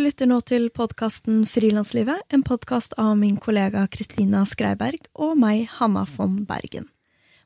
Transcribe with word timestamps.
Lytter 0.00 0.30
nå 0.30 0.38
til 0.48 0.70
podkasten 0.72 1.42
Frilanslivet, 1.44 2.22
en 2.32 2.40
podkast 2.40 2.94
av 2.96 3.18
min 3.20 3.34
kollega 3.36 3.82
Kristina 3.92 4.46
Skreiberg 4.48 5.10
og 5.12 5.34
meg, 5.36 5.66
Hanna 5.76 6.06
von 6.14 6.38
Bergen. 6.48 6.86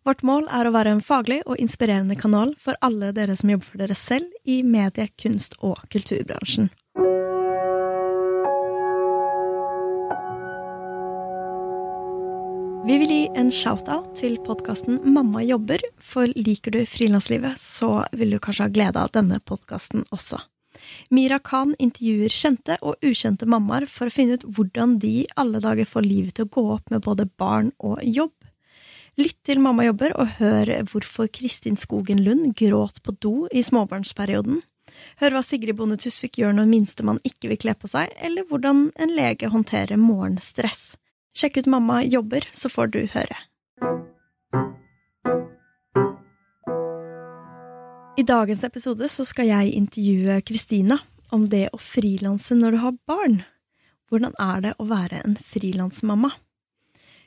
Vårt 0.06 0.22
mål 0.22 0.46
er 0.46 0.68
å 0.68 0.74
være 0.76 0.92
en 0.94 1.02
faglig 1.02 1.40
og 1.50 1.58
inspirerende 1.58 2.14
kanal 2.14 2.52
for 2.62 2.78
alle 2.78 3.10
dere 3.16 3.34
som 3.34 3.50
jobber 3.50 3.66
for 3.66 3.82
dere 3.82 3.98
selv 3.98 4.30
i 4.46 4.60
medie-, 4.62 5.10
kunst- 5.18 5.58
og 5.66 5.82
kulturbransjen. 5.90 6.70
Vi 12.86 13.02
vil 13.02 13.14
gi 13.18 13.22
en 13.34 13.50
shout-out 13.50 14.14
til 14.14 14.38
podkasten 14.46 15.02
Mamma 15.02 15.42
jobber, 15.42 15.82
for 15.98 16.30
liker 16.38 16.78
du 16.78 16.84
frilanslivet, 16.86 17.58
så 17.58 18.04
vil 18.14 18.36
du 18.36 18.38
kanskje 18.38 18.68
ha 18.68 18.74
glede 18.78 19.08
av 19.08 19.16
denne 19.16 19.42
podkasten 19.42 20.06
også. 20.14 20.44
Mira 21.14 21.38
Khan 21.38 21.74
intervjuer 21.78 22.32
kjente 22.32 22.78
og 22.82 22.98
ukjente 23.04 23.48
mammaer 23.50 23.86
for 23.90 24.10
å 24.10 24.14
finne 24.14 24.38
ut 24.38 24.46
hvordan 24.56 24.98
de 25.02 25.26
alle 25.40 25.62
dager 25.64 25.88
får 25.88 26.06
livet 26.06 26.36
til 26.38 26.48
å 26.48 26.52
gå 26.56 26.66
opp 26.76 26.92
med 26.94 27.04
både 27.06 27.28
barn 27.40 27.72
og 27.78 28.00
jobb. 28.02 28.34
Lytt 29.14 29.44
til 29.46 29.60
Mamma 29.62 29.84
jobber 29.86 30.10
og 30.18 30.40
hør 30.40 30.72
hvorfor 30.90 31.28
Kristin 31.30 31.76
Skogen 31.78 32.24
Lund 32.26 32.56
gråt 32.58 32.98
på 33.04 33.14
do 33.22 33.34
i 33.54 33.62
småbarnsperioden. 33.62 34.58
Hør 35.22 35.36
hva 35.36 35.42
Sigrid 35.46 35.78
Bonde 35.78 35.98
Tusvik 36.02 36.40
gjør 36.40 36.56
når 36.56 36.70
minstemann 36.70 37.22
ikke 37.22 37.52
vil 37.52 37.60
kle 37.62 37.76
på 37.78 37.90
seg, 37.90 38.10
eller 38.18 38.46
hvordan 38.50 38.88
en 38.98 39.14
lege 39.14 39.50
håndterer 39.54 40.00
morgenstress. 40.00 40.96
Sjekk 41.34 41.62
ut 41.62 41.70
Mamma 41.70 42.02
jobber, 42.02 42.46
så 42.50 42.70
får 42.70 42.94
du 42.94 43.04
høre. 43.14 43.38
I 48.16 48.22
dagens 48.22 48.64
episode 48.64 49.08
så 49.10 49.24
skal 49.26 49.48
jeg 49.48 49.72
intervjue 49.74 50.36
Kristina 50.46 51.00
om 51.34 51.48
det 51.50 51.64
å 51.74 51.80
frilanse 51.82 52.54
når 52.54 52.76
du 52.76 52.78
har 52.84 52.98
barn. 53.10 53.40
Hvordan 54.06 54.36
er 54.38 54.60
det 54.62 54.74
å 54.78 54.86
være 54.86 55.18
en 55.26 55.34
frilansmamma? 55.34 56.30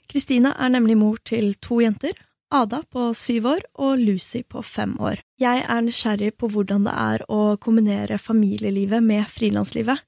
Kristina 0.07 0.53
er 0.55 0.71
nemlig 0.71 0.95
mor 0.95 1.19
til 1.27 1.51
to 1.59 1.81
jenter, 1.83 2.15
Ada 2.47 2.79
på 2.87 3.09
syv 3.11 3.49
år 3.51 3.65
og 3.83 3.99
Lucy 3.99 4.39
på 4.47 4.61
fem 4.63 4.93
år. 5.03 5.19
Jeg 5.35 5.65
er 5.67 5.81
nysgjerrig 5.83 6.29
på 6.39 6.47
hvordan 6.53 6.85
det 6.87 6.93
er 6.95 7.25
å 7.27 7.57
kombinere 7.59 8.15
familielivet 8.23 9.03
med 9.03 9.27
frilanslivet. 9.27 9.99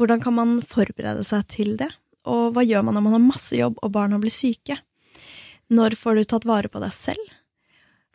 Hvordan 0.00 0.22
kan 0.24 0.38
man 0.38 0.54
forberede 0.64 1.20
seg 1.28 1.44
til 1.52 1.74
det, 1.76 1.90
og 2.24 2.56
hva 2.56 2.64
gjør 2.64 2.88
man 2.88 2.96
når 2.96 3.04
man 3.04 3.18
har 3.18 3.24
masse 3.26 3.60
jobb 3.60 3.76
og 3.84 3.92
barna 3.92 4.16
blir 4.22 4.32
syke? 4.32 4.78
Når 5.68 5.98
får 6.00 6.16
du 6.16 6.24
tatt 6.32 6.48
vare 6.48 6.72
på 6.72 6.80
deg 6.80 6.96
selv? 6.96 7.36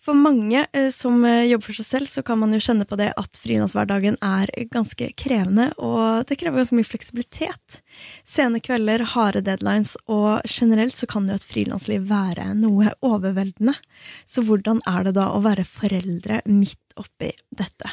For 0.08 0.16
mange 0.16 0.62
eh, 0.72 0.88
som 0.96 1.20
eh, 1.28 1.50
jobber 1.50 1.66
for 1.68 1.76
seg 1.76 1.86
selv, 1.86 2.08
så 2.08 2.22
kan 2.24 2.40
man 2.40 2.54
jo 2.56 2.62
kjenne 2.64 2.86
på 2.88 2.96
det 2.96 3.10
at 3.20 3.40
frilanshverdagen 3.42 4.16
er 4.24 4.48
ganske 4.72 5.10
krevende, 5.20 5.66
og 5.84 6.24
det 6.30 6.38
krever 6.40 6.62
ganske 6.62 6.78
mye 6.78 6.88
fleksibilitet. 6.88 7.82
Sene 8.24 8.62
kvelder, 8.64 9.04
harde 9.18 9.42
deadlines, 9.44 9.98
og 10.08 10.48
generelt 10.48 10.96
så 10.96 11.12
kan 11.12 11.28
jo 11.28 11.36
et 11.36 11.44
frilansliv 11.44 12.08
være 12.08 12.54
noe 12.56 12.94
overveldende. 13.04 13.76
Så 14.24 14.46
hvordan 14.48 14.80
er 14.88 15.10
det 15.10 15.18
da 15.20 15.28
å 15.36 15.44
være 15.44 15.68
foreldre 15.68 16.40
midt 16.48 16.96
oppi 16.96 17.34
dette? 17.52 17.92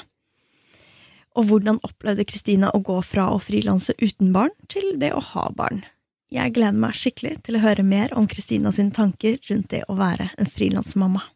Og 1.34 1.50
hvordan 1.50 1.82
opplevde 1.82 2.30
Kristina 2.30 2.70
å 2.70 2.84
gå 2.86 3.00
fra 3.02 3.26
å 3.34 3.42
frilanse 3.42 3.98
uten 3.98 4.30
barn 4.30 4.54
til 4.70 4.92
det 5.02 5.10
å 5.18 5.26
ha 5.34 5.48
barn? 5.50 5.82
Jeg 6.30 6.54
gleder 6.54 6.78
meg 6.78 6.94
skikkelig 6.94 7.40
til 7.42 7.58
å 7.58 7.66
høre 7.66 7.82
mer 7.82 8.14
om 8.14 8.30
Kristina 8.30 8.70
sine 8.70 8.94
tanker 8.94 9.40
rundt 9.50 9.72
det 9.74 9.82
å 9.90 9.98
være 9.98 10.30
en 10.38 10.46
frilansmamma. 10.46 11.33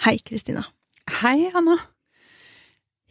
Hei, 0.00 0.18
Kristina. 0.24 0.62
Hei, 1.20 1.50
Anna. 1.52 1.74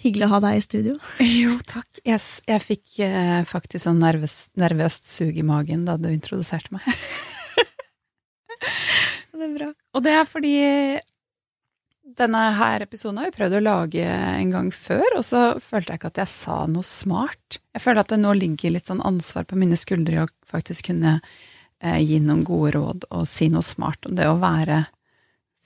Hyggelig 0.02 0.25
å 0.25 0.30
ha 0.31 0.40
deg 0.41 0.56
i 0.58 0.64
studio. 0.64 0.96
Jo, 1.41 1.52
takk. 1.62 2.00
Jeg, 2.02 2.18
jeg 2.50 2.64
fikk 2.66 2.96
eh, 3.06 3.44
faktisk 3.46 3.84
sånn 3.84 4.00
nervøst, 4.02 4.56
nervøst 4.58 5.12
sug 5.12 5.38
i 5.38 5.46
magen 5.46 5.84
da 5.86 6.00
du 6.02 6.08
introduserte 6.09 6.74
meg. 6.74 6.88
det 9.38 9.46
er 9.46 9.53
bra. 9.59 9.69
Og 9.94 10.06
det 10.08 10.18
er 10.18 10.25
fordi 10.31 10.56
denne 12.18 12.44
her 12.58 12.88
episoden 12.88 13.22
har 13.22 13.30
vi 13.30 13.38
prøvd 13.38 13.59
å 13.59 13.66
lage 13.68 14.09
en 14.09 14.58
gang 14.58 14.74
før, 14.74 15.19
og 15.19 15.24
så 15.30 15.46
følte 15.62 15.94
jeg 15.94 16.02
ikke 16.02 16.14
at 16.16 16.24
jeg 16.24 16.38
sa 16.40 16.59
noe 16.74 16.90
smart. 16.90 17.62
Jeg 17.78 17.85
føler 17.85 18.02
at 18.02 18.16
det 18.16 18.24
nå 18.25 18.34
ligger 18.34 18.74
litt 18.74 18.90
sånn 18.90 19.06
ansvar 19.06 19.46
på 19.46 19.62
mine 19.62 19.78
skuldre 19.78 20.25
å 20.25 20.31
faktisk 20.50 20.90
kunne 20.90 21.19
eh, 21.19 22.02
gi 22.02 22.18
noen 22.18 22.41
gode 22.50 22.80
råd 22.80 23.12
og 23.14 23.30
si 23.30 23.53
noe 23.53 23.62
smart 23.62 24.09
om 24.09 24.18
det 24.18 24.25
å 24.25 24.40
være 24.41 24.88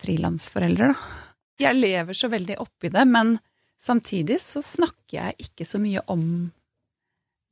frilansforelder, 0.04 0.94
da. 0.94 1.20
Jeg 1.62 1.78
lever 1.78 2.18
så 2.18 2.28
veldig 2.32 2.58
oppi 2.64 2.90
det, 2.92 3.06
men 3.08 3.38
samtidig 3.82 4.40
så 4.42 4.62
snakker 4.64 5.18
jeg 5.20 5.48
ikke 5.48 5.68
så 5.68 5.80
mye 5.82 6.02
om 6.12 6.26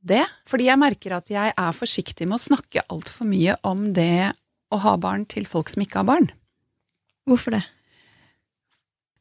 det. 0.02 0.24
Fordi 0.48 0.68
jeg 0.68 0.80
merker 0.80 1.16
at 1.16 1.30
jeg 1.32 1.54
er 1.54 1.76
forsiktig 1.76 2.26
med 2.28 2.38
å 2.40 2.46
snakke 2.46 2.84
altfor 2.92 3.28
mye 3.30 3.56
om 3.68 3.90
det 3.96 4.32
å 4.72 4.80
ha 4.82 4.96
barn 5.00 5.26
til 5.30 5.46
folk 5.48 5.70
som 5.72 5.84
ikke 5.84 6.02
har 6.02 6.08
barn. 6.08 6.28
Hvorfor 7.28 7.54
det? 7.54 7.62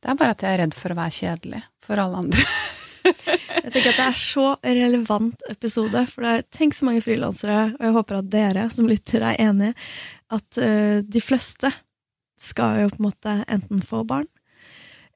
Det 0.01 0.09
er 0.09 0.17
bare 0.17 0.33
at 0.33 0.41
jeg 0.41 0.55
er 0.55 0.63
redd 0.63 0.75
for 0.77 0.93
å 0.93 0.97
være 0.97 1.17
kjedelig 1.19 1.61
for 1.85 2.01
alle 2.01 2.23
andre. 2.23 2.45
jeg 3.05 3.69
tenker 3.69 3.91
at 3.91 3.99
det 3.99 4.07
er 4.07 4.17
så 4.17 4.47
relevant 4.65 5.45
episode, 5.51 6.05
for 6.09 6.25
det 6.25 6.33
er, 6.33 6.47
tenk 6.57 6.77
så 6.77 6.87
mange 6.87 7.03
frilansere, 7.05 7.59
og 7.75 7.85
jeg 7.85 7.95
håper 7.99 8.17
at 8.17 8.31
dere 8.33 8.65
som 8.73 8.89
lytter 8.89 9.27
er 9.29 9.39
enige, 9.45 9.75
at 10.33 10.61
uh, 10.63 10.97
de 11.05 11.21
fleste 11.21 11.69
skal 12.41 12.81
jo 12.81 12.91
på 12.91 13.01
en 13.01 13.07
måte 13.09 13.35
enten 13.47 13.83
få 13.85 14.03
barn, 14.07 14.27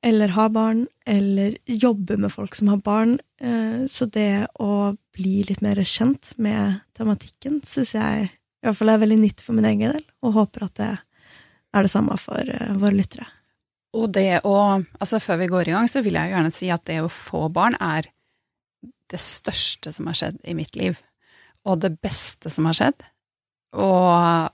eller 0.05 0.35
ha 0.35 0.45
barn, 0.53 0.85
eller 1.09 1.57
jobbe 1.65 2.17
med 2.21 2.33
folk 2.33 2.55
som 2.55 2.69
har 2.69 2.83
barn. 2.85 3.17
Eh, 3.41 3.85
så 3.89 4.05
det 4.05 4.47
å 4.61 4.93
bli 5.15 5.39
litt 5.47 5.63
mer 5.65 5.81
kjent 5.81 6.35
med 6.37 6.81
tematikken 6.97 7.61
syns 7.65 7.95
jeg 7.95 8.27
i 8.29 8.67
hvert 8.67 8.77
fall 8.77 8.93
er 8.93 9.01
veldig 9.01 9.17
nytt 9.21 9.41
for 9.45 9.57
min 9.57 9.67
egen 9.69 9.93
del, 9.93 10.05
og 10.25 10.37
håper 10.37 10.67
at 10.67 10.77
det 10.81 10.91
er 11.75 11.85
det 11.85 11.91
samme 11.91 12.17
for 12.21 12.41
eh, 12.41 12.77
våre 12.81 12.97
lyttere. 12.97 13.27
Og 13.95 14.11
det 14.11 14.41
å 14.43 14.55
Altså, 14.99 15.21
før 15.23 15.39
vi 15.43 15.51
går 15.51 15.69
i 15.69 15.75
gang, 15.75 15.89
så 15.89 16.01
vil 16.03 16.17
jeg 16.17 16.33
gjerne 16.33 16.53
si 16.53 16.69
at 16.73 16.85
det 16.89 17.01
å 17.03 17.11
få 17.11 17.47
barn 17.53 17.77
er 17.79 18.09
det 19.13 19.21
største 19.21 19.93
som 19.93 20.09
har 20.09 20.17
skjedd 20.17 20.39
i 20.49 20.55
mitt 20.57 20.75
liv. 20.79 20.97
Og 21.65 21.79
det 21.81 21.95
beste 22.03 22.49
som 22.53 22.67
har 22.69 22.77
skjedd. 22.77 23.05
Og 23.77 24.49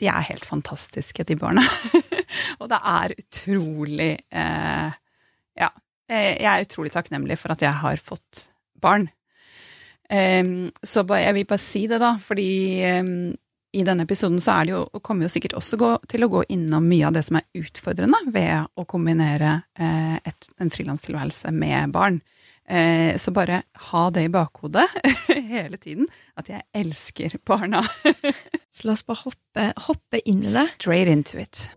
de 0.00 0.08
er 0.10 0.26
helt 0.28 0.46
fantastiske, 0.46 1.26
de 1.28 1.36
barna. 1.38 1.64
og 2.60 2.68
det 2.72 2.80
er 2.80 3.16
utrolig 3.18 4.12
eh, 4.30 5.00
Ja. 5.60 5.70
Eh, 6.10 6.34
jeg 6.42 6.50
er 6.50 6.64
utrolig 6.66 6.92
takknemlig 6.92 7.38
for 7.40 7.54
at 7.54 7.62
jeg 7.64 7.72
har 7.80 8.02
fått 8.02 8.48
barn. 8.80 9.08
Um, 10.12 10.68
så 10.84 11.00
jeg 11.16 11.32
vil 11.32 11.46
bare 11.48 11.62
si 11.62 11.86
det, 11.88 11.96
da, 12.02 12.10
fordi 12.20 12.84
um, 13.00 13.32
i 13.74 13.82
denne 13.86 14.04
episoden 14.06 14.38
så 14.42 14.58
er 14.58 14.66
det 14.66 14.74
jo, 14.74 14.82
kommer 15.02 15.26
jo 15.26 15.32
sikkert 15.32 15.56
også 15.58 15.78
gå, 15.80 15.90
til 16.10 16.26
å 16.26 16.30
gå 16.30 16.44
innom 16.54 16.84
mye 16.86 17.08
av 17.08 17.16
det 17.16 17.24
som 17.26 17.40
er 17.40 17.46
utfordrende 17.58 18.20
ved 18.34 18.68
å 18.78 18.84
kombinere 18.88 19.56
eh, 19.74 20.16
et, 20.22 20.50
en 20.62 20.70
frilanstilværelse 20.70 21.50
med 21.56 21.94
barn. 21.94 22.20
Eh, 22.68 23.16
så 23.16 23.30
bare 23.30 23.62
ha 23.90 24.10
det 24.10 24.22
i 24.24 24.28
bakhodet 24.32 24.86
hele 25.52 25.76
tiden, 25.76 26.06
at 26.36 26.48
jeg 26.48 26.64
elsker 26.72 27.36
barna. 27.44 27.82
så 28.74 28.88
la 28.88 28.94
oss 28.96 29.04
bare 29.04 29.20
hoppe, 29.26 29.66
hoppe 29.88 30.20
inn 30.24 30.40
i 30.40 30.48
det. 30.48 30.64
Straight 30.72 31.10
into 31.12 31.38
it. 31.42 31.68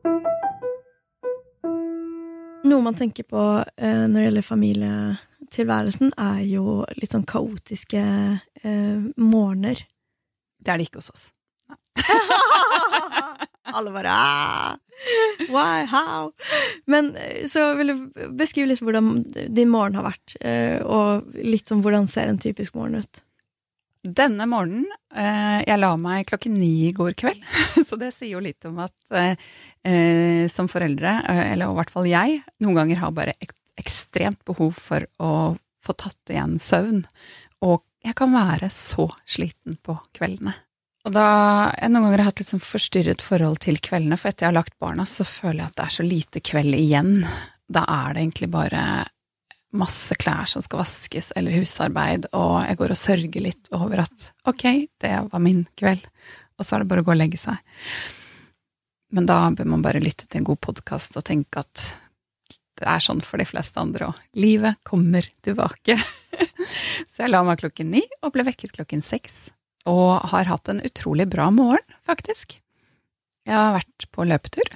Noe 2.68 2.84
man 2.84 2.96
tenker 3.00 3.28
på 3.28 3.44
eh, 3.76 4.06
når 4.08 4.16
det 4.16 4.26
gjelder 4.26 4.48
familietilværelsen, 4.48 6.16
er 6.20 6.42
jo 6.48 6.82
litt 7.00 7.14
sånn 7.16 7.28
kaotiske 7.28 8.02
eh, 8.64 8.98
morgener. 9.20 9.84
Det 10.58 10.74
er 10.74 10.80
det 10.80 10.88
ikke 10.88 11.04
hos 11.04 11.12
oss. 11.14 11.28
Alle 13.78 13.92
bare 13.92 14.12
ah, 14.12 14.76
Why? 15.54 15.86
How? 15.86 16.32
Men 16.86 17.16
eh, 17.16 17.46
så 17.48 17.74
vil 17.78 17.94
du 17.94 18.28
beskrive 18.38 18.72
litt 18.72 18.82
hvordan 18.84 19.24
din 19.54 19.72
morgen 19.72 19.98
har 20.00 20.08
vært, 20.10 20.36
eh, 20.42 20.80
og 20.82 21.38
litt 21.38 21.72
om 21.74 21.84
hvordan 21.86 22.10
ser 22.12 22.32
en 22.32 22.42
typisk 22.42 22.78
morgen 22.78 23.04
ut? 23.04 23.24
Denne 24.08 24.46
morgenen 24.48 24.86
eh, 25.12 25.64
Jeg 25.66 25.82
la 25.82 25.90
meg 26.00 26.28
klokken 26.30 26.54
ni 26.56 26.88
i 26.88 26.94
går 26.96 27.18
kveld, 27.20 27.42
så 27.88 28.00
det 28.00 28.14
sier 28.16 28.38
jo 28.38 28.44
litt 28.44 28.68
om 28.70 28.84
at 28.86 28.96
som 30.52 30.68
foreldre, 30.68 31.12
eller 31.32 31.70
i 31.72 31.76
hvert 31.78 31.92
fall 31.94 32.10
jeg, 32.10 32.42
noen 32.60 32.76
ganger 32.76 33.00
har 33.00 33.14
bare 33.16 33.38
ekstremt 33.80 34.42
behov 34.44 34.74
for 34.76 35.06
å 35.24 35.56
få 35.80 35.96
tatt 35.96 36.34
igjen 36.34 36.58
søvn. 36.60 37.06
Og 37.64 37.86
jeg 38.04 38.18
kan 38.20 38.36
være 38.36 38.68
så 38.74 39.08
sliten 39.24 39.78
på 39.80 39.96
kveldene. 40.18 40.58
Og 41.08 41.14
da 41.16 41.28
jeg 41.78 41.88
noen 41.94 42.04
ganger 42.10 42.20
har 42.20 42.28
hatt 42.34 42.42
litt 42.42 42.50
sånn 42.52 42.64
forstyrret 42.64 43.22
forhold 43.24 43.62
til 43.64 43.78
kveldene, 43.80 44.18
for 44.20 44.28
etter 44.28 44.44
jeg 44.44 44.52
har 44.52 44.58
lagt 44.58 44.76
barna, 44.82 45.06
så 45.08 45.24
føler 45.24 45.62
jeg 45.62 45.72
at 45.72 45.78
det 45.78 45.86
er 45.86 45.94
så 45.96 46.04
lite 46.04 46.42
kveld 46.44 46.76
igjen. 46.76 47.14
Da 47.72 47.86
er 47.88 48.18
det 48.18 48.26
egentlig 48.26 48.50
bare 48.52 48.82
masse 49.78 50.18
klær 50.20 50.50
som 50.52 50.64
skal 50.64 50.82
vaskes, 50.82 51.32
eller 51.40 51.56
husarbeid, 51.56 52.28
og 52.36 52.60
jeg 52.68 52.80
går 52.82 52.92
og 52.92 53.00
sørger 53.00 53.46
litt 53.46 53.72
over 53.76 54.04
at 54.04 54.28
ok, 54.52 54.66
det 55.00 55.14
var 55.32 55.44
min 55.44 55.64
kveld, 55.80 56.04
og 56.60 56.68
så 56.68 56.76
er 56.76 56.84
det 56.84 56.92
bare 56.92 57.06
å 57.06 57.08
gå 57.08 57.16
og 57.16 57.22
legge 57.22 57.40
seg. 57.40 57.56
Men 59.16 59.28
da 59.30 59.40
bør 59.56 59.72
man 59.72 59.86
bare 59.86 60.04
lytte 60.04 60.28
til 60.28 60.42
en 60.42 60.52
god 60.52 60.60
podkast 60.68 61.16
og 61.16 61.28
tenke 61.28 61.64
at 61.64 61.88
det 62.78 62.88
er 62.92 63.02
sånn 63.02 63.24
for 63.24 63.40
de 63.40 63.48
fleste 63.48 63.80
andre 63.80 64.12
òg. 64.12 64.24
Livet 64.38 64.84
kommer 64.86 65.24
tilbake. 65.46 65.96
så 67.12 67.24
jeg 67.24 67.32
la 67.32 67.48
meg 67.48 67.64
klokken 67.64 67.96
ni 67.96 68.04
og 68.20 68.36
ble 68.36 68.44
vekket 68.52 68.76
klokken 68.76 69.02
seks. 69.02 69.48
Og 69.88 70.20
har 70.34 70.50
hatt 70.50 70.70
en 70.72 70.84
utrolig 70.84 71.28
bra 71.32 71.48
morgen, 71.54 71.84
faktisk. 72.08 72.58
Jeg 73.48 73.56
har 73.56 73.78
vært 73.78 74.08
på 74.12 74.26
løpetur. 74.28 74.76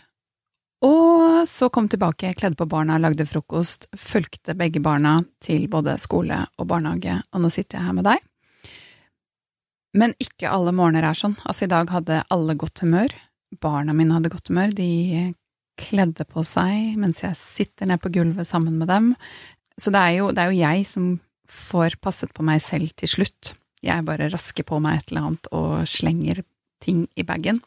Og 0.87 1.43
så 1.49 1.67
kom 1.69 1.89
tilbake, 1.91 2.31
kledde 2.37 2.57
på 2.57 2.65
barna, 2.69 2.97
lagde 2.97 3.27
frokost, 3.29 3.85
fulgte 3.97 4.55
begge 4.57 4.81
barna 4.81 5.19
til 5.43 5.67
både 5.69 5.97
skole 6.01 6.39
og 6.57 6.69
barnehage, 6.71 7.19
og 7.33 7.43
nå 7.43 7.51
sitter 7.53 7.77
jeg 7.77 7.89
her 7.89 7.97
med 7.97 8.07
deg. 8.07 8.23
Men 9.97 10.15
ikke 10.23 10.49
alle 10.49 10.73
morgener 10.73 11.05
er 11.09 11.17
sånn. 11.19 11.35
Altså, 11.43 11.67
i 11.67 11.71
dag 11.71 11.91
hadde 11.91 12.23
alle 12.31 12.55
godt 12.57 12.81
humør. 12.81 13.13
Barna 13.61 13.93
mine 13.93 14.15
hadde 14.15 14.31
godt 14.31 14.47
humør. 14.47 14.71
De 14.77 15.33
kledde 15.81 16.25
på 16.29 16.43
seg 16.47 16.95
mens 16.99 17.23
jeg 17.25 17.37
sitter 17.39 17.89
ned 17.89 18.01
på 18.01 18.11
gulvet 18.15 18.47
sammen 18.47 18.77
med 18.79 18.87
dem. 18.91 19.11
Så 19.79 19.91
det 19.93 20.01
er 20.01 20.15
jo, 20.21 20.29
det 20.31 20.43
er 20.43 20.53
jo 20.53 20.61
jeg 20.61 20.87
som 20.87 21.11
får 21.51 21.97
passet 22.03 22.31
på 22.33 22.45
meg 22.47 22.63
selv 22.63 22.93
til 22.95 23.11
slutt. 23.11 23.51
Jeg 23.81 24.05
bare 24.05 24.29
rasker 24.29 24.65
på 24.67 24.79
meg 24.83 24.99
et 24.99 25.11
eller 25.11 25.27
annet 25.27 25.51
og 25.57 25.89
slenger 25.89 26.43
ting 26.81 27.05
i 27.17 27.25
bagen. 27.25 27.61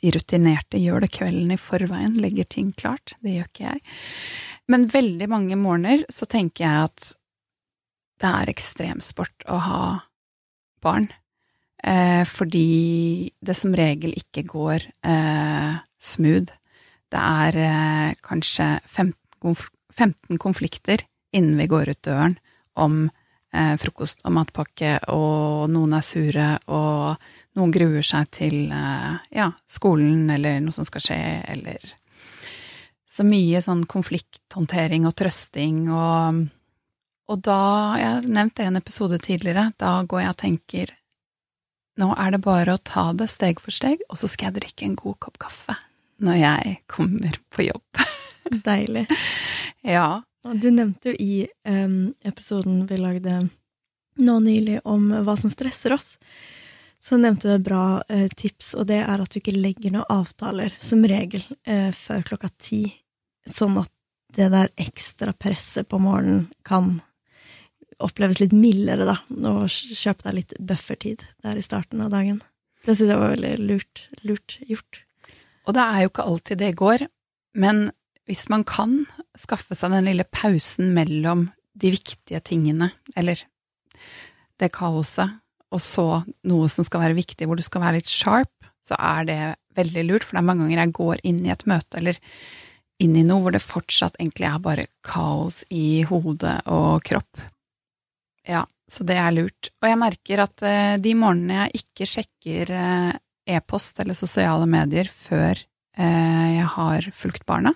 De 0.00 0.12
rutinerte 0.12 0.80
gjør 0.80 1.04
det 1.04 1.14
kvelden 1.16 1.54
i 1.54 1.60
forveien, 1.60 2.16
legger 2.20 2.48
ting 2.50 2.72
klart. 2.76 3.14
Det 3.24 3.38
gjør 3.38 3.48
ikke 3.48 3.68
jeg. 3.70 3.84
Men 4.68 4.88
veldig 4.92 5.28
mange 5.32 5.56
morgener 5.60 6.04
så 6.12 6.28
tenker 6.28 6.66
jeg 6.66 6.88
at 6.88 7.12
det 8.20 8.30
er 8.30 8.52
ekstremsport 8.52 9.46
å 9.50 9.60
ha 9.64 9.84
barn. 10.84 11.08
Eh, 11.84 12.24
fordi 12.28 13.30
det 13.44 13.56
som 13.58 13.74
regel 13.76 14.14
ikke 14.16 14.46
går 14.48 14.86
eh, 15.04 15.80
smooth. 16.00 16.52
Det 17.12 17.20
er 17.20 17.58
eh, 17.60 18.14
kanskje 18.24 18.68
15, 18.84 19.56
15, 19.92 20.38
konflikter 20.40 21.04
innen 21.34 21.58
vi 21.60 21.68
går 21.68 21.92
ut 21.92 22.02
døren 22.06 22.38
om 22.80 23.06
eh, 23.54 23.74
frokost 23.80 24.24
og 24.26 24.34
matpakke, 24.36 24.96
og 25.14 25.70
noen 25.72 25.94
er 25.96 26.04
sure, 26.04 26.48
og 26.66 27.14
noen 27.58 27.74
gruer 27.74 28.04
seg 28.06 28.30
til 28.34 28.56
eh, 28.74 29.12
ja, 29.38 29.50
skolen 29.70 30.26
eller 30.34 30.58
noe 30.64 30.74
som 30.74 30.86
skal 30.88 31.04
skje, 31.04 31.20
eller 31.54 31.94
Så 33.14 33.22
mye 33.22 33.60
sånn 33.62 33.84
konflikthåndtering 33.86 35.06
og 35.06 35.14
trøsting 35.14 35.86
og 35.86 36.44
Og 37.30 37.40
da 37.40 37.94
Jeg 37.96 38.08
har 38.10 38.26
nevnt 38.26 38.56
det 38.56 38.64
i 38.64 38.68
en 38.68 38.76
episode 38.76 39.18
tidligere. 39.18 39.70
Da 39.78 40.02
går 40.02 40.20
jeg 40.20 40.30
og 40.30 40.36
tenker 40.36 40.90
nå 41.94 42.10
er 42.18 42.34
det 42.34 42.40
bare 42.42 42.74
å 42.74 42.82
ta 42.82 43.12
det 43.14 43.28
steg 43.30 43.60
for 43.62 43.70
steg, 43.70 44.00
og 44.10 44.18
så 44.18 44.26
skal 44.26 44.50
jeg 44.50 44.58
drikke 44.58 44.86
en 44.88 44.96
god 44.98 45.18
kopp 45.22 45.38
kaffe 45.46 45.76
når 46.24 46.38
jeg 46.40 46.76
kommer 46.90 47.38
på 47.54 47.68
jobb. 47.70 48.04
Deilig. 48.66 49.06
Ja. 49.84 50.24
Du 50.52 50.70
nevnte 50.70 51.12
jo 51.12 51.16
i 51.18 51.46
um, 51.64 52.12
episoden 52.20 52.82
vi 52.86 52.98
lagde 53.00 53.38
nå 54.20 54.34
nylig 54.44 54.82
om 54.84 55.08
hva 55.24 55.36
som 55.40 55.50
stresser 55.50 55.94
oss, 55.96 56.18
så 57.00 57.16
nevnte 57.16 57.48
du 57.48 57.54
et 57.54 57.64
bra 57.64 58.02
uh, 58.04 58.26
tips, 58.36 58.74
og 58.76 58.90
det 58.90 59.00
er 59.06 59.22
at 59.24 59.32
du 59.32 59.40
ikke 59.40 59.56
legger 59.56 59.94
noen 59.94 60.10
avtaler, 60.12 60.76
som 60.84 61.04
regel, 61.08 61.46
uh, 61.68 61.88
før 61.96 62.26
klokka 62.28 62.52
ti, 62.60 62.82
sånn 63.48 63.80
at 63.80 63.90
det 64.36 64.50
der 64.52 64.68
ekstra 64.80 65.32
presset 65.32 65.88
på 65.88 66.00
morgenen 66.02 66.46
kan 66.66 66.98
oppleves 68.02 68.42
litt 68.42 68.52
mildere, 68.52 69.06
da, 69.08 69.18
og 69.48 69.64
kjøpe 69.70 70.28
deg 70.28 70.38
litt 70.42 70.54
buffertid 70.60 71.24
der 71.44 71.56
i 71.56 71.64
starten 71.64 72.04
av 72.04 72.12
dagen. 72.12 72.42
Det 72.84 72.92
syns 72.98 73.14
jeg 73.14 73.20
var 73.20 73.32
veldig 73.32 73.56
lurt, 73.64 74.06
lurt 74.26 74.58
gjort. 74.68 75.04
Og 75.64 75.76
det 75.76 75.84
er 75.84 76.02
jo 76.02 76.10
ikke 76.12 76.26
alltid 76.28 76.60
det 76.60 76.74
går, 76.76 77.06
men 77.56 77.86
hvis 78.28 78.46
man 78.52 78.64
kan 78.68 79.02
skaffe 79.38 79.76
seg 79.76 79.92
den 79.92 80.08
lille 80.08 80.24
pausen 80.24 80.92
mellom 80.96 81.48
de 81.74 81.90
viktige 81.94 82.40
tingene, 82.44 82.90
eller 83.18 83.40
det 84.60 84.70
kaoset, 84.74 85.40
og 85.74 85.82
så 85.82 86.06
noe 86.46 86.68
som 86.70 86.86
skal 86.86 87.02
være 87.02 87.18
viktig, 87.18 87.48
hvor 87.48 87.58
du 87.58 87.64
skal 87.66 87.82
være 87.82 87.98
litt 87.98 88.10
sharp, 88.10 88.52
så 88.84 88.96
er 89.00 89.26
det 89.28 89.40
veldig 89.74 90.04
lurt, 90.06 90.26
for 90.26 90.36
det 90.36 90.44
er 90.44 90.48
mange 90.50 90.66
ganger 90.66 90.84
jeg 90.84 90.94
går 91.00 91.24
inn 91.26 91.40
i 91.44 91.52
et 91.52 91.66
møte 91.68 91.98
eller 91.98 92.20
inn 93.02 93.16
i 93.18 93.24
noe 93.26 93.42
hvor 93.42 93.54
det 93.54 93.64
fortsatt 93.64 94.20
egentlig 94.20 94.46
er 94.46 94.62
bare 94.62 94.86
kaos 95.04 95.64
i 95.74 96.04
hode 96.06 96.52
og 96.70 97.02
kropp. 97.06 97.42
Ja, 98.46 98.62
så 98.90 99.06
det 99.08 99.16
er 99.18 99.32
lurt. 99.34 99.70
Og 99.80 99.88
jeg 99.88 100.00
merker 100.00 100.44
at 100.44 100.64
eh, 100.68 100.96
de 101.00 101.14
morgenene 101.16 101.64
jeg 101.64 101.82
ikke 101.82 102.08
sjekker 102.08 102.72
eh, 102.76 103.14
e-post 103.56 103.98
eller 104.02 104.16
sosiale 104.16 104.68
medier 104.70 105.08
før 105.10 105.56
eh, 105.56 106.48
jeg 106.58 106.68
har 106.76 107.08
fulgt 107.16 107.46
barna, 107.48 107.74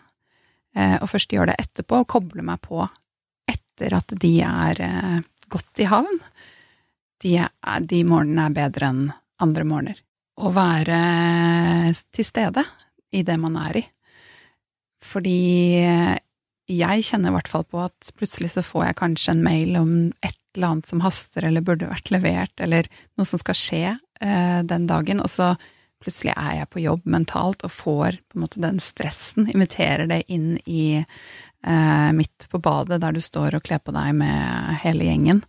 og 0.76 1.08
først 1.10 1.32
gjør 1.32 1.50
det 1.50 1.58
etterpå 1.62 2.02
og 2.02 2.10
kobler 2.12 2.44
meg 2.46 2.60
på 2.64 2.82
etter 3.48 3.94
at 3.96 4.14
de 4.20 4.32
er 4.44 4.82
eh, 4.84 5.18
godt 5.48 5.82
i 5.82 5.88
havn. 5.88 6.20
De, 7.22 7.36
er, 7.40 7.80
de 7.86 8.02
morgenene 8.06 8.48
er 8.48 8.56
bedre 8.56 8.90
enn 8.92 9.04
andre 9.42 9.66
morgener. 9.66 10.02
Å 10.38 10.50
være 10.54 10.98
til 12.14 12.26
stede 12.26 12.62
i 13.14 13.24
det 13.26 13.38
man 13.40 13.56
er 13.58 13.80
i. 13.80 13.84
Fordi 15.02 15.38
jeg 16.68 17.06
kjenner 17.06 17.32
i 17.32 17.36
hvert 17.38 17.50
fall 17.50 17.64
på 17.66 17.80
at 17.86 18.10
plutselig 18.18 18.52
så 18.54 18.64
får 18.66 18.88
jeg 18.88 18.98
kanskje 19.00 19.34
en 19.34 19.44
mail 19.46 19.78
om 19.80 19.92
et 20.20 20.36
eller 20.56 20.72
annet 20.74 20.90
som 20.90 21.02
haster 21.04 21.46
eller 21.46 21.64
burde 21.64 21.88
vært 21.90 22.10
levert, 22.10 22.54
eller 22.60 22.86
noe 23.18 23.28
som 23.28 23.40
skal 23.40 23.56
skje 23.56 23.82
eh, 23.94 24.60
den 24.66 24.88
dagen, 24.90 25.22
og 25.22 25.30
så 25.30 25.52
plutselig 26.02 26.34
er 26.36 26.60
jeg 26.60 26.70
på 26.72 26.82
jobb 26.84 27.06
mentalt 27.10 27.64
og 27.66 27.74
får 27.74 28.20
på 28.28 28.38
en 28.38 28.44
måte 28.44 28.62
den 28.62 28.80
stressen, 28.82 29.48
inviterer 29.50 30.06
det 30.10 30.22
inn 30.32 30.56
i 30.64 31.00
eh, 31.00 32.08
midt 32.14 32.48
på 32.50 32.60
badet 32.62 33.00
der 33.02 33.14
du 33.14 33.20
står 33.24 33.58
og 33.58 33.66
kler 33.66 33.82
på 33.82 33.94
deg 33.96 34.14
med 34.20 34.78
hele 34.84 35.08
gjengen. 35.08 35.42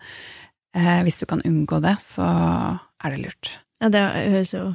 Eh, 0.75 1.00
hvis 1.06 1.22
du 1.22 1.28
kan 1.30 1.44
unngå 1.46 1.81
det, 1.86 1.96
så 2.04 2.25
er 2.25 3.16
det 3.16 3.24
lurt. 3.24 3.56
Ja, 3.80 3.90
det 3.94 4.04
høres 4.34 4.54
jo 4.54 4.68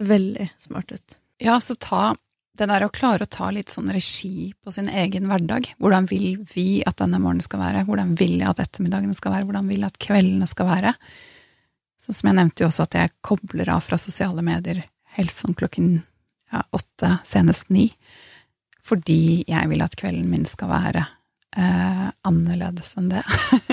veldig 0.00 0.50
smart 0.58 0.92
ut. 0.94 1.18
Ja, 1.40 1.58
så 1.60 1.76
ta 1.76 2.14
det 2.58 2.66
der 2.68 2.84
å 2.84 2.92
klare 2.92 3.24
å 3.24 3.30
ta 3.30 3.48
litt 3.54 3.70
sånn 3.72 3.90
regi 3.94 4.50
på 4.60 4.72
sin 4.74 4.88
egen 4.90 5.28
hverdag. 5.30 5.70
Hvordan 5.80 6.08
vil 6.10 6.40
vi 6.52 6.82
at 6.86 6.98
denne 7.00 7.20
morgenen 7.22 7.46
skal 7.46 7.62
være? 7.62 7.84
Hvordan 7.88 8.14
vil 8.18 8.40
jeg 8.40 8.48
at 8.50 8.62
ettermiddagene 8.64 9.16
skal 9.16 9.36
være? 9.36 9.46
Hvordan 9.48 9.70
vil 9.70 9.84
jeg 9.84 9.92
at 9.92 10.00
kveldene 10.02 10.48
skal 10.50 10.68
være? 10.68 10.94
Sånn 12.00 12.16
som 12.16 12.30
jeg 12.30 12.38
nevnte 12.40 12.64
jo 12.64 12.70
også 12.70 12.86
at 12.88 12.96
jeg 12.96 13.14
kobler 13.24 13.70
av 13.72 13.84
fra 13.84 13.98
sosiale 14.00 14.44
medier 14.44 14.82
helst 15.16 15.42
sånn 15.42 15.56
klokken 15.58 16.02
ja, 16.52 16.64
åtte, 16.74 17.16
senest 17.26 17.70
ni. 17.70 17.88
Fordi 18.82 19.44
jeg 19.48 19.70
vil 19.70 19.82
at 19.84 19.96
kvelden 19.98 20.30
min 20.30 20.46
skal 20.48 20.70
være 20.72 21.04
eh, 21.56 22.06
annerledes 22.26 22.96
enn 22.98 23.10
det. 23.12 23.24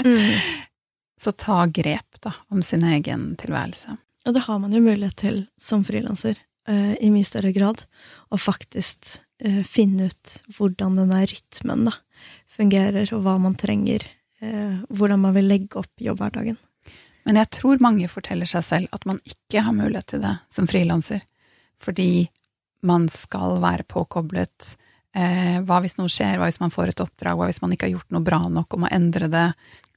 mm. 0.03 0.65
Så 1.21 1.31
ta 1.33 1.63
grep, 1.65 2.19
da, 2.21 2.35
om 2.53 2.61
sin 2.61 2.83
egen 2.85 3.31
tilværelse. 3.41 3.95
Og 4.27 4.35
det 4.35 4.43
har 4.45 4.59
man 4.61 4.75
jo 4.75 4.83
mulighet 4.83 5.15
til 5.17 5.39
som 5.57 5.81
frilanser 5.87 6.37
eh, 6.69 6.93
i 7.01 7.09
mye 7.09 7.25
større 7.25 7.49
grad, 7.55 7.81
å 8.29 8.37
faktisk 8.37 9.15
eh, 9.41 9.63
finne 9.65 10.11
ut 10.11 10.35
hvordan 10.59 10.99
den 10.99 11.15
der 11.15 11.25
rytmen 11.31 11.87
da, 11.87 11.95
fungerer, 12.53 13.09
og 13.15 13.23
hva 13.25 13.37
man 13.41 13.57
trenger, 13.57 14.05
uh, 14.41 14.79
hvordan 14.89 15.21
man 15.21 15.35
vil 15.35 15.45
legge 15.49 15.77
opp 15.77 16.01
jobbhverdagen. 16.01 16.57
Men 17.27 17.41
jeg 17.41 17.51
tror 17.57 17.83
mange 17.83 18.07
forteller 18.07 18.47
seg 18.47 18.63
selv 18.63 18.95
at 18.95 19.05
man 19.09 19.19
ikke 19.27 19.61
har 19.65 19.75
mulighet 19.75 20.13
til 20.13 20.23
det 20.23 20.33
som 20.53 20.67
frilanser, 20.69 21.25
fordi 21.75 22.27
man 22.87 23.09
skal 23.11 23.59
være 23.59 23.83
påkoblet. 23.89 24.77
hva 25.67 25.79
hvis 25.81 25.97
noe 25.97 26.11
skjer, 26.13 26.37
hva 26.37 26.47
hvis 26.47 26.61
man 26.61 26.71
får 26.71 26.93
et 26.93 27.03
oppdrag, 27.03 27.35
hva 27.35 27.49
hvis 27.49 27.59
man 27.63 27.73
ikke 27.73 27.89
har 27.89 27.95
gjort 27.97 28.15
noe 28.15 28.23
bra 28.23 28.39
nok 28.47 28.77
og 28.77 28.83
må 28.85 28.91
endre 28.93 29.27
det? 29.33 29.47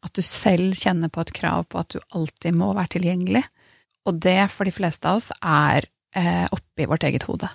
At 0.03 0.17
du 0.17 0.23
selv 0.25 0.75
kjenner 0.81 1.13
på 1.13 1.23
et 1.23 1.33
krav 1.37 1.69
på 1.69 1.79
at 1.79 1.95
du 1.95 2.01
alltid 2.17 2.57
må 2.57 2.73
være 2.75 2.97
tilgjengelig. 2.97 3.45
Og 4.09 4.19
det, 4.19 4.49
for 4.51 4.67
de 4.67 4.75
fleste 4.75 5.07
av 5.07 5.21
oss, 5.21 5.29
er 5.39 5.87
eh, 6.17 6.47
oppi 6.51 6.89
vårt 6.89 7.05
eget 7.07 7.29
hode. 7.29 7.51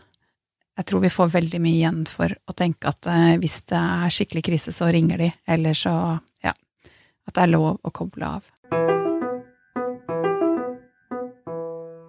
Jeg 0.75 0.87
tror 0.89 1.01
vi 1.03 1.11
får 1.11 1.31
veldig 1.33 1.61
mye 1.63 1.79
igjen 1.79 2.01
for 2.09 2.31
å 2.31 2.55
tenke 2.57 2.91
at 2.91 3.07
eh, 3.11 3.35
hvis 3.41 3.61
det 3.71 3.79
er 3.79 4.13
skikkelig 4.13 4.45
krise, 4.45 4.75
så 4.75 4.91
ringer 4.93 5.23
de, 5.23 5.31
eller 5.47 5.77
så 5.77 5.95
ja, 6.45 6.53
at 6.53 7.33
det 7.33 7.43
er 7.43 7.53
lov 7.55 7.79
å 7.81 7.93
koble 7.95 8.29
av. 8.37 8.51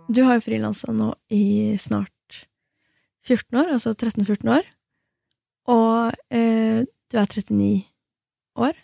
Du 0.07 0.23
har 0.23 0.39
jo 0.39 0.45
frilansa 0.45 0.93
nå 0.95 1.11
i 1.35 1.75
snart 1.83 2.13
14 3.27 3.59
år, 3.59 3.73
altså 3.75 3.93
13-14 3.93 4.51
år, 4.55 4.67
og 5.73 6.15
eh, 6.31 6.85
du 6.87 7.19
er 7.19 7.27
39 7.27 7.71
år. 8.63 8.77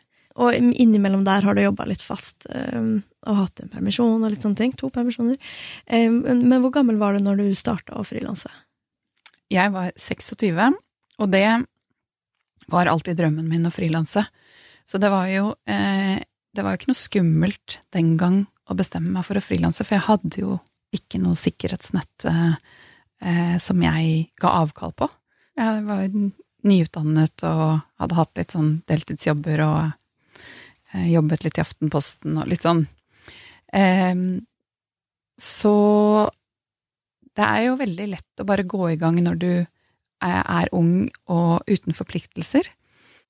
Og 0.42 0.56
innimellom 0.56 1.26
der 1.26 1.44
har 1.44 1.54
du 1.54 1.60
jobba 1.60 1.84
litt 1.86 2.02
fast 2.02 2.46
um, 2.48 3.02
og 3.28 3.36
hatt 3.36 3.60
en 3.60 3.70
permisjon 3.70 4.22
og 4.24 4.30
litt 4.32 4.42
sånne 4.42 4.56
ting. 4.56 4.72
To 4.80 4.88
permisjoner. 4.90 5.36
Um, 5.84 6.22
men 6.24 6.62
hvor 6.64 6.72
gammel 6.72 6.96
var 6.98 7.12
du 7.12 7.20
når 7.20 7.42
du 7.42 7.50
starta 7.58 7.98
å 8.00 8.06
frilanse? 8.08 8.48
Jeg 9.52 9.74
var 9.74 9.92
26, 10.00 10.78
og 11.20 11.28
det 11.34 11.46
var 12.72 12.88
alltid 12.88 13.20
drømmen 13.20 13.50
min 13.50 13.68
å 13.68 13.74
frilanse. 13.74 14.24
Så 14.88 14.98
det 14.98 15.12
var 15.12 15.28
jo 15.30 15.52
eh, 15.70 16.18
Det 16.52 16.64
var 16.64 16.72
jo 16.72 16.80
ikke 16.80 16.90
noe 16.90 16.98
skummelt 16.98 17.76
den 17.94 18.16
gang 18.20 18.42
å 18.68 18.74
bestemme 18.76 19.12
meg 19.12 19.24
for 19.28 19.38
å 19.38 19.44
frilanse, 19.44 19.84
for 19.84 19.96
jeg 19.96 20.08
hadde 20.08 20.40
jo 20.40 20.56
ikke 20.92 21.20
noe 21.22 21.38
sikkerhetsnett 21.38 22.26
eh, 22.28 22.54
eh, 23.24 23.56
som 23.62 23.82
jeg 23.82 24.28
ga 24.40 24.54
avkall 24.62 24.94
på. 24.96 25.08
Jeg 25.58 25.84
var 25.88 26.04
nyutdannet 26.62 27.44
og 27.48 27.82
hadde 28.00 28.18
hatt 28.18 28.38
litt 28.38 28.54
sånn 28.54 28.72
deltidsjobber 28.88 29.64
og 29.66 29.80
eh, 30.94 31.08
jobbet 31.12 31.46
litt 31.46 31.58
i 31.58 31.64
Aftenposten 31.64 32.38
og 32.40 32.48
litt 32.50 32.66
sånn. 32.66 32.84
Eh, 33.72 34.14
så 35.40 35.76
det 37.32 37.48
er 37.48 37.62
jo 37.66 37.78
veldig 37.80 38.10
lett 38.12 38.42
å 38.42 38.48
bare 38.48 38.68
gå 38.68 38.90
i 38.92 38.98
gang 39.00 39.16
når 39.24 39.40
du 39.40 39.52
er, 39.52 40.42
er 40.44 40.72
ung 40.76 41.08
og 41.32 41.64
uten 41.66 41.96
forpliktelser. 41.96 42.68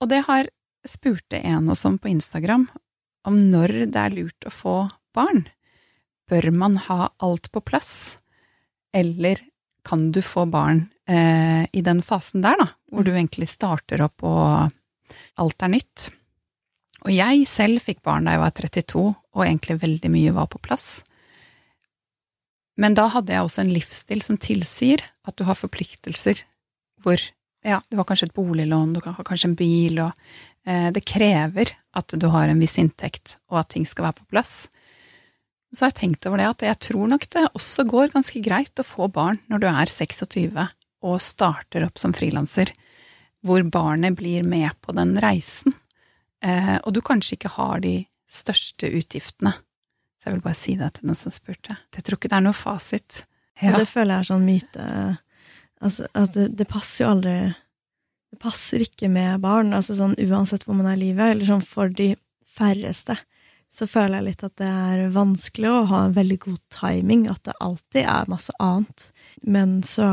Og 0.03 0.11
det 0.11 0.25
har 0.27 0.51
spurte 0.89 1.39
en 1.39 1.71
og 1.71 1.79
sånn 1.79 2.01
på 2.03 2.11
Instagram 2.11 2.67
om 3.29 3.39
når 3.53 3.85
det 3.95 4.01
er 4.01 4.17
lurt 4.17 4.49
å 4.49 4.55
få 4.55 4.77
barn. 5.15 5.45
Bør 6.31 6.51
man 6.55 6.77
ha 6.89 7.11
alt 7.23 7.51
på 7.53 7.63
plass, 7.65 8.17
eller 8.95 9.41
kan 9.85 10.11
du 10.15 10.21
få 10.23 10.47
barn 10.47 10.87
eh, 11.09 11.67
i 11.73 11.83
den 11.83 12.03
fasen 12.07 12.45
der, 12.45 12.59
da, 12.61 12.69
hvor 12.93 13.07
du 13.07 13.13
egentlig 13.13 13.49
starter 13.51 14.05
opp 14.05 14.23
og 14.23 14.71
alt 15.43 15.65
er 15.65 15.73
nytt? 15.73 16.11
Og 17.03 17.11
jeg 17.11 17.47
selv 17.51 17.83
fikk 17.83 18.03
barn 18.07 18.29
da 18.29 18.37
jeg 18.37 18.45
var 18.45 18.55
32, 18.55 19.03
og 19.11 19.45
egentlig 19.45 19.81
veldig 19.83 20.13
mye 20.13 20.35
var 20.37 20.49
på 20.53 20.61
plass. 20.63 21.03
Men 22.79 22.95
da 22.97 23.09
hadde 23.13 23.35
jeg 23.35 23.45
også 23.45 23.65
en 23.65 23.75
livsstil 23.75 24.23
som 24.25 24.39
tilsier 24.41 25.03
at 25.29 25.37
du 25.37 25.45
har 25.49 25.59
forpliktelser 25.59 26.45
hvor 27.03 27.19
ja, 27.63 27.79
du 27.91 27.99
har 27.99 28.07
kanskje 28.07 28.31
et 28.31 28.35
boliglån, 28.35 28.95
du 28.95 29.01
har 29.05 29.27
kanskje 29.27 29.51
en 29.51 29.59
bil, 29.59 29.99
og 30.03 30.67
eh, 30.67 30.89
det 30.95 31.05
krever 31.07 31.71
at 31.95 32.15
du 32.19 32.27
har 32.33 32.51
en 32.51 32.63
viss 32.63 32.79
inntekt, 32.81 33.37
og 33.53 33.61
at 33.63 33.71
ting 33.75 33.87
skal 33.87 34.09
være 34.09 34.19
på 34.19 34.31
plass. 34.35 34.55
Så 35.73 35.87
har 35.87 35.93
jeg 35.93 36.01
tenkt 36.03 36.29
over 36.29 36.41
det 36.41 36.51
at 36.51 36.65
jeg 36.67 36.81
tror 36.89 37.09
nok 37.09 37.27
det 37.33 37.47
også 37.57 37.87
går 37.89 38.13
ganske 38.13 38.43
greit 38.45 38.81
å 38.81 38.87
få 38.87 39.09
barn 39.13 39.41
når 39.49 39.63
du 39.63 39.69
er 39.71 39.93
26 39.93 40.53
og 41.03 41.23
starter 41.25 41.87
opp 41.87 41.99
som 41.99 42.13
frilanser, 42.15 42.71
hvor 43.43 43.65
barnet 43.67 44.15
blir 44.19 44.45
med 44.47 44.71
på 44.85 44.95
den 44.95 45.17
reisen, 45.23 45.75
eh, 46.45 46.77
og 46.85 46.93
du 46.95 47.01
kanskje 47.03 47.39
ikke 47.39 47.57
har 47.57 47.83
de 47.83 47.97
største 48.31 48.87
utgiftene. 49.01 49.57
Så 50.21 50.29
jeg 50.29 50.37
vil 50.37 50.45
bare 50.45 50.61
si 50.61 50.77
det 50.79 50.93
til 50.95 51.11
den 51.11 51.19
som 51.19 51.35
spurte. 51.35 51.75
Jeg 51.97 52.07
tror 52.07 52.21
ikke 52.21 52.31
det 52.31 52.39
er 52.39 52.45
noe 52.47 52.55
fasit. 52.55 53.25
Ja. 53.59 53.73
Og 53.73 53.83
det 53.83 53.89
føler 53.91 54.15
jeg 54.15 54.23
er 54.23 54.31
sånn 54.31 54.49
myte 54.49 54.87
Altså, 55.83 56.07
at 56.15 56.31
det, 56.37 56.45
det, 56.55 56.65
passer 56.71 57.03
jo 57.03 57.09
aldri 57.11 57.33
Det 58.31 58.39
passer 58.43 58.85
ikke 58.85 59.09
med 59.11 59.43
barn, 59.43 59.73
altså 59.75 59.97
sånn 59.99 60.15
uansett 60.15 60.63
hvor 60.63 60.77
man 60.79 60.87
er 60.87 60.95
i 60.95 61.09
livet, 61.09 61.33
eller 61.33 61.49
sånn 61.49 61.65
for 61.67 61.91
de 61.91 62.13
færreste, 62.47 63.17
så 63.73 63.87
føler 63.89 64.19
jeg 64.19 64.29
litt 64.29 64.43
at 64.45 64.57
det 64.61 64.69
er 64.69 65.13
vanskelig 65.15 65.71
å 65.71 65.85
ha 65.89 66.01
en 66.07 66.17
veldig 66.17 66.39
god 66.45 66.61
timing, 66.75 67.27
at 67.33 67.41
det 67.49 67.57
alltid 67.65 68.05
er 68.05 68.29
masse 68.29 68.53
annet. 68.61 69.07
Men 69.43 69.81
så 69.87 70.09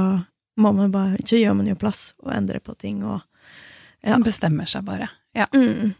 må 0.59 0.71
man 0.75 0.91
bare 0.91 1.19
Så 1.23 1.39
gjør 1.39 1.53
man 1.55 1.67
jo 1.69 1.75
plass 1.79 2.13
og 2.19 2.33
endrer 2.35 2.59
på 2.59 2.73
ting 2.75 3.03
og 3.07 3.21
ja. 4.01 4.13
Man 4.13 4.23
bestemmer 4.23 4.67
seg 4.69 4.85
bare. 4.87 5.09
Ja. 5.35 5.45
Mm. 5.51 5.91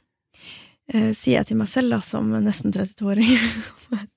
Eh, 0.87 1.09
sier 1.11 1.41
jeg 1.41 1.49
til 1.49 1.59
meg 1.59 1.67
selv, 1.67 1.91
da, 1.91 1.99
som 1.99 2.29
nesten 2.45 2.71
32-åring. 2.71 3.27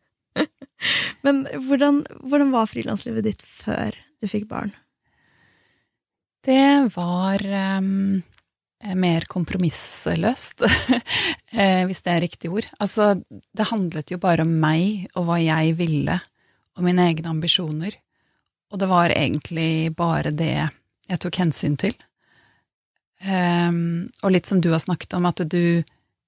Men 1.26 1.42
hvordan, 1.66 2.04
hvordan 2.22 2.52
var 2.54 2.70
frilanslivet 2.70 3.26
ditt 3.26 3.42
før 3.42 3.98
du 4.22 4.28
fikk 4.30 4.46
barn? 4.50 4.70
Det 6.46 6.94
var 6.94 7.42
um, 7.82 8.22
mer 8.98 9.26
kompromissløst, 9.30 10.64
eh, 11.52 11.82
hvis 11.86 12.02
det 12.02 12.12
er 12.12 12.24
riktig 12.24 12.50
ord. 12.50 12.66
Altså, 12.82 13.14
det 13.22 13.68
handlet 13.70 14.10
jo 14.10 14.18
bare 14.22 14.46
om 14.46 14.54
meg 14.62 15.08
og 15.14 15.28
hva 15.28 15.38
jeg 15.42 15.76
ville, 15.78 16.18
og 16.76 16.86
mine 16.86 17.06
egne 17.10 17.30
ambisjoner. 17.30 17.94
Og 18.72 18.80
det 18.80 18.88
var 18.90 19.12
egentlig 19.14 19.92
bare 19.96 20.32
det 20.34 20.54
jeg 20.56 21.20
tok 21.20 21.38
hensyn 21.42 21.76
til. 21.80 21.94
Um, 23.22 24.08
og 24.24 24.32
litt 24.34 24.48
som 24.50 24.58
du 24.62 24.72
har 24.72 24.82
snakket 24.82 25.14
om, 25.14 25.28
at 25.28 25.44
du 25.46 25.84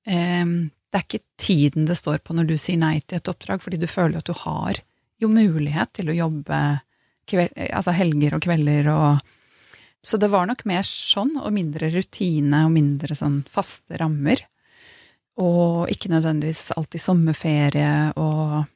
um, 0.07 0.53
Det 0.71 1.01
er 1.01 1.07
ikke 1.09 1.25
tiden 1.43 1.89
det 1.89 1.97
står 1.99 2.21
på 2.23 2.37
når 2.39 2.47
du 2.47 2.55
sier 2.55 2.79
nei 2.79 3.01
til 3.01 3.19
et 3.19 3.31
oppdrag, 3.33 3.65
fordi 3.65 3.81
du 3.83 3.89
føler 3.91 4.21
at 4.21 4.29
du 4.29 4.37
har 4.45 4.79
jo 5.19 5.31
mulighet 5.33 5.91
til 5.97 6.13
å 6.13 6.15
jobbe 6.15 6.59
kveld, 7.27 7.51
altså 7.75 7.95
helger 7.97 8.37
og 8.37 8.45
kvelder 8.45 8.91
og 8.93 9.33
så 10.05 10.21
det 10.21 10.29
var 10.33 10.49
nok 10.49 10.67
mer 10.69 10.85
sånn, 10.87 11.33
og 11.41 11.55
mindre 11.55 11.89
rutine 11.95 12.67
og 12.67 12.75
mindre 12.75 13.17
sånn 13.17 13.41
faste 13.51 13.97
rammer. 14.01 14.43
Og 15.41 15.89
ikke 15.91 16.13
nødvendigvis 16.13 16.75
alltid 16.77 17.03
sommerferie 17.03 18.13
og 18.21 18.71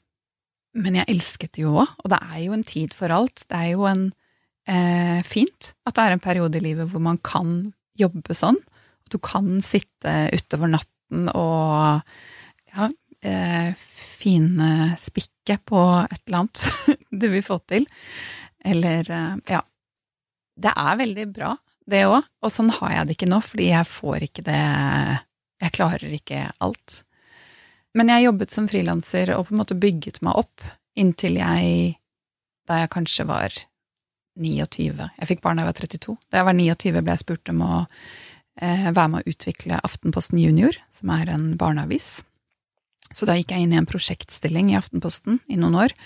Men 0.79 0.95
jeg 0.95 1.09
elsket 1.11 1.57
det 1.57 1.63
jo 1.65 1.73
òg, 1.81 1.95
og 2.05 2.11
det 2.13 2.19
er 2.23 2.41
jo 2.45 2.53
en 2.55 2.63
tid 2.63 2.93
for 2.95 3.11
alt. 3.11 3.41
Det 3.51 3.57
er 3.57 3.71
jo 3.73 3.87
en 3.89 4.03
eh, 4.69 5.25
fint 5.27 5.73
at 5.89 5.97
det 5.97 6.05
er 6.05 6.15
en 6.15 6.23
periode 6.23 6.61
i 6.61 6.63
livet 6.63 6.93
hvor 6.93 7.03
man 7.03 7.19
kan 7.25 7.73
jobbe 7.99 8.37
sånn. 8.37 8.61
Du 9.11 9.17
kan 9.19 9.59
sitte 9.65 10.29
utover 10.31 10.71
natten 10.71 11.31
og 11.33 12.05
ja, 12.77 12.91
eh, 13.25 13.73
fine 13.79 14.93
spikke 15.01 15.59
på 15.67 15.83
et 16.05 16.21
eller 16.29 16.45
annet 16.45 16.69
du 17.25 17.27
vil 17.33 17.43
få 17.43 17.59
til. 17.67 17.89
Eller 18.63 19.09
eh, 19.09 19.35
ja, 19.57 19.65
det 20.59 20.75
er 20.75 20.99
veldig 21.01 21.27
bra, 21.33 21.53
det 21.89 22.05
òg. 22.09 22.27
Og 22.43 22.53
sånn 22.53 22.73
har 22.79 22.95
jeg 22.95 23.09
det 23.09 23.17
ikke 23.17 23.31
nå, 23.31 23.41
fordi 23.45 23.71
jeg 23.71 23.91
får 23.91 24.29
ikke 24.29 24.47
det 24.49 24.63
Jeg 25.59 25.75
klarer 25.75 26.13
ikke 26.15 26.45
alt. 26.63 27.03
Men 27.99 28.13
jeg 28.13 28.29
jobbet 28.29 28.55
som 28.55 28.69
frilanser 28.71 29.33
og 29.35 29.49
på 29.49 29.55
en 29.55 29.63
måte 29.63 29.79
bygget 29.79 30.21
meg 30.23 30.39
opp 30.39 30.63
inntil 30.99 31.39
jeg 31.41 31.97
Da 32.69 32.83
jeg 32.83 32.93
kanskje 32.93 33.27
var 33.27 33.55
29. 34.39 34.93
Jeg 35.19 35.29
fikk 35.31 35.43
barn 35.43 35.59
da 35.59 35.65
jeg 35.65 35.71
var 35.73 35.79
32. 35.81 36.17
Da 36.31 36.41
jeg 36.41 36.47
var 36.47 36.57
29, 36.59 37.03
ble 37.03 37.15
jeg 37.15 37.23
spurt 37.25 37.51
om 37.51 37.63
å 37.65 37.75
eh, 37.83 38.89
være 38.93 39.09
med 39.11 39.25
å 39.25 39.33
utvikle 39.33 39.81
Aftenposten 39.83 40.39
Junior, 40.39 40.77
som 40.93 41.11
er 41.11 41.33
en 41.33 41.49
barneavis. 41.59 42.21
Så 43.11 43.27
da 43.27 43.35
gikk 43.39 43.55
jeg 43.55 43.65
inn 43.65 43.75
i 43.75 43.81
en 43.81 43.89
prosjektstilling 43.89 44.71
i 44.71 44.79
Aftenposten 44.79 45.41
i 45.49 45.59
noen 45.59 45.79
år. 45.81 45.97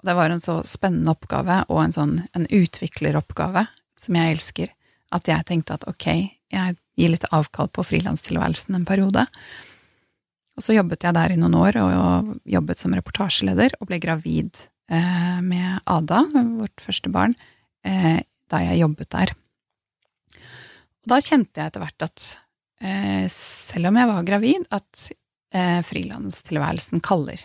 Og 0.00 0.06
det 0.06 0.16
var 0.16 0.30
en 0.30 0.44
så 0.44 0.60
spennende 0.68 1.16
oppgave, 1.16 1.62
og 1.68 1.82
en 1.82 1.96
sånn 1.96 2.14
en 2.36 2.46
utvikleroppgave, 2.46 3.66
som 4.00 4.16
jeg 4.16 4.36
elsker, 4.36 4.70
at 5.14 5.28
jeg 5.30 5.46
tenkte 5.48 5.76
at 5.76 5.86
ok, 5.90 6.06
jeg 6.50 6.76
gir 6.98 7.12
litt 7.12 7.26
avkall 7.34 7.70
på 7.72 7.84
frilanstilværelsen 7.86 8.76
en 8.78 8.86
periode. 8.88 9.24
Og 10.58 10.64
så 10.64 10.76
jobbet 10.76 11.06
jeg 11.06 11.16
der 11.16 11.32
i 11.32 11.38
noen 11.40 11.56
år, 11.56 11.78
og 11.80 12.34
jobbet 12.48 12.82
som 12.82 12.94
reportasjeleder, 12.96 13.78
og 13.80 13.88
ble 13.88 14.00
gravid 14.02 14.58
eh, 14.92 15.38
med 15.44 15.80
Ada, 15.88 16.24
vårt 16.34 16.84
første 16.84 17.12
barn, 17.12 17.34
eh, 17.86 18.20
da 18.50 18.62
jeg 18.66 18.82
jobbet 18.82 19.10
der. 19.14 19.32
Og 21.00 21.14
da 21.14 21.20
kjente 21.24 21.62
jeg 21.62 21.72
etter 21.72 21.84
hvert 21.84 22.04
at 22.04 22.26
eh, 22.84 23.24
selv 23.32 23.88
om 23.88 24.00
jeg 24.00 24.12
var 24.12 24.28
gravid, 24.28 24.68
at 24.74 25.08
frilanstilværelsen 25.50 27.00
kaller. 27.02 27.40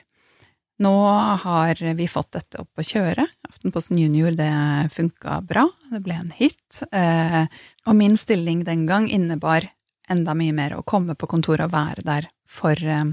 Nå 0.78 1.08
har 1.40 1.80
vi 1.96 2.08
fått 2.08 2.34
dette 2.36 2.60
opp 2.60 2.82
å 2.82 2.84
kjøre. 2.84 3.24
Aftenposten 3.48 4.00
Junior, 4.00 4.34
det 4.36 4.52
funka 4.92 5.40
bra. 5.48 5.70
Det 5.92 6.02
ble 6.04 6.18
en 6.20 6.34
hit. 6.36 6.82
Eh, 6.92 7.46
og 7.88 7.96
min 7.96 8.18
stilling 8.20 8.66
den 8.68 8.84
gang 8.90 9.08
innebar 9.08 9.70
enda 10.12 10.36
mye 10.36 10.54
mer 10.54 10.76
å 10.76 10.84
komme 10.84 11.16
på 11.16 11.30
kontoret 11.32 11.70
og 11.70 11.76
være 11.78 12.04
der 12.06 12.28
for 12.44 12.76
eh, 12.76 13.06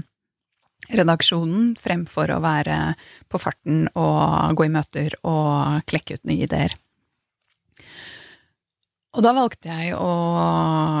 redaksjonen, 0.91 1.77
fremfor 1.79 2.33
å 2.35 2.41
være 2.43 2.79
på 3.31 3.39
farten 3.39 3.87
og 3.95 4.57
gå 4.59 4.67
i 4.67 4.73
møter 4.73 5.15
og 5.23 5.87
klekke 5.87 6.19
ut 6.19 6.27
nye 6.27 6.43
ideer. 6.43 6.75
Og 9.13 9.23
da 9.23 9.31
valgte 9.37 9.71
jeg 9.71 9.95
å 9.95 10.11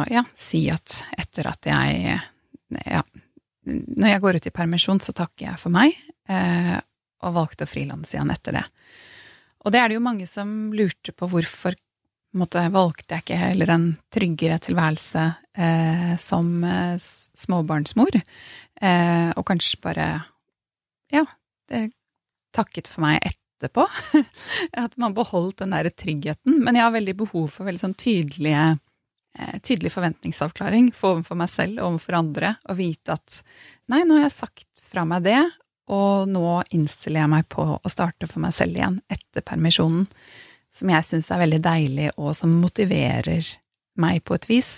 ja, 0.07 0.23
si 0.37 0.67
at 0.71 1.01
etter 1.17 1.49
at 1.49 1.67
jeg 1.67 2.15
ja, 2.87 3.03
når 3.65 4.09
jeg 4.09 4.21
går 4.23 4.37
ut 4.37 4.47
i 4.47 4.53
permisjon, 4.53 5.01
så 5.03 5.15
takker 5.17 5.49
jeg 5.49 5.59
for 5.59 5.73
meg, 5.73 5.95
og 6.29 7.33
valgte 7.35 7.65
å 7.65 7.69
frilanse 7.69 8.15
igjen 8.15 8.31
etter 8.31 8.55
det. 8.57 8.63
Og 9.63 9.73
det 9.73 9.79
er 9.79 9.89
det 9.89 9.97
jo 9.97 10.03
mange 10.03 10.27
som 10.27 10.49
lurte 10.75 11.13
på 11.15 11.27
hvorfor 11.31 11.75
måtte, 12.37 12.63
valgte 12.73 13.17
jeg 13.17 13.25
ikke 13.25 13.39
heller 13.39 13.73
en 13.73 13.87
tryggere 14.13 14.59
tilværelse 14.63 15.23
eh, 15.57 16.13
som 16.21 16.49
eh, 16.67 16.95
småbarnsmor, 17.43 18.17
eh, 18.17 19.29
og 19.37 19.45
kanskje 19.47 19.81
bare 19.83 20.07
ja, 21.13 21.23
det, 21.69 21.87
takket 22.55 22.89
for 22.89 23.05
meg 23.05 23.21
etterpå. 23.21 23.85
At 24.85 24.97
man 25.01 25.15
beholdt 25.15 25.61
den 25.61 25.75
der 25.75 25.91
tryggheten. 25.93 26.59
Men 26.65 26.77
jeg 26.77 26.87
har 26.87 26.95
veldig 26.95 27.15
behov 27.21 27.51
for 27.53 27.69
veldig 27.69 27.83
sånn 27.85 27.97
tydelige 27.97 28.65
eh, 28.73 29.57
tydelig 29.61 29.93
forventningsavklaring 29.93 30.91
for 30.95 31.19
overfor 31.19 31.39
meg 31.39 31.53
selv 31.53 31.79
og 31.79 31.93
overfor 31.93 32.19
andre, 32.19 32.55
og 32.67 32.79
vite 32.81 33.17
at 33.17 33.41
nei, 33.93 34.03
nå 34.03 34.17
har 34.19 34.27
jeg 34.27 34.39
sagt 34.41 34.87
fra 34.93 35.05
meg 35.09 35.25
det, 35.25 35.41
og 35.91 36.29
nå 36.31 36.61
innstiller 36.71 37.23
jeg 37.23 37.31
meg 37.33 37.47
på 37.51 37.65
å 37.75 37.91
starte 37.91 38.29
for 38.29 38.43
meg 38.43 38.55
selv 38.55 38.77
igjen 38.77 39.01
etter 39.11 39.43
permisjonen, 39.45 40.07
som 40.73 40.89
jeg 40.89 41.05
syns 41.05 41.29
er 41.31 41.43
veldig 41.43 41.61
deilig, 41.63 42.09
og 42.17 42.33
som 42.37 42.55
motiverer 42.61 43.45
meg 43.99 44.23
på 44.25 44.37
et 44.37 44.47
vis. 44.49 44.71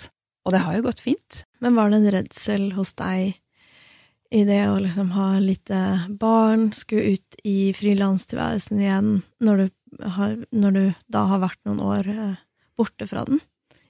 Og 0.44 0.52
det 0.54 0.62
har 0.66 0.76
jo 0.76 0.84
gått 0.86 1.02
fint. 1.02 1.42
Men 1.64 1.78
var 1.78 1.90
det 1.90 2.00
en 2.02 2.14
redsel 2.18 2.68
hos 2.76 2.92
deg 2.98 3.38
i 4.34 4.42
det 4.46 4.60
å 4.68 4.78
liksom 4.82 5.12
ha 5.14 5.36
lite 5.38 5.80
barn, 6.20 6.68
skulle 6.74 7.16
ut 7.16 7.38
i 7.46 7.72
frilanstilværelsen 7.76 8.82
igjen, 8.82 9.10
når 9.40 9.62
du, 9.62 9.66
har, 10.18 10.34
når 10.50 10.76
du 10.76 10.82
da 11.12 11.26
har 11.30 11.44
vært 11.46 11.62
noen 11.68 11.82
år 11.86 12.10
eh, 12.10 12.40
borte 12.78 13.06
fra 13.08 13.24
den? 13.28 13.40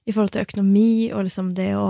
I 0.06 0.14
forhold 0.14 0.32
til 0.34 0.46
økonomi 0.46 1.10
og 1.10 1.26
liksom 1.26 1.50
det 1.56 1.72
å 1.78 1.88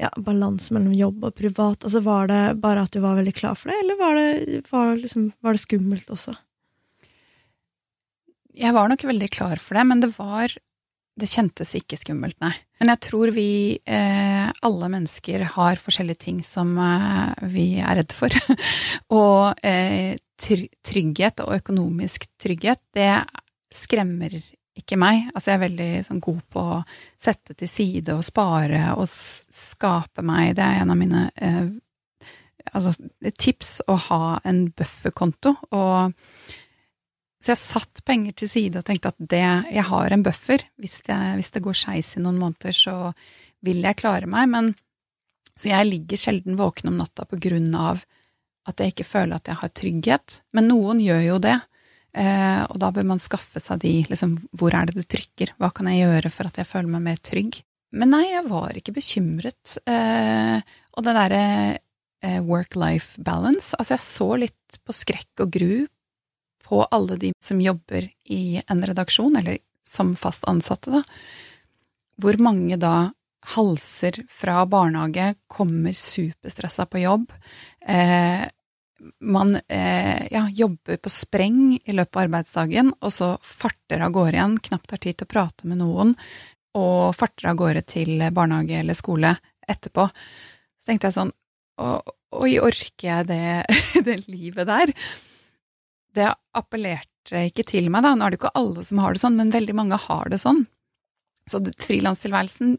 ja, 0.00 0.10
Balanse 0.16 0.74
mellom 0.74 0.94
jobb 0.96 1.28
og 1.28 1.36
privat. 1.36 1.84
Altså 1.84 2.00
Var 2.04 2.30
det 2.30 2.42
bare 2.64 2.86
at 2.86 2.94
du 2.94 3.02
var 3.04 3.18
veldig 3.18 3.34
klar 3.36 3.58
for 3.58 3.70
det, 3.70 3.80
eller 3.84 4.00
var 4.00 4.18
det, 4.18 4.60
var 4.70 4.94
liksom, 4.96 5.28
var 5.44 5.56
det 5.56 5.64
skummelt 5.64 6.12
også? 6.14 6.34
Jeg 8.54 8.74
var 8.76 8.88
nok 8.88 9.02
veldig 9.04 9.28
klar 9.34 9.60
for 9.60 9.76
det, 9.76 9.84
men 9.90 10.00
det 10.04 10.14
var 10.16 10.52
Det 11.14 11.28
kjentes 11.30 11.76
ikke 11.78 11.94
skummelt, 11.94 12.34
nei. 12.42 12.50
Men 12.80 12.90
jeg 12.90 13.00
tror 13.06 13.30
vi 13.36 13.78
eh, 13.86 14.48
alle 14.66 14.88
mennesker 14.90 15.44
har 15.54 15.78
forskjellige 15.78 16.24
ting 16.24 16.40
som 16.42 16.72
eh, 16.74 17.44
vi 17.52 17.68
er 17.78 18.00
redd 18.00 18.10
for. 18.10 18.34
og 19.20 19.62
eh, 19.62 20.18
trygghet 20.34 21.44
og 21.44 21.54
økonomisk 21.60 22.26
trygghet, 22.42 22.82
det 22.98 23.12
skremmer 23.70 24.34
ikke 24.78 24.98
meg. 24.98 25.28
Altså, 25.32 25.50
jeg 25.50 25.58
er 25.58 25.64
veldig 25.68 25.88
sånn, 26.08 26.20
god 26.24 26.42
på 26.50 26.66
å 26.74 26.82
sette 27.20 27.54
til 27.58 27.70
side 27.70 28.16
og 28.16 28.26
spare 28.26 28.90
og 28.98 29.06
skape 29.08 30.24
meg. 30.26 30.54
Det 30.58 30.66
er 30.66 30.82
en 30.82 30.92
av 30.94 30.98
mine 30.98 31.24
eh, 31.36 31.68
altså, 32.72 32.94
tips 33.38 33.78
å 33.90 33.98
ha 34.08 34.22
en 34.44 34.66
bufferkonto. 34.76 35.54
Og, 35.76 36.14
så 37.44 37.52
jeg 37.52 37.62
satt 37.62 38.04
penger 38.08 38.38
til 38.40 38.50
side 38.50 38.80
og 38.80 38.88
tenkte 38.88 39.12
at 39.12 39.20
det, 39.20 39.44
jeg 39.74 39.86
har 39.90 40.14
en 40.14 40.24
buffer. 40.26 40.66
Hvis 40.80 41.00
det, 41.06 41.20
hvis 41.38 41.52
det 41.54 41.64
går 41.64 41.78
skeis 41.78 42.14
i 42.16 42.24
noen 42.24 42.40
måneder, 42.40 42.74
så 42.74 42.96
vil 43.64 43.84
jeg 43.84 44.00
klare 44.00 44.30
meg. 44.30 44.50
Men, 44.50 44.72
så 45.54 45.70
jeg 45.70 45.90
ligger 45.90 46.20
sjelden 46.20 46.58
våken 46.58 46.90
om 46.90 46.98
natta 46.98 47.28
på 47.28 47.38
grunn 47.42 47.70
av 47.78 48.02
at 48.64 48.80
jeg 48.80 48.94
ikke 48.94 49.06
føler 49.06 49.36
at 49.36 49.50
jeg 49.50 49.60
har 49.60 49.72
trygghet. 49.76 50.40
Men 50.56 50.70
noen 50.72 51.02
gjør 51.04 51.22
jo 51.28 51.40
det. 51.44 51.58
Eh, 52.14 52.62
og 52.70 52.78
da 52.78 52.92
bør 52.94 53.06
man 53.08 53.22
skaffe 53.22 53.58
seg 53.58 53.80
de 53.82 53.94
liksom, 54.06 54.36
Hvor 54.54 54.74
er 54.76 54.86
det 54.86 55.00
det 55.00 55.08
trykker? 55.10 55.56
Hva 55.58 55.72
kan 55.74 55.88
jeg 55.90 56.04
gjøre 56.04 56.30
for 56.30 56.50
at 56.50 56.60
jeg 56.60 56.70
føler 56.70 56.92
meg 56.92 57.02
mer 57.08 57.22
trygg? 57.22 57.58
Men 57.94 58.12
nei, 58.14 58.24
jeg 58.30 58.46
var 58.50 58.74
ikke 58.78 58.94
bekymret. 58.94 59.76
Eh, 59.90 60.60
og 60.94 61.06
det 61.06 61.16
derre 61.16 61.44
eh, 62.22 62.40
work-life 62.42 63.20
balance 63.22 63.74
Altså, 63.78 63.96
jeg 63.96 64.06
så 64.06 64.28
litt 64.46 64.78
på 64.86 64.94
skrekk 64.96 65.44
og 65.44 65.52
gru 65.54 65.74
på 66.64 66.80
alle 66.94 67.18
de 67.20 67.32
som 67.44 67.60
jobber 67.60 68.08
i 68.32 68.60
en 68.72 68.80
redaksjon, 68.88 69.36
eller 69.36 69.58
som 69.84 70.14
fast 70.16 70.46
ansatte, 70.48 70.88
da. 70.94 71.02
Hvor 72.16 72.38
mange 72.40 72.78
da 72.80 73.10
halser 73.52 74.22
fra 74.32 74.62
barnehage, 74.64 75.34
kommer 75.52 75.92
superstressa 75.92 76.86
på 76.88 77.02
jobb, 77.02 77.26
eh, 77.84 78.48
man 79.20 79.56
eh, 79.68 80.26
ja, 80.30 80.48
jobber 80.50 80.96
på 80.96 81.10
spreng 81.12 81.78
i 81.84 81.94
løpet 81.94 82.16
av 82.16 82.22
arbeidsdagen, 82.26 82.92
og 83.00 83.12
så 83.12 83.34
farter 83.42 84.04
av 84.04 84.14
gårde 84.14 84.38
igjen, 84.38 84.58
knapt 84.68 84.94
har 84.94 85.02
tid 85.02 85.18
til 85.18 85.28
å 85.28 85.32
prate 85.34 85.68
med 85.70 85.80
noen, 85.82 86.14
og 86.78 87.14
farter 87.16 87.50
av 87.52 87.58
gårde 87.60 87.84
til 87.90 88.22
barnehage 88.34 88.80
eller 88.80 88.98
skole 88.98 89.34
etterpå. 89.70 90.06
Så 90.80 90.90
tenkte 90.90 91.10
jeg 91.10 91.18
sånn 91.20 91.34
Oi, 92.34 92.52
orker 92.62 93.06
jeg 93.08 93.26
det, 93.26 93.66
det 94.06 94.16
livet 94.28 94.68
der? 94.68 94.92
Det 96.14 96.30
appellerte 96.54 97.44
ikke 97.48 97.64
til 97.66 97.90
meg, 97.90 98.04
da. 98.06 98.14
Nå 98.14 98.26
er 98.26 98.34
det 98.34 98.40
ikke 98.40 98.54
alle 98.58 98.82
som 98.86 99.00
har 99.02 99.14
det 99.14 99.22
sånn, 99.22 99.38
men 99.38 99.54
veldig 99.54 99.74
mange 99.78 99.98
har 100.06 100.30
det 100.30 100.40
sånn. 100.42 100.64
Så 101.50 101.60
frilanstilværelsen 101.82 102.76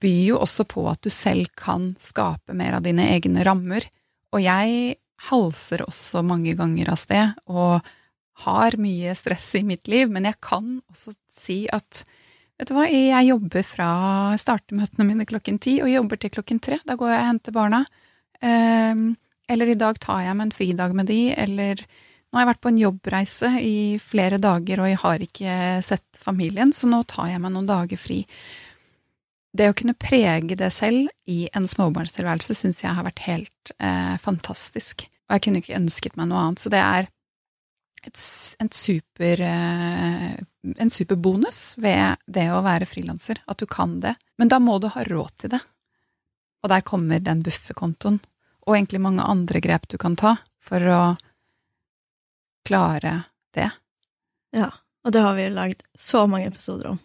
byr 0.00 0.22
jo 0.28 0.38
også 0.42 0.66
på 0.70 0.84
at 0.90 1.02
du 1.02 1.10
selv 1.14 1.50
kan 1.58 1.90
skape 2.02 2.54
mer 2.56 2.78
av 2.78 2.86
dine 2.86 3.08
egne 3.16 3.44
rammer. 3.46 3.86
Og 4.34 4.42
jeg 4.44 4.96
halser 5.30 5.84
også 5.84 6.22
mange 6.24 6.54
ganger 6.56 6.92
av 6.92 7.00
sted 7.00 7.34
og 7.50 7.86
har 8.46 8.76
mye 8.80 9.12
stress 9.18 9.52
i 9.58 9.64
mitt 9.66 9.90
liv, 9.90 10.08
men 10.12 10.28
jeg 10.28 10.38
kan 10.42 10.78
også 10.90 11.16
si 11.28 11.62
at 11.72 12.04
Vet 12.60 12.68
du 12.68 12.74
hva, 12.76 12.82
jeg 12.92 13.24
jobber 13.24 13.62
fra 13.64 13.86
jeg 14.34 14.42
starter 14.42 14.76
møtene 14.76 15.04
mine 15.08 15.24
klokken 15.24 15.56
ti 15.64 15.78
og 15.80 15.88
jobber 15.88 16.18
til 16.20 16.32
klokken 16.34 16.58
tre. 16.60 16.76
Da 16.84 16.92
går 16.92 17.08
jeg 17.08 17.20
og 17.22 17.28
henter 17.30 17.54
barna. 17.56 17.78
Um, 18.44 19.14
eller 19.48 19.70
i 19.72 19.78
dag 19.80 19.96
tar 19.96 20.26
jeg 20.26 20.36
meg 20.36 20.50
en 20.50 20.52
fridag 20.52 20.92
med 20.92 21.08
de, 21.08 21.22
eller 21.40 21.80
nå 21.80 22.36
har 22.36 22.44
jeg 22.44 22.50
vært 22.50 22.60
på 22.62 22.70
en 22.70 22.82
jobbreise 22.82 23.50
i 23.64 23.76
flere 24.04 24.36
dager 24.42 24.84
og 24.84 24.90
jeg 24.90 25.00
har 25.02 25.24
ikke 25.24 25.54
sett 25.88 26.20
familien, 26.20 26.74
så 26.76 26.90
nå 26.90 27.00
tar 27.08 27.32
jeg 27.32 27.40
meg 27.40 27.56
noen 27.56 27.70
dager 27.70 27.98
fri. 27.98 28.20
Det 29.56 29.66
å 29.70 29.74
kunne 29.74 29.96
prege 29.98 30.54
det 30.58 30.70
selv 30.74 31.08
i 31.30 31.48
en 31.56 31.66
småbarnstilværelse 31.68 32.54
syns 32.54 32.84
jeg 32.84 32.94
har 32.94 33.06
vært 33.06 33.24
helt 33.26 33.72
eh, 33.82 34.14
fantastisk. 34.22 35.08
Og 35.26 35.36
jeg 35.36 35.44
kunne 35.46 35.62
ikke 35.62 35.78
ønsket 35.78 36.18
meg 36.18 36.30
noe 36.30 36.44
annet. 36.44 36.62
Så 36.62 36.70
det 36.72 36.82
er 36.82 37.08
et, 38.06 38.22
en, 38.62 38.70
super, 38.72 39.42
eh, 39.42 40.36
en 40.76 40.92
superbonus 40.92 41.74
ved 41.82 42.22
det 42.30 42.46
å 42.54 42.62
være 42.66 42.88
frilanser, 42.88 43.42
at 43.46 43.58
du 43.58 43.66
kan 43.70 43.98
det. 44.04 44.14
Men 44.38 44.52
da 44.52 44.60
må 44.62 44.78
du 44.78 44.88
ha 44.94 45.04
råd 45.06 45.34
til 45.42 45.54
det. 45.56 45.60
Og 46.62 46.70
der 46.72 46.84
kommer 46.86 47.22
den 47.24 47.42
bufferkontoen, 47.42 48.20
og 48.66 48.76
egentlig 48.76 49.00
mange 49.02 49.24
andre 49.24 49.62
grep 49.64 49.88
du 49.88 49.96
kan 49.98 50.16
ta 50.20 50.36
for 50.62 50.84
å 50.92 51.02
klare 52.68 53.22
det. 53.56 53.70
Ja, 54.54 54.68
og 55.04 55.14
det 55.14 55.22
har 55.24 55.34
vi 55.38 55.48
lagd 55.50 55.82
så 55.98 56.26
mange 56.28 56.50
episoder 56.50 56.92
om. 56.92 56.98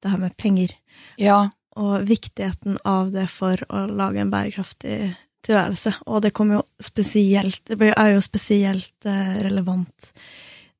Det 0.00 0.12
her 0.12 0.20
med 0.20 0.36
penger. 0.36 0.74
Ja. 1.20 1.48
Og 1.78 2.06
viktigheten 2.08 2.80
av 2.88 3.12
det 3.14 3.28
for 3.30 3.60
å 3.70 3.84
lage 3.86 4.22
en 4.22 4.32
bærekraftig 4.32 5.12
tilværelse. 5.46 5.94
Og 6.10 6.22
det 6.24 6.34
kommer 6.36 6.60
jo 6.60 6.64
spesielt 6.82 7.62
Det 7.70 7.92
er 7.92 8.12
jo 8.14 8.20
spesielt 8.24 9.08
eh, 9.08 9.38
relevant 9.44 10.12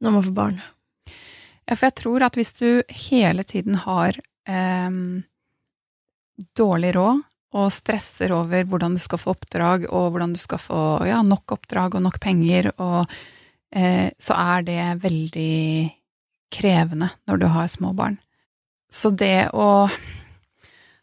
når 0.01 0.15
man 0.17 0.25
får 0.25 0.37
barn. 0.37 0.61
Ja, 1.69 1.77
for 1.77 1.87
jeg 1.87 1.99
tror 2.01 2.25
at 2.27 2.37
hvis 2.39 2.55
du 2.59 2.83
hele 3.07 3.45
tiden 3.45 3.77
har 3.85 4.17
eh, 4.49 4.91
dårlig 6.57 6.95
råd 6.97 7.27
og 7.61 7.73
stresser 7.75 8.33
over 8.35 8.67
hvordan 8.69 8.95
du 8.95 9.03
skal 9.03 9.19
få 9.19 9.35
oppdrag, 9.35 9.89
og 9.91 10.13
hvordan 10.13 10.35
du 10.37 10.41
skal 10.41 10.61
få 10.63 10.83
ja, 11.09 11.21
nok 11.27 11.57
oppdrag 11.57 11.97
og 11.99 12.05
nok 12.05 12.21
penger, 12.23 12.71
og 12.79 13.11
eh, 13.75 14.11
så 14.19 14.37
er 14.39 14.67
det 14.69 14.85
veldig 15.03 15.65
krevende 16.55 17.11
når 17.27 17.43
du 17.43 17.47
har 17.51 17.71
små 17.71 17.93
barn. 17.97 18.19
Så 18.91 19.11
det 19.15 19.51
å 19.55 19.89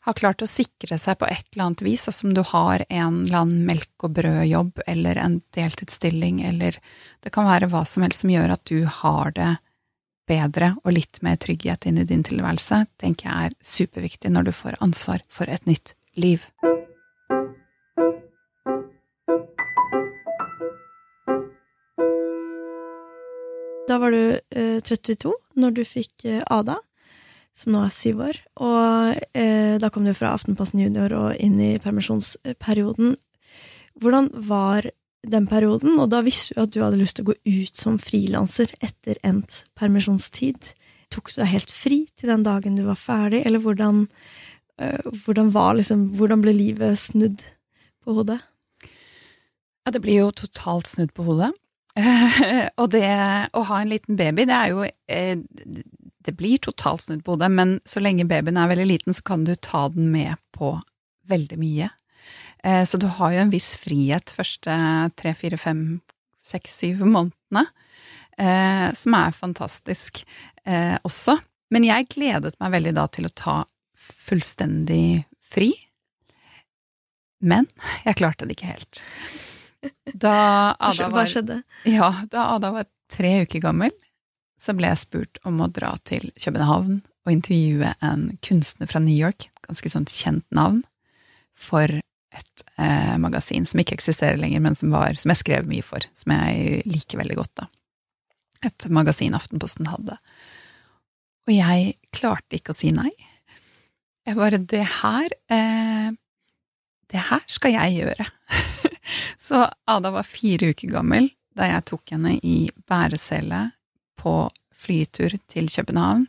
har 0.08 0.16
klart 0.16 0.44
å 0.44 0.48
sikre 0.48 0.98
seg 1.02 1.18
på 1.20 1.28
et 1.28 1.44
eller 1.52 1.66
annet 1.66 1.82
vis, 1.84 2.06
altså 2.08 2.28
om 2.30 2.36
du 2.38 2.44
har 2.48 2.84
en 2.88 3.22
eller 3.26 3.42
annen 3.42 3.66
melk 3.68 4.06
og 4.08 4.14
brød-jobb 4.16 4.84
eller 4.88 5.20
en 5.20 5.42
deltidsstilling 5.56 6.40
eller 6.48 6.78
det 7.26 7.34
kan 7.36 7.48
være 7.48 7.68
hva 7.74 7.84
som 7.84 8.06
helst 8.06 8.24
som 8.24 8.32
gjør 8.32 8.56
at 8.56 8.64
du 8.70 8.86
har 9.02 9.36
det 9.36 9.50
bedre 10.28 10.74
og 10.84 10.96
litt 10.96 11.20
mer 11.24 11.36
trygghet 11.40 11.88
inn 11.88 12.00
i 12.00 12.08
din 12.08 12.24
tilværelse, 12.24 12.86
tenker 13.00 13.28
jeg 13.28 13.52
er 13.52 13.60
superviktig 13.64 14.32
når 14.32 14.48
du 14.48 14.56
får 14.56 14.80
ansvar 14.84 15.24
for 15.28 15.52
et 15.52 15.68
nytt 15.68 15.96
liv. 16.16 16.48
Da 23.88 24.00
var 24.00 24.12
du 24.12 24.24
eh, 24.36 24.80
32 24.84 25.32
når 25.60 25.76
du 25.76 25.84
fikk 25.88 26.28
eh, 26.28 26.44
Ada 26.52 26.80
som 27.58 27.74
nå 27.74 27.82
er 27.86 27.94
syv 27.96 28.22
år. 28.28 28.40
Og 28.62 29.18
eh, 29.38 29.76
da 29.82 29.90
kom 29.94 30.06
du 30.06 30.14
fra 30.18 30.36
Aftenposten 30.36 30.82
Junior 30.84 31.14
og 31.18 31.42
inn 31.42 31.58
i 31.64 31.78
permisjonsperioden. 31.82 33.16
Hvordan 33.98 34.30
var 34.50 34.90
den 35.28 35.48
perioden? 35.50 35.98
Og 35.98 36.12
da 36.14 36.22
visste 36.26 36.54
du 36.54 36.64
at 36.64 36.74
du 36.76 36.84
hadde 36.84 37.00
lyst 37.02 37.18
til 37.18 37.26
å 37.26 37.32
gå 37.32 37.38
ut 37.48 37.80
som 37.80 37.98
frilanser 38.02 38.74
etter 38.86 39.18
endt 39.26 39.64
permisjonstid. 39.80 40.74
Tok 41.14 41.32
du 41.32 41.42
deg 41.42 41.54
helt 41.56 41.74
fri 41.74 42.04
til 42.20 42.30
den 42.32 42.46
dagen 42.46 42.78
du 42.78 42.86
var 42.86 43.00
ferdig, 43.00 43.42
eller 43.48 43.64
hvordan, 43.64 44.06
eh, 44.78 45.10
hvordan, 45.26 45.54
var, 45.56 45.80
liksom, 45.80 46.12
hvordan 46.20 46.44
ble 46.46 46.54
livet 46.54 47.00
snudd 47.00 47.42
på 48.04 48.20
hodet? 48.20 48.42
Ja, 49.88 49.96
det 49.96 50.04
blir 50.04 50.28
jo 50.28 50.34
totalt 50.36 50.92
snudd 50.92 51.16
på 51.16 51.26
hodet. 51.26 51.54
og 52.82 52.92
det 52.94 53.08
å 53.58 53.62
ha 53.66 53.82
en 53.82 53.90
liten 53.90 54.20
baby, 54.20 54.46
det 54.46 54.54
er 54.54 54.74
jo 54.76 54.84
eh, 54.86 55.40
det 56.28 56.36
blir 56.36 56.60
totalt 56.60 57.06
snudd 57.06 57.24
på 57.24 57.38
hodet, 57.38 57.48
men 57.56 57.78
så 57.88 58.02
lenge 58.04 58.28
babyen 58.28 58.60
er 58.60 58.68
veldig 58.68 58.88
liten, 58.90 59.16
så 59.16 59.24
kan 59.24 59.46
du 59.48 59.54
ta 59.56 59.86
den 59.94 60.10
med 60.12 60.36
på 60.52 60.74
veldig 61.32 61.60
mye. 61.62 61.88
Eh, 62.64 62.84
så 62.84 63.00
du 63.00 63.08
har 63.08 63.32
jo 63.32 63.46
en 63.46 63.54
viss 63.54 63.76
frihet 63.80 64.34
første 64.36 64.76
tre, 65.16 65.32
fire, 65.40 65.60
fem, 65.62 66.02
seks, 66.44 66.76
syv 66.82 67.06
månedene, 67.08 67.64
eh, 68.36 68.90
som 68.92 69.16
er 69.16 69.38
fantastisk 69.38 70.24
eh, 70.66 70.98
også. 71.08 71.38
Men 71.72 71.88
jeg 71.88 72.10
gledet 72.12 72.56
meg 72.60 72.76
veldig 72.76 72.96
da 73.00 73.08
til 73.12 73.30
å 73.30 73.36
ta 73.36 73.58
fullstendig 73.96 75.24
fri. 75.48 75.72
Men 77.40 77.70
jeg 78.04 78.20
klarte 78.20 78.48
det 78.48 78.58
ikke 78.58 78.74
helt. 78.74 79.02
Da 80.12 80.76
Ada 80.76 81.08
var? 81.14 81.32
Ja, 81.88 82.12
da 82.28 82.50
Ada 82.58 82.74
var 82.76 82.92
tre 83.12 83.38
uker 83.46 83.64
gammel, 83.64 83.94
så 84.58 84.74
ble 84.78 84.90
jeg 84.92 85.04
spurt 85.04 85.40
om 85.48 85.62
å 85.62 85.70
dra 85.72 85.94
til 86.08 86.32
København 86.42 87.00
og 87.28 87.34
intervjue 87.34 87.94
en 88.06 88.30
kunstner 88.46 88.90
fra 88.90 89.02
New 89.04 89.16
York, 89.16 89.50
ganske 89.68 89.92
sånt 89.92 90.14
kjent 90.14 90.46
navn, 90.56 90.82
for 91.58 91.92
et 92.38 92.64
eh, 92.78 93.16
magasin 93.22 93.66
som 93.66 93.82
ikke 93.82 93.98
eksisterer 93.98 94.40
lenger, 94.40 94.62
men 94.64 94.78
som, 94.78 94.92
var, 94.94 95.18
som 95.20 95.34
jeg 95.34 95.42
skrev 95.42 95.70
mye 95.70 95.86
for, 95.86 96.06
som 96.18 96.34
jeg 96.34 96.84
liker 96.90 97.22
veldig 97.22 97.38
godt, 97.40 97.54
da. 97.64 97.68
Et 98.66 98.88
magasin 98.94 99.38
Aftenposten 99.38 99.90
hadde. 99.90 100.18
Og 101.48 101.54
jeg 101.54 101.98
klarte 102.16 102.58
ikke 102.58 102.74
å 102.74 102.78
si 102.78 102.92
nei. 102.96 103.12
Jeg 104.28 104.36
bare 104.36 104.60
Det 104.60 104.82
her 104.84 105.30
eh, 105.54 106.10
Det 107.08 107.22
her 107.30 107.46
skal 107.48 107.76
jeg 107.78 108.00
gjøre. 108.02 108.26
så 109.48 109.68
Ada 109.88 110.12
var 110.18 110.28
fire 110.28 110.74
uker 110.74 110.92
gammel 110.98 111.30
da 111.58 111.70
jeg 111.72 111.86
tok 111.90 112.12
henne 112.14 112.36
i 112.46 112.58
bæresele 112.90 113.62
på 114.28 114.34
flytur 114.78 115.38
til 115.50 115.70
København. 115.72 116.28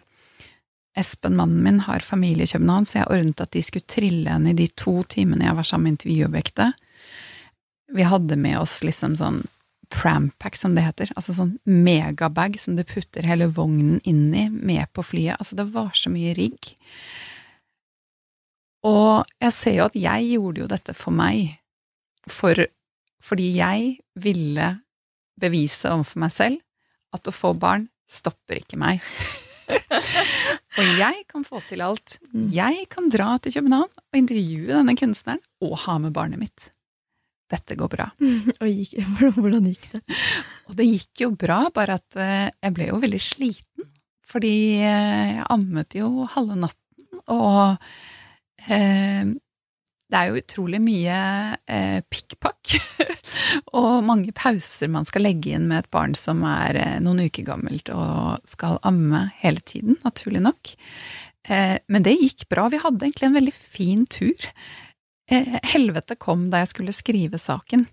Espen, 0.99 1.37
mannen 1.39 1.63
min, 1.63 1.81
har 1.87 2.03
familie 2.03 2.47
i 2.47 2.51
København, 2.51 2.87
så 2.87 3.01
jeg 3.01 3.11
ordnet 3.13 3.43
at 3.45 3.53
de 3.55 3.63
skulle 3.63 3.87
trille 3.87 4.31
henne 4.31 4.55
i 4.55 4.59
de 4.59 4.67
to 4.79 5.03
timene 5.11 5.47
jeg 5.47 5.59
var 5.59 5.67
sammen 5.67 5.89
med 5.89 5.99
intervjuobjektet. 5.99 6.87
Vi 7.95 8.05
hadde 8.05 8.37
med 8.37 8.59
oss 8.61 8.81
liksom 8.85 9.15
sånn 9.19 9.45
prampack, 9.95 10.59
som 10.59 10.75
det 10.77 10.85
heter, 10.85 11.13
altså 11.17 11.33
sånn 11.37 11.55
megabag 11.65 12.59
som 12.61 12.77
du 12.77 12.83
putter 12.85 13.25
hele 13.25 13.49
vognen 13.57 14.03
inn 14.05 14.35
i, 14.37 14.49
med 14.51 14.91
på 14.93 15.05
flyet. 15.07 15.39
Altså, 15.39 15.57
det 15.57 15.69
var 15.73 15.95
så 15.97 16.13
mye 16.13 16.35
rigg. 16.37 16.73
Og 18.89 19.25
jeg 19.41 19.55
ser 19.57 19.79
jo 19.79 19.87
at 19.89 19.97
jeg 19.99 20.29
gjorde 20.35 20.65
jo 20.65 20.69
dette 20.71 20.95
for 20.99 21.15
meg, 21.15 21.57
for, 22.29 22.61
fordi 23.25 23.49
jeg 23.57 23.95
ville 24.21 24.75
bevise 25.41 25.89
overfor 25.95 26.27
meg 26.27 26.35
selv 26.35 26.65
at 27.15 27.29
å 27.29 27.35
få 27.35 27.55
barn 27.59 27.89
stopper 28.09 28.63
ikke 28.63 28.79
meg. 28.81 29.05
og 30.79 30.99
jeg 30.99 31.25
kan 31.29 31.45
få 31.45 31.61
til 31.69 31.85
alt. 31.85 32.19
Jeg 32.53 32.89
kan 32.93 33.11
dra 33.13 33.35
til 33.43 33.59
København 33.59 33.91
og 33.93 34.19
intervjue 34.21 34.73
denne 34.73 34.97
kunstneren 34.99 35.43
og 35.65 35.77
ha 35.85 35.99
med 36.03 36.15
barnet 36.17 36.41
mitt. 36.41 36.71
Dette 37.49 37.79
går 37.81 37.89
bra. 37.89 38.11
Og 38.61 38.67
gikk, 38.69 38.99
hvordan 39.39 39.71
gikk 39.71 39.87
det? 39.95 40.03
Og 40.69 40.75
det 40.77 40.85
gikk 40.85 41.23
jo 41.23 41.31
bra, 41.33 41.63
bare 41.73 41.97
at 41.97 42.19
eh, 42.21 42.51
jeg 42.53 42.75
ble 42.77 42.91
jo 42.91 42.99
veldig 43.01 43.21
sliten. 43.25 43.87
Fordi 44.29 44.53
eh, 44.85 45.39
jeg 45.39 45.47
ammet 45.55 45.97
jo 45.97 46.27
halve 46.29 46.59
natten, 46.61 47.23
og 47.33 47.79
eh, 48.69 49.33
det 50.09 50.19
er 50.19 50.31
jo 50.31 50.41
utrolig 50.41 50.81
mye 50.81 51.17
eh, 51.69 52.01
pikkpakk 52.09 52.79
og 53.79 54.05
mange 54.07 54.33
pauser 54.37 54.89
man 54.93 55.05
skal 55.09 55.27
legge 55.27 55.53
inn 55.53 55.69
med 55.69 55.83
et 55.83 55.91
barn 55.93 56.17
som 56.17 56.41
er 56.49 56.79
eh, 56.81 56.97
noen 57.05 57.27
uker 57.29 57.45
gammelt 57.45 57.93
og 57.93 58.41
skal 58.49 58.81
amme 58.89 59.27
hele 59.43 59.61
tiden, 59.61 59.99
naturlig 60.07 60.43
nok. 60.47 60.73
Eh, 61.49 61.77
men 61.93 62.07
det 62.07 62.17
gikk 62.17 62.49
bra. 62.49 62.69
Vi 62.73 62.81
hadde 62.81 63.05
egentlig 63.05 63.29
en 63.29 63.37
veldig 63.37 63.55
fin 63.57 64.07
tur. 64.09 64.49
Eh, 65.31 65.59
helvete 65.75 66.17
kom 66.17 66.49
da 66.49 66.63
jeg 66.63 66.73
skulle 66.73 66.97
skrive 66.97 67.41
saken, 67.41 67.85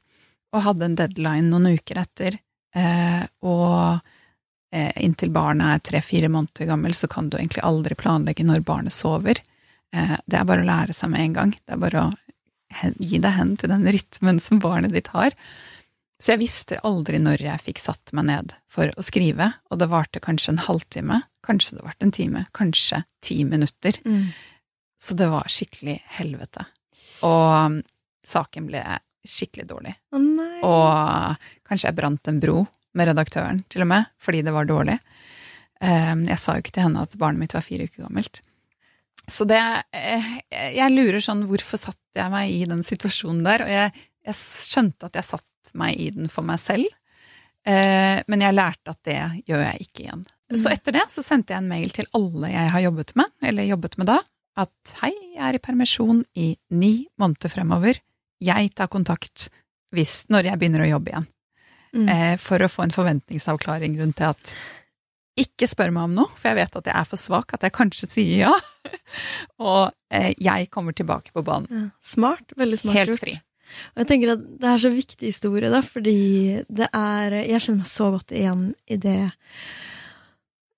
og 0.55 0.63
hadde 0.69 0.87
en 0.87 0.99
deadline 0.99 1.51
noen 1.51 1.75
uker 1.75 1.99
etter. 1.99 2.39
Eh, 2.75 3.23
og 3.43 3.99
eh, 4.71 4.93
inntil 5.03 5.33
barnet 5.35 5.67
er 5.67 5.83
tre–fire 5.89 6.31
måneder 6.31 6.71
gammel, 6.71 6.95
så 6.95 7.11
kan 7.11 7.27
du 7.27 7.37
egentlig 7.39 7.63
aldri 7.67 7.97
planlegge 7.99 8.47
når 8.47 8.63
barnet 8.67 8.95
sover. 8.95 9.43
Eh, 9.95 10.17
det 10.27 10.39
er 10.39 10.47
bare 10.47 10.65
å 10.65 10.67
lære 10.67 10.95
seg 10.95 11.11
med 11.13 11.23
en 11.23 11.37
gang. 11.39 11.55
Det 11.63 11.75
er 11.75 11.81
bare 11.81 12.03
å 12.03 12.11
gi 12.99 13.21
deg 13.23 13.37
hen 13.37 13.55
til 13.59 13.71
den 13.71 13.87
rytmen 13.87 14.41
som 14.43 14.59
barnet 14.63 14.95
ditt 14.95 15.11
har. 15.15 15.35
Så 16.19 16.33
jeg 16.33 16.43
visste 16.45 16.79
aldri 16.87 17.19
når 17.21 17.43
jeg 17.43 17.63
fikk 17.63 17.81
satt 17.83 18.13
meg 18.15 18.27
ned 18.29 18.53
for 18.71 18.91
å 18.95 19.03
skrive, 19.03 19.51
og 19.69 19.79
det 19.81 19.91
varte 19.91 20.21
kanskje 20.23 20.53
en 20.53 20.63
halvtime, 20.63 21.21
kanskje 21.45 21.77
det 21.77 21.85
varte 21.85 22.07
en 22.07 22.13
time, 22.15 22.45
kanskje 22.55 23.03
ti 23.23 23.41
minutter. 23.47 23.99
Mm. 24.07 24.29
Så 25.01 25.17
det 25.19 25.27
var 25.31 25.51
skikkelig 25.51 25.97
helvete. 26.17 26.65
Og 27.27 27.81
saken 28.25 28.71
ble 28.71 28.81
skikkelig 29.25 29.67
dårlig. 29.69 29.93
Å 30.15 30.21
nei. 30.23 30.61
Og 30.65 31.45
kanskje 31.67 31.91
jeg 31.91 31.99
brant 31.99 32.31
en 32.31 32.41
bro 32.41 32.63
med 32.95 33.09
redaktøren, 33.11 33.63
til 33.69 33.83
og 33.83 33.91
med, 33.91 34.11
fordi 34.23 34.41
det 34.45 34.53
var 34.55 34.67
dårlig. 34.69 34.97
Um, 35.83 36.23
Jeg 36.29 36.39
sa 36.39 36.55
jo 36.55 36.63
ikke 36.63 36.77
til 36.77 36.87
henne 36.87 37.03
at 37.03 37.17
barnet 37.19 37.43
mitt 37.43 37.55
var 37.57 37.65
fire 37.65 37.89
uker 37.89 38.05
gammelt. 38.05 38.39
Så 39.27 39.47
det 39.49 39.61
eh, 39.95 40.27
Jeg 40.75 40.93
lurer 40.93 41.23
sånn, 41.23 41.45
hvorfor 41.49 41.81
satte 41.81 42.19
jeg 42.19 42.31
meg 42.33 42.53
i 42.53 42.63
den 42.69 42.83
situasjonen 42.85 43.43
der? 43.45 43.65
Og 43.65 43.73
jeg, 43.73 44.05
jeg 44.29 44.37
skjønte 44.39 45.09
at 45.09 45.19
jeg 45.19 45.29
satte 45.33 45.73
meg 45.77 45.97
i 45.99 46.11
den 46.13 46.29
for 46.31 46.45
meg 46.47 46.61
selv, 46.61 46.85
eh, 47.67 48.21
men 48.31 48.45
jeg 48.45 48.55
lærte 48.55 48.93
at 48.93 49.01
det 49.07 49.19
gjør 49.49 49.65
jeg 49.65 49.87
ikke 49.87 50.05
igjen. 50.05 50.23
Så 50.53 50.69
etter 50.69 50.93
det 50.93 51.07
så 51.09 51.23
sendte 51.25 51.55
jeg 51.55 51.63
en 51.63 51.71
mail 51.71 51.91
til 51.93 52.07
alle 52.15 52.51
jeg 52.53 52.71
har 52.75 52.83
jobbet 52.85 53.15
med, 53.17 53.33
eller 53.49 53.65
jobbet 53.65 53.97
med 53.97 54.11
da, 54.11 54.19
at 54.61 54.95
hei, 55.01 55.11
jeg 55.33 55.43
er 55.49 55.57
i 55.57 55.63
permisjon 55.63 56.21
i 56.39 56.51
ni 56.77 56.93
måneder 57.19 57.51
fremover. 57.51 57.99
Jeg 58.43 58.71
tar 58.77 58.91
kontakt 58.93 59.49
hvis, 59.95 60.23
når 60.31 60.51
jeg 60.51 60.61
begynner 60.61 60.85
å 60.85 60.91
jobbe 60.93 61.11
igjen. 61.11 61.27
Mm. 61.95 62.07
Eh, 62.11 62.33
for 62.41 62.61
å 62.61 62.71
få 62.71 62.85
en 62.85 62.93
forventningsavklaring 62.95 63.97
rundt 64.01 64.19
det 64.21 64.29
at 64.29 64.55
ikke 65.39 65.67
spør 65.67 65.91
meg 65.91 66.07
om 66.07 66.13
noe, 66.21 66.31
for 66.39 66.51
jeg 66.51 66.59
vet 66.61 66.77
at 66.79 66.87
jeg 66.89 66.95
er 66.95 67.07
for 67.09 67.19
svak, 67.19 67.55
at 67.55 67.65
jeg 67.67 67.75
kanskje 67.75 68.07
sier 68.11 68.45
ja. 68.45 68.53
Og 69.71 69.91
eh, 70.13 70.31
jeg 70.39 70.69
kommer 70.71 70.95
tilbake 70.95 71.33
på 71.35 71.43
banen. 71.45 71.67
Ja. 71.71 71.89
Smart. 72.03 72.55
Veldig 72.59 72.79
smart 72.79 72.99
Helt 73.01 73.19
fri. 73.19 73.35
Og 73.95 74.03
jeg 74.03 74.09
tenker 74.11 74.35
at 74.35 74.45
det 74.61 74.69
er 74.69 74.81
så 74.83 74.91
viktig 74.93 75.27
historie, 75.31 75.71
da, 75.73 75.81
fordi 75.81 76.61
det 76.69 76.87
er 76.93 77.33
Jeg 77.41 77.63
kjenner 77.65 77.81
meg 77.81 77.91
så 77.91 78.09
godt 78.13 78.31
igjen 78.35 78.65
i 78.85 78.99
det 79.01 79.19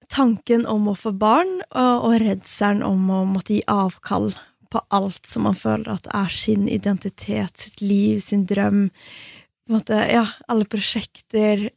Tanken 0.07 0.63
om 0.71 0.85
å 0.87 0.95
få 0.95 1.11
barn, 1.19 1.57
og, 1.67 2.05
og 2.07 2.13
redselen 2.23 2.79
om 2.87 3.09
å 3.11 3.25
måtte 3.27 3.57
gi 3.57 3.65
avkall 3.67 4.31
på 4.71 4.79
alt 4.95 5.27
som 5.27 5.43
man 5.47 5.57
føler 5.59 5.89
at 5.91 6.07
er 6.15 6.31
sin 6.31 6.63
identitet, 6.71 7.59
sitt 7.59 7.83
liv, 7.83 8.21
sin 8.23 8.45
drøm. 8.47 8.87
På 8.87 9.73
en 9.73 9.75
måte, 9.75 9.99
ja, 10.07 10.23
alle 10.47 10.67
prosjekter, 10.71 11.67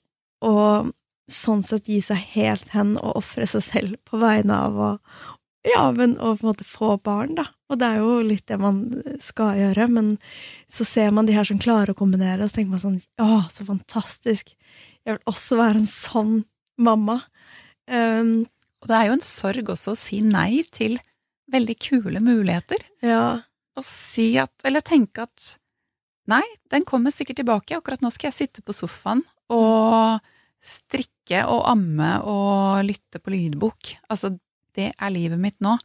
og 0.46 0.92
sånn 1.30 1.62
sett 1.66 1.88
gi 1.88 2.00
seg 2.04 2.20
helt 2.34 2.72
hen 2.74 2.96
og 3.00 3.20
ofre 3.22 3.46
seg 3.48 3.62
selv 3.64 4.00
på 4.08 4.20
vegne 4.22 4.56
av 4.68 4.80
å 4.80 4.90
ja, 5.68 5.90
men 5.92 6.14
å 6.16 6.30
på 6.38 6.46
en 6.46 6.48
måte 6.54 6.64
få 6.64 6.94
barn, 7.04 7.34
da. 7.36 7.42
Og 7.68 7.76
det 7.82 7.84
er 7.84 7.98
jo 8.00 8.14
litt 8.24 8.46
det 8.48 8.56
man 8.56 8.78
skal 9.20 9.58
gjøre, 9.58 9.90
men 9.92 10.06
så 10.72 10.86
ser 10.88 11.10
man 11.12 11.28
de 11.28 11.34
her 11.36 11.44
som 11.44 11.60
klarer 11.60 11.92
å 11.92 11.98
kombinere, 11.98 12.40
og 12.40 12.48
så 12.48 12.56
tenker 12.56 12.72
man 12.72 12.80
sånn 12.80 12.96
Å, 13.20 13.42
så 13.52 13.66
fantastisk. 13.68 14.54
Jeg 15.04 15.18
vil 15.18 15.28
også 15.28 15.58
være 15.60 15.82
en 15.82 15.90
sånn 15.90 16.32
mamma. 16.80 17.18
Um, 17.84 18.46
Og 18.80 18.88
det 18.88 18.96
er 18.96 19.10
jo 19.10 19.18
en 19.18 19.26
sorg 19.28 19.68
også 19.74 19.92
å 19.92 20.00
si 20.00 20.22
nei 20.24 20.62
til 20.72 20.96
veldig 21.52 21.76
kule 21.82 22.24
muligheter. 22.24 22.80
ja. 23.04 23.42
Å 23.76 23.82
si 23.86 24.32
at, 24.40 24.50
eller 24.66 24.82
tenke 24.82 25.22
at 25.28 25.44
nei, 26.28 26.42
den 26.72 26.82
kommer 26.88 27.12
sikkert 27.14 27.38
tilbake, 27.38 27.76
akkurat 27.76 28.00
nå 28.02 28.10
skal 28.12 28.30
jeg 28.30 28.38
sitte 28.40 28.64
på 28.66 28.74
sofaen 28.74 29.20
og 29.52 30.18
strikke 30.60 31.44
og 31.48 31.64
amme 31.70 32.12
og 32.28 32.84
lytte 32.86 33.20
på 33.22 33.32
lydbok. 33.32 33.94
Altså, 34.12 34.34
det 34.76 34.92
er 34.92 35.14
livet 35.14 35.40
mitt 35.40 35.58
nå. 35.64 35.76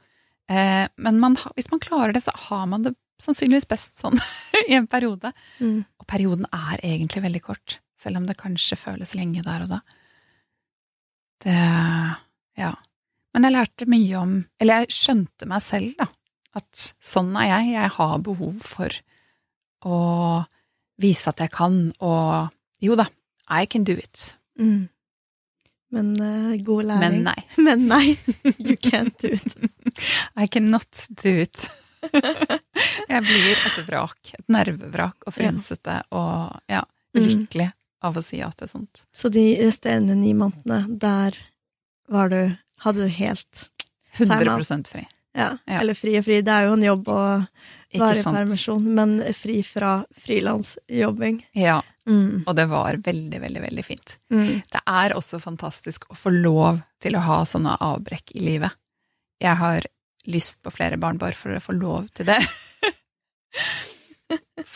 Eh, 0.51 0.85
men 1.01 1.19
man, 1.21 1.37
hvis 1.55 1.71
man 1.71 1.81
klarer 1.83 2.13
det, 2.15 2.23
så 2.25 2.33
har 2.47 2.65
man 2.69 2.85
det 2.85 2.95
sannsynligvis 3.21 3.69
best 3.69 4.01
sånn 4.01 4.17
i 4.69 4.75
en 4.77 4.89
periode. 4.91 5.31
Mm. 5.59 5.85
Og 6.01 6.09
perioden 6.09 6.47
er 6.51 6.81
egentlig 6.81 7.23
veldig 7.25 7.43
kort, 7.45 7.79
selv 7.99 8.19
om 8.19 8.27
det 8.27 8.37
kanskje 8.39 8.79
føles 8.79 9.15
lenge 9.17 9.45
der 9.45 9.65
og 9.65 9.77
da. 9.77 9.81
Det 11.45 11.61
Ja. 12.59 12.75
Men 13.35 13.43
jeg 13.43 13.51
lærte 13.51 13.85
mye 13.91 14.15
om 14.15 14.35
Eller 14.63 14.85
jeg 14.85 14.95
skjønte 14.95 15.47
meg 15.51 15.59
selv, 15.63 15.91
da. 15.99 16.07
At 16.55 16.85
sånn 17.03 17.33
er 17.35 17.49
jeg. 17.49 17.73
Jeg 17.73 17.91
har 17.97 18.21
behov 18.23 18.61
for 18.63 18.95
å 19.85 19.97
vise 21.03 21.27
at 21.29 21.41
jeg 21.43 21.51
kan, 21.51 21.91
og 21.99 22.47
jo 22.79 22.95
da, 22.95 23.09
I 23.51 23.67
can 23.67 23.83
do 23.83 23.91
it. 23.99 24.37
Mm. 24.59 24.87
Men 25.91 26.11
uh, 26.21 26.55
god 26.63 26.85
Men 26.85 27.01
læring. 27.01 27.23
nei. 27.23 27.43
Men 27.57 27.87
nei, 27.87 28.17
you 28.57 28.75
can't 28.81 29.17
do 29.21 29.27
it. 29.33 29.55
I 30.35 30.47
cannot 30.47 31.07
do 31.23 31.29
it. 31.45 31.69
jeg 33.09 33.21
blir 33.25 33.55
et 33.55 33.79
vrak. 33.87 34.33
Et 34.39 34.47
nervevrak 34.51 35.25
og 35.27 35.33
frensete 35.35 36.01
og 36.11 36.59
ja, 36.71 36.83
Mm. 37.15 37.45
av 38.03 38.17
å 38.19 38.21
si 38.21 38.41
ja 38.41 38.49
til 38.51 38.67
sånt. 38.67 39.05
Så 39.15 39.29
de 39.31 39.43
resterende 39.63 40.17
ni 40.19 40.33
månedene, 40.35 40.97
der 40.99 41.37
var 42.11 42.27
du 42.29 42.57
Hadde 42.83 43.05
du 43.07 43.13
helt 43.15 43.69
100% 44.19 44.89
fri. 44.91 45.05
Ja, 45.33 45.57
Ja. 45.65 45.79
eller 45.79 45.93
fri 45.95 46.17
og 46.19 46.25
fri. 46.25 46.41
Det 46.43 46.51
er 46.51 46.65
jo 46.67 46.73
en 46.75 46.83
jobb 46.83 47.07
å 47.07 47.15
være 47.95 48.19
i 48.19 48.23
permisjon, 48.27 48.83
men 48.93 49.15
fri 49.33 49.61
fra 49.63 50.03
frilansjobbing. 50.11 51.39
Ja, 51.55 51.79
Mm. 52.05 52.43
og 52.45 52.53
det 52.53 52.67
var 52.69 52.99
veldig, 53.01 53.39
veldig, 53.41 53.61
veldig 53.63 53.85
fint. 53.85 54.19
Mm. 54.29 54.61
Det 54.71 54.81
er 54.85 55.15
også 55.17 55.39
fantastisk 55.41 56.05
å 56.13 56.17
få 56.17 56.33
lov 56.35 56.83
til 57.01 57.17
å 57.17 57.23
ha 57.25 57.39
sånne 57.49 57.79
avbrekk 57.81 58.35
i 58.37 58.43
livet. 58.45 58.77
Jeg 59.41 59.57
har 59.57 59.87
lyst 60.29 60.61
på 60.61 60.73
flere 60.73 60.99
barn 61.01 61.17
bare 61.21 61.37
for 61.37 61.55
å 61.55 61.63
få 61.63 61.73
lov 61.77 62.11
til 62.13 62.29
det. 62.29 62.39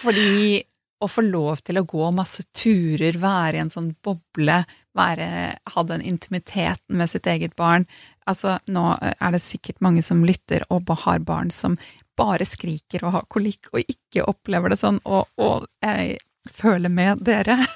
Fordi 0.02 0.63
å 1.00 1.08
få 1.08 1.24
lov 1.24 1.62
til 1.63 1.80
å 1.80 1.86
gå 1.88 2.10
masse 2.12 2.44
turer, 2.56 3.18
være 3.22 3.58
i 3.58 3.63
en 3.63 3.72
sånn 3.72 3.94
boble, 4.04 4.60
være, 4.98 5.30
ha 5.74 5.84
den 5.88 6.04
intimiteten 6.04 7.00
med 7.00 7.12
sitt 7.12 7.30
eget 7.30 7.56
barn 7.60 7.88
Altså, 8.30 8.60
nå 8.70 8.92
er 9.02 9.32
det 9.34 9.39
sikkert 9.42 9.80
mange 9.82 10.04
som 10.06 10.20
lytter 10.22 10.62
og 10.70 10.92
har 11.06 11.24
barn 11.26 11.50
som 11.54 11.80
bare 12.20 12.46
skriker 12.46 13.08
og 13.08 13.15
har 13.15 13.24
kolikk 13.32 13.72
og 13.72 13.82
ikke 13.82 14.26
opplever 14.28 14.70
det 14.70 14.78
sånn, 14.82 15.00
og, 15.08 15.32
og 15.39 15.65
jeg 15.82 16.20
føler 16.47 16.89
med 16.89 17.23
dere. 17.25 17.58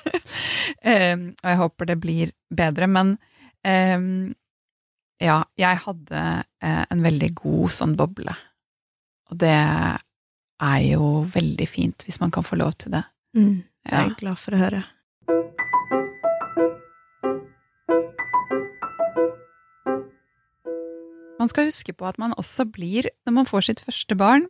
Em, 0.84 1.30
og 1.44 1.50
jeg 1.50 1.58
håper 1.60 1.86
det 1.90 1.98
blir 2.02 2.32
bedre, 2.52 2.88
men 2.88 3.14
em, 3.64 4.34
ja, 5.22 5.44
jeg 5.60 5.78
hadde 5.86 6.22
eh, 6.64 6.84
en 6.92 7.04
veldig 7.04 7.30
god 7.40 7.72
sånn 7.72 7.94
boble 8.00 8.34
Og 9.32 9.38
det 9.40 9.54
er 9.54 10.80
jo 10.88 11.24
veldig 11.32 11.68
fint 11.70 12.04
hvis 12.08 12.20
man 12.24 12.32
kan 12.36 12.44
få 12.44 12.60
lov 12.60 12.74
til 12.84 12.92
det. 12.98 13.04
Mm, 13.38 13.64
det 13.86 13.94
er 13.94 14.10
Ja. 14.10 14.16
glad 14.20 14.38
for 14.40 14.56
å 14.56 14.60
høre. 14.64 14.84
Man 21.40 21.50
skal 21.52 21.68
huske 21.68 21.94
på 21.98 22.08
at 22.08 22.20
man 22.22 22.34
også 22.40 22.66
blir, 22.72 23.10
når 23.26 23.34
man 23.42 23.48
får 23.50 23.66
sitt 23.68 23.82
første 23.84 24.16
barn, 24.16 24.46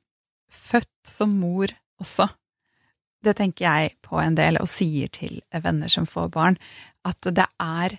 født 0.54 0.92
som 1.10 1.32
mor 1.40 1.72
også. 2.04 2.28
Det 3.24 3.36
tenker 3.40 3.66
jeg 3.66 3.94
på 4.04 4.20
en 4.20 4.36
del, 4.36 4.58
og 4.60 4.68
sier 4.68 5.12
til 5.14 5.40
venner 5.64 5.92
som 5.92 6.08
får 6.10 6.32
barn, 6.34 6.58
at 7.08 7.24
det 7.24 7.46
er 7.62 7.98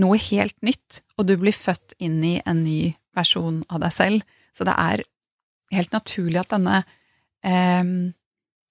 noe 0.00 0.18
helt 0.18 0.56
nytt, 0.64 1.02
og 1.18 1.28
du 1.28 1.36
blir 1.38 1.54
født 1.54 1.94
inn 2.02 2.18
i 2.24 2.38
en 2.44 2.64
ny 2.64 2.94
versjon 3.14 3.62
av 3.70 3.84
deg 3.84 3.92
selv. 3.94 4.24
Så 4.56 4.66
det 4.66 4.74
er 4.80 5.04
helt 5.74 5.92
naturlig 5.94 6.40
at 6.42 6.52
denne 6.54 6.82
eh, 7.44 7.84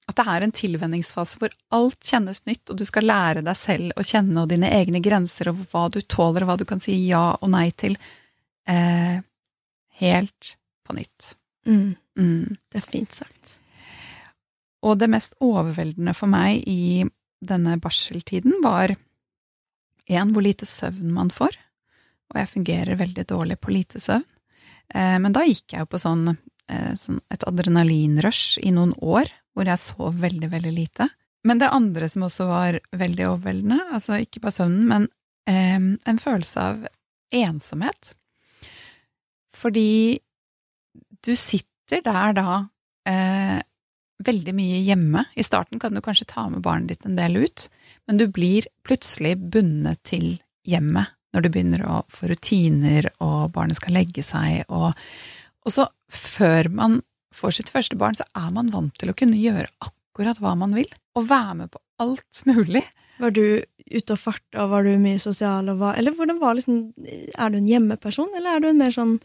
At 0.03 0.17
det 0.19 0.25
er 0.27 0.43
en 0.43 0.51
tilvenningsfase 0.51 1.39
hvor 1.39 1.53
alt 1.71 2.03
kjennes 2.03 2.41
nytt, 2.43 2.65
og 2.69 2.75
du 2.75 2.83
skal 2.83 3.05
lære 3.07 3.43
deg 3.45 3.55
selv 3.55 3.93
å 3.95 4.03
kjenne 4.03 4.41
og 4.41 4.49
dine 4.51 4.67
egne 4.75 4.99
grenser, 4.99 5.47
og 5.53 5.61
hva 5.71 5.85
du 5.93 6.01
tåler, 6.01 6.43
og 6.43 6.49
hva 6.51 6.57
du 6.59 6.65
kan 6.67 6.81
si 6.83 6.97
ja 7.07 7.37
og 7.39 7.49
nei 7.53 7.69
til 7.71 7.95
eh, 8.67 9.21
helt 10.01 10.55
på 10.83 10.97
nytt. 10.97 11.35
Mm, 11.65 11.95
Mm. 12.19 12.57
det 12.69 12.77
er 12.77 12.85
fint 12.85 13.13
sagt. 13.15 13.55
Og 14.83 14.99
det 14.99 15.09
mest 15.11 15.35
overveldende 15.43 16.13
for 16.17 16.31
meg 16.31 16.63
i 16.67 17.05
denne 17.43 17.77
barseltiden 17.81 18.59
var 18.63 18.95
én 20.11 20.33
hvor 20.35 20.43
lite 20.43 20.67
søvn 20.67 21.11
man 21.15 21.31
får, 21.31 21.55
og 22.31 22.39
jeg 22.39 22.51
fungerer 22.51 22.99
veldig 22.99 23.25
dårlig 23.29 23.59
på 23.63 23.71
lite 23.71 24.01
søvn. 24.03 24.25
Eh, 24.93 25.17
men 25.23 25.35
da 25.35 25.45
gikk 25.47 25.75
jeg 25.75 25.85
jo 25.85 25.89
på 25.91 26.01
sånn, 26.01 26.33
eh, 26.67 26.93
sånn 26.99 27.21
et 27.31 27.45
adrenalinrush 27.47 28.59
i 28.63 28.73
noen 28.75 28.91
år, 28.99 29.31
hvor 29.53 29.69
jeg 29.69 29.79
sov 29.79 30.19
veldig, 30.19 30.49
veldig 30.51 30.73
lite. 30.75 31.07
Men 31.47 31.59
det 31.59 31.71
andre 31.71 32.09
som 32.09 32.25
også 32.27 32.47
var 32.49 32.79
veldig 32.95 33.27
overveldende, 33.29 33.79
altså 33.95 34.19
ikke 34.23 34.41
bare 34.43 34.57
søvnen, 34.57 34.87
men 34.89 35.07
eh, 35.47 35.79
en 35.79 36.19
følelse 36.19 36.67
av 36.67 36.85
ensomhet. 37.33 38.13
Fordi 39.53 40.19
du 41.23 41.33
sitter 41.39 42.03
der 42.03 42.35
da 42.35 42.47
eh, 43.07 43.59
veldig 44.25 44.53
mye 44.57 44.81
hjemme. 44.85 45.25
I 45.35 45.45
starten 45.45 45.81
kan 45.81 45.95
du 45.95 46.01
kanskje 46.03 46.29
ta 46.29 46.45
med 46.49 46.63
barnet 46.65 46.93
ditt 46.93 47.07
en 47.07 47.17
del 47.19 47.37
ut, 47.43 47.67
men 48.07 48.19
du 48.19 48.27
blir 48.31 48.67
plutselig 48.87 49.35
bundet 49.39 50.03
til 50.07 50.37
hjemmet 50.67 51.13
når 51.33 51.45
du 51.45 51.49
begynner 51.49 51.81
å 51.89 52.03
få 52.13 52.29
rutiner, 52.29 53.09
og 53.23 53.53
barnet 53.55 53.79
skal 53.79 53.95
legge 53.97 54.21
seg, 54.25 54.67
og, 54.69 54.93
og 55.65 55.73
så 55.73 55.87
før 56.13 56.69
man 56.69 56.99
får 57.33 57.57
sitt 57.57 57.71
første 57.73 57.97
barn, 57.97 58.13
så 58.13 58.27
er 58.37 58.51
man 58.53 58.69
vant 58.73 58.93
til 59.01 59.09
å 59.09 59.17
kunne 59.17 59.39
gjøre 59.39 59.65
akkurat 59.81 59.99
hva 60.15 60.53
man 60.59 60.75
vil, 60.75 60.89
og 61.17 61.29
være 61.29 61.55
med 61.61 61.71
på 61.73 61.81
alt 62.03 62.43
mulig. 62.49 62.83
Var 63.21 63.33
du 63.35 63.43
ute 63.93 64.15
og 64.15 64.19
farta, 64.19 64.63
og 64.63 64.71
var 64.71 64.85
du 64.87 64.93
mye 65.01 65.19
sosial, 65.21 65.67
og 65.69 65.81
hva, 65.81 65.91
eller 65.99 66.15
hvordan 66.17 66.39
var 66.41 66.55
liksom 66.57 66.93
Er 66.97 67.51
du 67.51 67.59
en 67.59 67.67
hjemmeperson, 67.69 68.31
eller 68.37 68.55
er 68.55 68.63
du 68.63 68.69
en 68.71 68.79
mer 68.79 68.93
sånn 68.93 69.19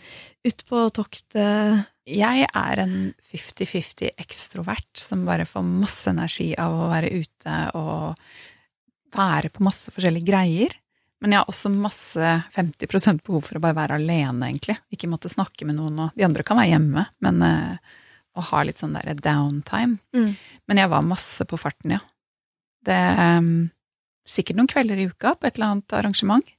ut 0.44 0.64
på 0.68 0.82
tokt 0.96 1.38
eh, 1.38 1.78
Jeg 2.08 2.48
er 2.48 2.82
en 2.82 2.96
50-50 3.32 4.12
ekstrovert 4.20 4.90
som 4.98 5.24
bare 5.28 5.48
får 5.48 5.64
masse 5.64 6.10
energi 6.12 6.50
av 6.58 6.74
å 6.74 6.90
være 6.92 7.14
ute 7.16 7.56
og 7.78 8.28
være 9.16 9.48
på 9.54 9.64
masse 9.64 9.94
forskjellige 9.94 10.28
greier. 10.28 10.74
Men 11.22 11.32
jeg 11.32 11.40
har 11.40 11.50
også 11.50 11.70
masse 11.72 12.34
50% 12.54 13.24
behov 13.26 13.46
for 13.46 13.58
å 13.58 13.62
bare 13.62 13.78
være 13.78 13.96
alene, 13.98 14.50
egentlig. 14.50 14.76
Ikke 14.94 15.08
måtte 15.10 15.32
snakke 15.32 15.66
med 15.66 15.78
noen, 15.80 16.04
og 16.04 16.18
de 16.18 16.26
andre 16.26 16.44
kan 16.46 16.60
være 16.60 16.74
hjemme, 16.74 17.06
men 17.24 17.40
eh, 17.46 17.96
å 18.36 18.44
ha 18.50 18.62
litt 18.66 18.80
sånn 18.80 18.96
der 18.98 19.16
downtime. 19.16 19.98
Mm. 20.14 20.36
Men 20.68 20.82
jeg 20.82 20.92
var 20.92 21.06
masse 21.06 21.46
på 21.48 21.58
farten, 21.60 21.96
ja. 21.96 22.04
Det 22.84 23.00
um, 23.40 23.68
Sikkert 24.28 24.58
noen 24.58 24.68
kvelder 24.68 24.98
i 25.00 25.06
uka 25.08 25.30
på 25.40 25.48
et 25.48 25.56
eller 25.56 25.72
annet 25.72 25.92
arrangement. 25.96 26.50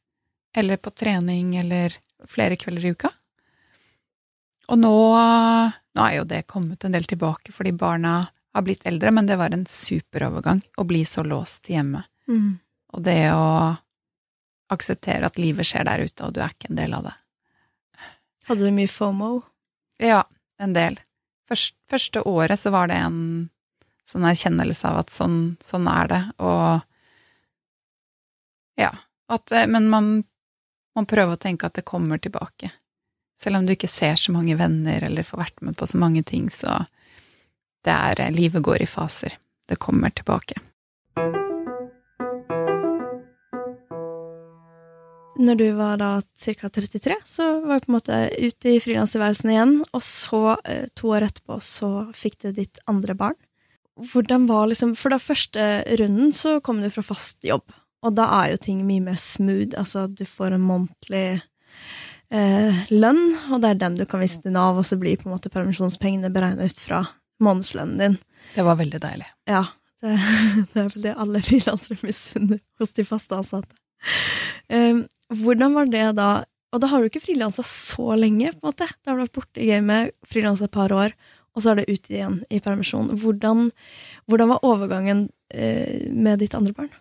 Eller 0.57 0.79
på 0.81 0.89
trening, 0.89 1.51
eller 1.61 1.93
flere 2.25 2.57
kvelder 2.57 2.87
i 2.87 2.93
uka. 2.97 3.11
Og 4.73 4.79
nå, 4.81 4.93
nå 5.93 6.05
er 6.07 6.15
jo 6.15 6.25
det 6.25 6.47
kommet 6.49 6.85
en 6.85 6.97
del 6.97 7.05
tilbake 7.09 7.53
fordi 7.53 7.75
barna 7.77 8.23
har 8.53 8.65
blitt 8.65 8.87
eldre, 8.89 9.11
men 9.13 9.29
det 9.29 9.37
var 9.37 9.53
en 9.53 9.67
superovergang 9.69 10.63
å 10.77 10.85
bli 10.89 11.03
så 11.05 11.21
låst 11.23 11.69
hjemme. 11.69 12.01
Mm. 12.29 12.57
Og 12.93 13.05
det 13.05 13.21
å 13.33 13.77
akseptere 14.73 15.29
at 15.29 15.37
livet 15.41 15.69
skjer 15.69 15.85
der 15.85 16.05
ute, 16.05 16.25
og 16.25 16.33
du 16.33 16.41
er 16.41 16.53
ikke 16.53 16.71
en 16.73 16.81
del 16.81 16.93
av 16.97 17.05
det. 17.09 17.15
Hadde 18.49 18.65
du 18.65 18.73
mye 18.73 18.89
FOMO? 18.89 19.31
Ja, 20.01 20.23
en 20.61 20.73
del. 20.73 20.97
Først, 21.49 21.75
første 21.89 22.21
året 22.29 22.61
så 22.61 22.71
var 22.73 22.91
det 22.91 22.99
en 23.01 23.49
sånn 24.05 24.25
erkjennelse 24.29 24.85
av 24.89 25.03
at 25.03 25.13
sånn, 25.13 25.39
sånn 25.63 25.87
er 25.89 26.09
det, 26.11 26.21
og 26.41 26.85
ja. 28.79 28.93
At, 29.29 29.51
eh, 29.51 29.67
men 29.67 29.89
man, 29.91 30.23
man 30.95 31.07
prøver 31.09 31.35
å 31.35 31.41
tenke 31.41 31.67
at 31.67 31.75
det 31.77 31.85
kommer 31.89 32.21
tilbake. 32.21 32.71
Selv 33.39 33.59
om 33.59 33.67
du 33.67 33.75
ikke 33.75 33.91
ser 33.91 34.17
så 34.19 34.33
mange 34.35 34.55
venner 34.59 35.03
eller 35.05 35.27
får 35.27 35.43
vært 35.43 35.61
med 35.67 35.77
på 35.77 35.87
så 35.87 35.99
mange 36.01 36.23
ting, 36.23 36.49
så 36.53 36.81
det 37.85 37.93
er 37.93 38.23
eh, 38.23 38.33
Livet 38.33 38.63
går 38.65 38.83
i 38.83 38.89
faser. 38.89 39.37
Det 39.69 39.77
kommer 39.77 40.09
tilbake. 40.15 40.57
Når 45.39 45.55
du 45.55 45.67
var 45.77 45.99
da 46.01 46.09
ca. 46.19 46.67
33, 46.67 47.15
så 47.23 47.45
var 47.63 47.79
du 47.79 47.85
på 47.85 47.91
en 47.93 47.95
måte 47.95 48.15
ute 48.35 48.73
i 48.73 48.79
frilanstilværelsen 48.83 49.51
igjen, 49.53 49.75
og 49.95 50.01
så, 50.03 50.57
eh, 50.67 50.87
to 50.99 51.13
år 51.15 51.29
etterpå, 51.29 51.61
så 51.63 51.91
fikk 52.13 52.41
du 52.43 52.51
ditt 52.51 52.81
andre 52.91 53.15
barn. 53.15 53.37
Hvordan 53.99 54.47
var 54.47 54.67
liksom 54.67 54.95
For 54.97 55.09
da 55.09 55.19
første 55.19 55.83
runden 55.99 56.31
så 56.35 56.61
kom 56.63 56.81
du 56.81 56.89
fra 56.89 57.03
fast 57.03 57.43
jobb, 57.43 57.63
og 58.03 58.15
da 58.15 58.27
er 58.43 58.51
jo 58.51 58.57
ting 58.63 58.85
mye 58.87 59.03
mer 59.03 59.15
smooth. 59.15 59.75
Altså, 59.79 60.07
du 60.07 60.25
får 60.25 60.55
en 60.55 60.65
månedlig 60.67 61.41
eh, 62.31 62.83
lønn, 62.91 63.35
og 63.51 63.61
det 63.61 63.69
er 63.69 63.79
den 63.79 63.95
du 63.95 64.05
kan 64.05 64.19
vise 64.23 64.41
til 64.43 64.51
Nav, 64.55 64.79
og 64.79 64.87
så 64.87 64.99
blir 64.99 65.19
på 65.19 65.29
en 65.29 65.35
måte 65.35 65.51
permisjonspengene 65.51 66.31
beregna 66.31 66.67
ut 66.67 66.79
fra 66.79 67.05
månedslønnen 67.43 67.99
din. 67.99 68.17
Det 68.55 68.65
var 68.67 68.79
veldig 68.79 68.99
deilig. 69.03 69.27
Ja, 69.47 69.65
det, 70.03 70.17
det 70.73 70.83
er 70.83 70.91
vel 70.95 71.07
det 71.07 71.15
alle 71.15 71.43
frilansere 71.43 71.99
misunner 72.03 72.59
hos 72.79 72.95
de 72.95 73.07
faste 73.07 73.39
ansatte. 73.39 73.79
Um, 74.71 75.07
hvordan 75.29 75.75
var 75.77 75.91
det 75.91 76.05
da 76.17 76.29
Og 76.69 76.81
da 76.83 76.87
har 76.91 77.01
du 77.01 77.07
ikke 77.09 77.23
frilansa 77.23 77.63
så 77.65 78.13
lenge, 78.13 78.51
på 78.53 78.61
en 78.61 78.67
måte. 78.69 78.85
Da 79.01 79.09
har 79.09 79.17
du 79.17 79.23
vært 79.23 79.33
borte 79.33 79.57
i 79.57 79.65
gamet, 79.71 80.11
frilansa 80.29 80.67
et 80.67 80.71
par 80.75 80.91
år, 80.93 81.15
og 81.57 81.63
så 81.63 81.71
er 81.71 81.79
det 81.79 81.89
ut 81.89 82.11
igjen 82.13 82.35
i 82.53 82.59
permisjon. 82.61 83.07
Hvordan, 83.17 83.71
hvordan 84.29 84.51
var 84.53 84.61
overgangen 84.69 85.23
eh, 85.49 86.05
med 86.13 86.37
ditt 86.43 86.53
andre 86.53 86.75
barn? 86.77 86.91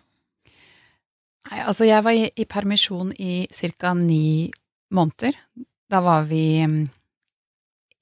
Nei, 1.51 1.61
altså 1.61 1.85
jeg 1.85 2.01
var 2.01 2.17
i, 2.17 2.25
i 2.33 2.47
permisjon 2.49 3.13
i 3.21 3.45
ca. 3.53 3.93
ni 3.93 4.49
måneder. 4.89 5.37
Da 5.89 6.01
var 6.01 6.25
vi 6.33 6.65
mm, 6.65 6.81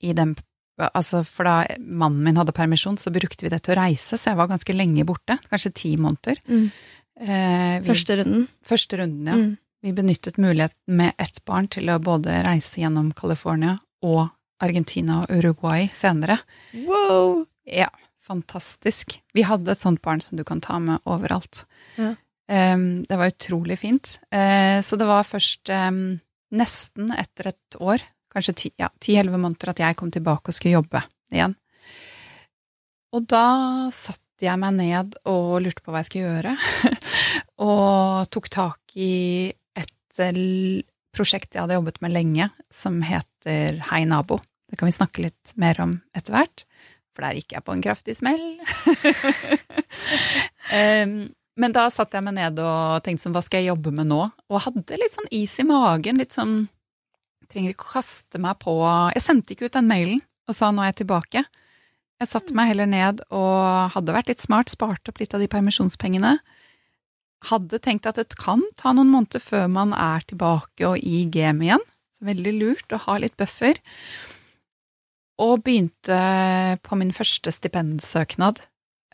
i 0.07 0.13
den 0.15 0.37
Altså, 0.77 1.23
for 1.25 1.43
da 1.43 1.63
mannen 1.81 2.21
min 2.21 2.37
hadde 2.37 2.53
permisjon, 2.53 2.99
så 3.01 3.09
brukte 3.09 3.43
vi 3.43 3.49
det 3.49 3.63
til 3.65 3.73
å 3.73 3.79
reise, 3.79 4.13
så 4.13 4.29
jeg 4.29 4.37
var 4.37 4.47
ganske 4.51 4.75
lenge 4.75 5.03
borte. 5.09 5.39
Kanskje 5.49 5.71
ti 5.73 5.95
måneder. 5.97 6.37
Eh, 6.47 7.79
vi, 7.81 7.87
Første 7.87 8.19
runden. 8.19 8.43
første 8.61 8.99
runden, 8.99 9.25
ja. 9.25 9.37
Mm. 9.41 9.55
Vi 9.81 9.93
benyttet 9.93 10.37
muligheten 10.37 10.95
med 10.95 11.13
ett 11.17 11.45
barn 11.45 11.67
til 11.69 11.89
å 11.93 11.99
både 12.01 12.39
reise 12.45 12.81
gjennom 12.81 13.11
California 13.13 13.75
og 14.01 14.27
Argentina 14.63 15.21
og 15.21 15.29
Uruguay 15.37 15.85
senere. 15.93 16.39
Wow! 16.87 17.43
Ja, 17.69 17.91
fantastisk. 18.25 19.19
Vi 19.37 19.45
hadde 19.45 19.71
et 19.71 19.81
sånt 19.81 20.01
barn 20.01 20.23
som 20.23 20.39
du 20.39 20.43
kan 20.47 20.63
ta 20.65 20.79
med 20.81 21.03
overalt. 21.05 21.65
Ja. 21.95 22.15
Um, 22.49 23.03
det 23.05 23.19
var 23.19 23.29
utrolig 23.29 23.77
fint. 23.83 24.17
Uh, 24.33 24.81
så 24.81 24.97
det 24.97 25.05
var 25.05 25.27
først 25.27 25.69
um, 25.69 26.17
nesten 26.57 27.13
etter 27.13 27.51
et 27.51 27.77
år, 27.77 28.01
kanskje 28.33 28.55
ti-elleve 28.63 28.87
ja, 28.87 28.91
10-11 29.29 29.43
måneder, 29.45 29.73
at 29.73 29.83
jeg 29.83 29.99
kom 29.99 30.13
tilbake 30.15 30.49
og 30.49 30.57
skulle 30.57 30.79
jobbe 30.79 31.03
igjen. 31.33 31.53
Og 33.13 33.29
da 33.29 33.45
satte 33.93 34.45
jeg 34.45 34.57
meg 34.61 34.73
ned 34.77 35.15
og 35.29 35.61
lurte 35.65 35.83
på 35.83 35.93
hva 35.93 36.01
jeg 36.01 36.09
skulle 36.09 36.33
gjøre, 36.33 36.57
og 37.69 38.33
tok 38.33 38.49
tak 38.53 38.97
i 38.97 39.13
eh, 40.23 40.84
prosjekt 41.15 41.56
jeg 41.56 41.63
hadde 41.63 41.77
jobbet 41.77 41.99
med 42.03 42.13
lenge, 42.13 42.49
som 42.73 43.01
heter 43.06 43.82
Hei 43.89 44.03
nabo. 44.10 44.39
Det 44.67 44.80
kan 44.80 44.89
vi 44.89 44.95
snakke 44.95 45.23
litt 45.23 45.56
mer 45.56 45.80
om 45.84 45.97
etter 46.17 46.36
hvert, 46.36 46.65
for 47.15 47.25
der 47.25 47.39
gikk 47.39 47.56
jeg 47.56 47.65
på 47.65 47.73
en 47.73 47.84
kraftig 47.84 48.17
smell. 48.19 48.43
um, 50.77 51.19
men 51.58 51.73
da 51.73 51.88
satt 51.93 52.13
jeg 52.13 52.25
meg 52.25 52.36
ned 52.38 52.60
og 52.62 53.03
tenkte 53.06 53.25
sånn, 53.25 53.36
hva 53.36 53.41
skal 53.45 53.63
jeg 53.63 53.71
jobbe 53.71 53.93
med 53.95 54.10
nå? 54.12 54.19
Og 54.51 54.65
hadde 54.67 54.99
litt 54.99 55.15
sånn 55.15 55.30
is 55.34 55.56
i 55.62 55.65
magen, 55.67 56.19
litt 56.21 56.36
sånn 56.36 56.65
Trenger 57.47 57.71
ikke 57.71 57.86
å 57.86 57.93
kaste 57.93 58.41
meg 58.43 58.58
på 58.60 58.73
Jeg 59.15 59.23
sendte 59.23 59.53
ikke 59.53 59.69
ut 59.69 59.75
den 59.77 59.88
mailen 59.88 60.17
og 60.51 60.56
sa 60.58 60.67
nå 60.67 60.84
er 60.84 60.89
jeg 60.89 60.97
tilbake. 61.01 61.45
Jeg 62.19 62.30
satte 62.32 62.56
meg 62.56 62.71
heller 62.71 62.88
ned 62.89 63.21
og 63.36 63.93
hadde 63.93 64.15
vært 64.15 64.32
litt 64.32 64.43
smart, 64.43 64.71
spart 64.71 65.08
opp 65.12 65.19
litt 65.21 65.36
av 65.36 65.43
de 65.43 65.49
permisjonspengene. 65.51 66.38
Hadde 67.45 67.78
tenkt 67.80 68.08
at 68.10 68.17
det 68.17 68.39
kan 68.39 68.63
ta 68.80 68.95
noen 68.95 69.12
måneder 69.13 69.43
før 69.43 69.67
man 69.69 69.93
er 69.93 70.26
tilbake 70.26 70.88
og 70.88 70.97
i 70.97 71.26
gamet 71.30 71.69
igjen. 71.69 71.86
Så 72.17 72.26
veldig 72.26 72.54
lurt 72.58 72.95
å 72.95 73.04
ha 73.06 73.19
litt 73.21 73.38
buffer. 73.38 73.78
og 75.38 75.62
begynte 75.62 76.80
på 76.82 76.97
min 76.97 77.12
første 77.13 77.52
stipendsøknad, 77.54 78.58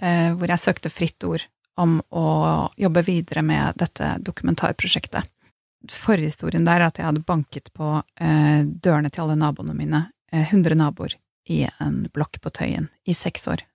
eh, 0.02 0.32
hvor 0.32 0.48
jeg 0.48 0.64
søkte 0.64 0.90
Fritt 0.90 1.24
Ord 1.28 1.44
om 1.76 1.98
å 2.16 2.70
jobbe 2.80 3.04
videre 3.04 3.44
med 3.44 3.76
dette 3.76 4.18
dokumentarprosjektet. 4.24 5.28
Forhistorien 5.92 6.64
der 6.64 6.80
er 6.80 6.88
at 6.88 6.98
jeg 6.98 7.10
hadde 7.10 7.26
banket 7.28 7.68
på 7.76 7.98
eh, 8.22 8.64
dørene 8.64 9.12
til 9.12 9.26
alle 9.26 9.36
naboene 9.36 9.76
mine, 9.76 10.06
eh, 10.32 10.48
100 10.48 10.80
naboer, 10.80 11.18
i 11.52 11.66
en 11.84 12.06
blokk 12.16 12.40
på 12.40 12.54
Tøyen 12.56 12.88
i 13.04 13.12
seks 13.12 13.50
år. 13.52 13.66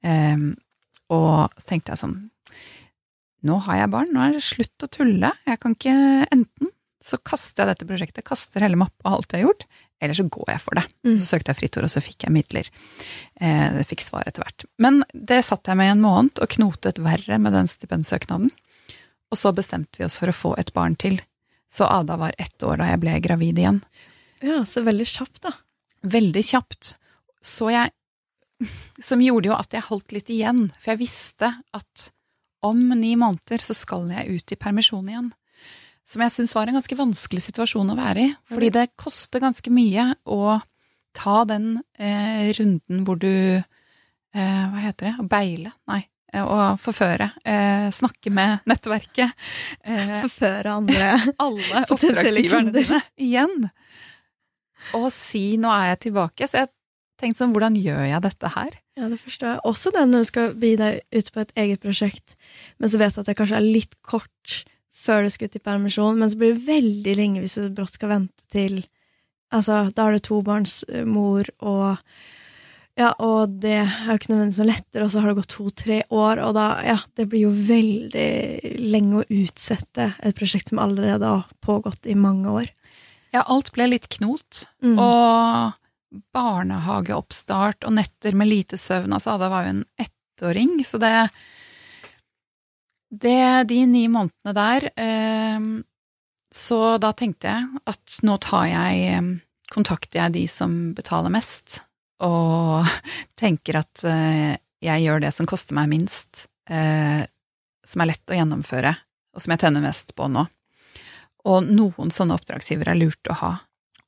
Eh, 0.00 0.36
og 1.12 1.52
så 1.60 1.68
tenkte 1.68 1.92
jeg 1.92 2.00
sånn 2.00 2.18
Nå 3.46 3.58
har 3.66 3.80
jeg 3.80 3.92
barn, 3.92 4.12
nå 4.14 4.22
er 4.22 4.36
det 4.36 4.44
slutt 4.46 4.86
å 4.86 4.90
tulle. 4.90 5.32
Jeg 5.48 5.60
kan 5.62 5.74
ikke 5.74 5.96
Enten 6.30 6.70
så 7.02 7.18
kaster 7.18 7.64
jeg 7.64 7.72
dette 7.72 7.86
prosjektet, 7.88 8.24
kaster 8.26 8.62
hele 8.62 8.78
mappa 8.78 9.10
og 9.10 9.16
alt 9.16 9.34
jeg 9.34 9.42
har 9.42 9.48
gjort, 9.48 9.64
eller 10.02 10.18
så 10.18 10.26
går 10.34 10.52
jeg 10.52 10.62
for 10.62 10.78
det. 10.78 10.84
Mm. 11.06 11.16
Så 11.16 11.24
søkte 11.26 11.50
jeg 11.50 11.58
fritt 11.58 11.78
ord, 11.78 11.86
og 11.88 11.92
så 11.92 12.02
fikk 12.02 12.26
jeg 12.26 12.34
midler. 12.34 12.70
Eh, 13.42 13.78
jeg 13.80 13.88
fikk 13.90 14.04
svar 14.06 14.28
etter 14.28 14.44
hvert. 14.44 14.66
Men 14.82 15.00
det 15.12 15.40
satt 15.46 15.66
jeg 15.66 15.78
med 15.78 15.90
i 15.90 15.94
en 15.96 16.04
måned, 16.04 16.38
og 16.42 16.54
knotet 16.54 17.00
verre 17.02 17.38
med 17.42 17.56
den 17.56 17.70
stipendsøknaden. 17.70 18.52
Og 19.32 19.40
så 19.40 19.52
bestemte 19.56 19.98
vi 19.98 20.06
oss 20.06 20.18
for 20.20 20.30
å 20.30 20.36
få 20.36 20.54
et 20.60 20.72
barn 20.76 20.94
til. 20.98 21.18
Så 21.72 21.88
Ada 21.88 22.18
var 22.20 22.36
ett 22.38 22.62
år 22.66 22.78
da 22.82 22.90
jeg 22.90 23.02
ble 23.02 23.18
gravid 23.24 23.58
igjen. 23.62 23.80
Ja, 24.44 24.60
så 24.68 24.84
veldig 24.84 25.08
kjapt, 25.08 25.42
da. 25.46 25.54
Veldig 26.02 26.42
kjapt. 26.52 26.96
Så 27.42 27.72
jeg 27.72 27.94
Som 29.02 29.18
gjorde 29.18 29.48
jo 29.48 29.54
at 29.56 29.72
jeg 29.74 29.82
holdt 29.88 30.12
litt 30.14 30.28
igjen, 30.30 30.68
for 30.78 30.92
jeg 30.92 31.00
visste 31.00 31.48
at 31.74 32.04
om 32.62 32.82
ni 32.98 33.14
måneder 33.18 33.62
så 33.62 33.74
skal 33.76 34.08
jeg 34.12 34.38
ut 34.38 34.52
i 34.54 34.58
permisjon 34.60 35.08
igjen. 35.10 35.30
Som 36.06 36.22
jeg 36.24 36.32
syns 36.34 36.54
var 36.56 36.66
en 36.70 36.76
ganske 36.80 36.96
vanskelig 36.98 37.42
situasjon 37.44 37.92
å 37.92 37.98
være 37.98 38.24
i. 38.26 38.30
Fordi 38.50 38.70
det 38.74 38.88
koster 38.98 39.42
ganske 39.42 39.70
mye 39.70 40.08
å 40.26 40.58
ta 41.14 41.42
den 41.48 41.76
eh, 41.98 42.50
runden 42.58 43.04
hvor 43.06 43.18
du 43.20 43.28
eh, 43.28 44.64
Hva 44.72 44.80
heter 44.82 45.10
det? 45.12 45.26
Beile? 45.30 45.72
Nei. 45.92 46.00
eh, 46.32 46.42
Å 46.42 46.72
forføre. 46.80 47.30
Eh, 47.44 47.86
snakke 47.94 48.32
med 48.34 48.64
nettverket. 48.66 49.34
Eh, 49.84 50.18
Forføre 50.24 50.72
andre. 50.80 51.12
alle 51.44 51.84
oppdragsgiverne 51.86 52.72
dine 52.74 53.02
igjen. 53.20 53.68
Og 54.98 55.06
si 55.14 55.56
'nå 55.56 55.70
er 55.70 55.92
jeg 55.92 56.00
tilbake'. 56.08 56.48
Så 56.50 56.64
jeg 56.64 56.72
tenkte 57.22 57.42
sånn, 57.42 57.54
hvordan 57.54 57.78
gjør 57.78 58.04
jeg 58.08 58.24
dette 58.26 58.52
her? 58.56 58.76
Ja, 58.98 59.08
det 59.08 59.20
forstår 59.22 59.54
jeg. 59.54 59.62
Også 59.70 59.92
det 59.94 60.04
når 60.10 60.24
du 60.24 60.28
skal 60.28 60.54
begi 60.58 60.78
deg 60.80 61.00
ut 61.14 61.32
på 61.32 61.42
et 61.42 61.56
eget 61.64 61.82
prosjekt, 61.84 62.36
men 62.82 62.92
så 62.92 63.00
vet 63.00 63.14
du 63.14 63.22
at 63.22 63.30
det 63.30 63.38
kanskje 63.38 63.58
er 63.60 63.68
litt 63.78 63.96
kort 64.04 64.58
før 65.02 65.26
du 65.26 65.32
skal 65.34 65.50
ut 65.50 65.58
i 65.58 65.62
permisjon, 65.62 66.18
men 66.20 66.30
så 66.30 66.38
blir 66.38 66.54
det 66.54 66.66
veldig 66.68 67.16
lenge 67.18 67.42
hvis 67.42 67.58
du 67.58 67.72
brått 67.74 67.96
skal 67.96 68.18
vente 68.18 68.50
til 68.54 68.82
Altså, 69.52 69.82
da 69.92 70.06
er 70.08 70.14
du 70.16 70.22
tobarnsmor, 70.24 71.50
og 71.60 71.98
ja, 72.96 73.10
og 73.20 73.58
det 73.60 73.74
er 73.82 74.06
jo 74.08 74.14
ikke 74.16 74.30
nødvendigvis 74.30 74.60
noe 74.62 74.68
lettere, 74.70 75.04
og 75.04 75.10
så 75.12 75.20
har 75.20 75.28
det 75.28 75.38
gått 75.42 75.52
to-tre 75.52 75.98
år, 76.08 76.40
og 76.44 76.54
da, 76.56 76.64
ja, 76.84 76.96
det 77.20 77.26
blir 77.28 77.46
jo 77.46 77.52
veldig 77.52 78.80
lenge 78.80 79.20
å 79.20 79.26
utsette 79.28 80.10
et 80.24 80.38
prosjekt 80.38 80.72
som 80.72 80.80
allerede 80.80 81.28
har 81.28 81.52
pågått 81.64 82.08
i 82.08 82.16
mange 82.16 82.48
år. 82.48 82.72
Ja, 83.32 83.44
alt 83.44 83.72
ble 83.76 83.90
litt 83.92 84.08
knot. 84.12 84.66
Mm. 84.84 84.96
Og 84.96 85.78
barnehageoppstart 86.34 87.86
og 87.88 87.96
netter 87.96 88.36
med 88.36 88.50
lite 88.50 88.78
søvn. 88.80 89.12
Altså, 89.12 89.36
Ada 89.36 89.48
var 89.52 89.66
jo 89.66 89.74
en 89.76 89.84
ettåring, 90.00 90.76
så 90.86 91.00
det 91.02 91.14
det, 93.12 93.68
De 93.68 93.86
ni 93.86 94.06
månedene 94.08 94.54
der 94.56 94.86
eh, 94.96 95.64
Så 96.54 96.78
da 96.96 97.10
tenkte 97.12 97.50
jeg 97.50 97.82
at 97.84 98.18
nå 98.24 98.38
tar 98.40 98.70
jeg 98.70 99.02
eh, 99.10 99.32
Kontakter 99.72 100.22
jeg 100.22 100.34
de 100.34 100.46
som 100.52 100.72
betaler 100.96 101.32
mest, 101.32 101.78
og 102.20 102.88
tenker 103.40 103.78
at 103.80 104.02
eh, 104.04 104.58
jeg 104.84 105.04
gjør 105.06 105.22
det 105.24 105.30
som 105.32 105.48
koster 105.48 105.76
meg 105.78 105.88
minst, 105.88 106.46
eh, 106.68 107.22
som 107.86 108.02
er 108.02 108.10
lett 108.10 108.32
å 108.32 108.36
gjennomføre, 108.36 108.92
og 109.32 109.40
som 109.40 109.54
jeg 109.54 109.62
tenner 109.62 109.84
mest 109.84 110.12
på 110.18 110.26
nå. 110.28 110.44
Og 111.48 111.70
noen 111.72 112.12
sånne 112.12 112.36
oppdragsgivere 112.36 112.92
er 112.92 113.00
lurt 113.00 113.30
å 113.32 113.38
ha. 113.40 113.52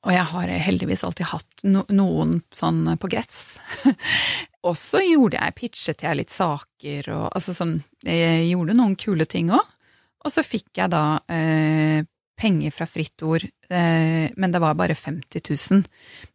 Og 0.05 0.13
jeg 0.13 0.25
har 0.31 0.51
heldigvis 0.67 1.03
alltid 1.07 1.29
hatt 1.31 1.63
noen 1.65 2.39
sånn 2.53 2.83
på 3.01 3.09
gress. 3.09 3.57
og 4.67 4.75
så 4.77 5.01
gjorde 5.01 5.39
jeg, 5.41 5.55
pitchet 5.57 6.05
jeg 6.05 6.19
litt 6.19 6.33
saker 6.33 7.09
og 7.15 7.29
altså 7.31 7.55
sånn 7.57 7.79
Jeg 8.05 8.51
gjorde 8.51 8.77
noen 8.77 8.93
kule 9.01 9.25
ting 9.29 9.49
òg. 9.53 9.63
Og 10.25 10.33
så 10.33 10.41
fikk 10.45 10.79
jeg 10.79 10.89
da 10.93 11.19
eh, 11.29 12.05
penger 12.35 12.73
fra 12.73 12.85
Fritt 12.89 13.23
Ord, 13.23 13.45
eh, 13.69 14.31
men 14.35 14.53
det 14.53 14.61
var 14.61 14.75
bare 14.77 14.95
50 14.97 15.41
000. 15.71 15.83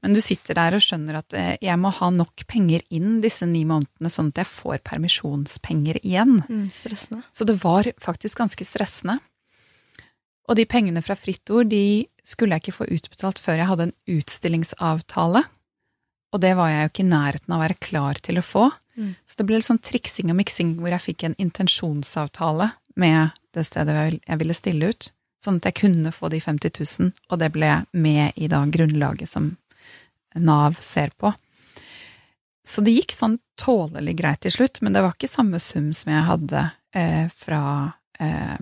Men 0.03 0.15
du 0.15 0.21
sitter 0.25 0.57
der 0.57 0.77
og 0.77 0.85
skjønner 0.85 1.19
at 1.21 1.37
eh, 1.37 1.57
jeg 1.61 1.79
må 1.81 1.93
ha 1.99 2.11
nok 2.15 2.47
penger 2.51 2.85
inn 2.95 3.19
disse 3.25 3.49
ni 3.51 3.65
månedene, 3.69 4.13
sånn 4.13 4.31
at 4.33 4.45
jeg 4.45 4.51
får 4.53 4.81
permisjonspenger 4.87 6.01
igjen. 6.03 6.41
Mm, 6.49 6.69
stressende. 6.75 7.25
Så 7.35 7.47
det 7.49 7.59
var 7.65 7.91
faktisk 8.01 8.41
ganske 8.41 8.67
stressende. 8.67 9.19
Og 10.49 10.59
de 10.59 10.67
pengene 10.67 11.03
fra 11.05 11.17
Fritt 11.19 11.51
Ord 11.53 11.71
de 11.71 12.09
skulle 12.27 12.57
jeg 12.57 12.65
ikke 12.65 12.79
få 12.81 12.89
utbetalt 12.91 13.41
før 13.43 13.61
jeg 13.61 13.71
hadde 13.71 13.89
en 13.89 13.97
utstillingsavtale. 14.19 15.45
Og 16.31 16.43
det 16.43 16.53
var 16.59 16.71
jeg 16.71 16.83
jo 16.83 16.91
ikke 16.93 17.05
i 17.05 17.11
nærheten 17.11 17.55
av 17.55 17.59
å 17.59 17.65
være 17.65 17.81
klar 17.83 18.21
til 18.23 18.39
å 18.39 18.47
få. 18.47 18.69
Mm. 18.97 19.15
Så 19.27 19.39
det 19.39 19.47
ble 19.49 19.59
litt 19.59 19.69
sånn 19.69 19.83
triksing 19.83 20.31
og 20.31 20.39
miksing 20.39 20.77
hvor 20.79 20.95
jeg 20.95 21.07
fikk 21.09 21.27
en 21.27 21.39
intensjonsavtale 21.43 22.71
med 23.01 23.37
det 23.55 23.65
stedet 23.67 23.97
jeg 24.15 24.39
ville 24.39 24.55
stille 24.55 24.91
ut, 24.93 25.11
sånn 25.43 25.59
at 25.59 25.71
jeg 25.71 25.79
kunne 25.81 26.13
få 26.15 26.31
de 26.31 26.41
50 26.43 26.75
000, 27.01 27.13
og 27.31 27.41
det 27.41 27.51
ble 27.55 27.71
med 27.93 28.37
i 28.39 28.51
da 28.51 28.63
grunnlaget 28.67 29.31
som 29.31 29.55
Nav 30.39 30.77
ser 30.79 31.11
på. 31.19 31.33
Så 32.67 32.85
det 32.87 32.95
gikk 32.95 33.15
sånn 33.17 33.41
tålelig 33.59 34.15
greit 34.21 34.45
til 34.45 34.55
slutt, 34.55 34.79
men 34.85 34.95
det 34.95 35.03
var 35.03 35.17
ikke 35.17 35.31
samme 35.31 35.59
sum 35.63 35.91
som 35.97 36.13
jeg 36.13 36.27
hadde 36.29 36.67
eh, 36.95 37.27
fra 37.35 37.63
eh, 38.21 38.61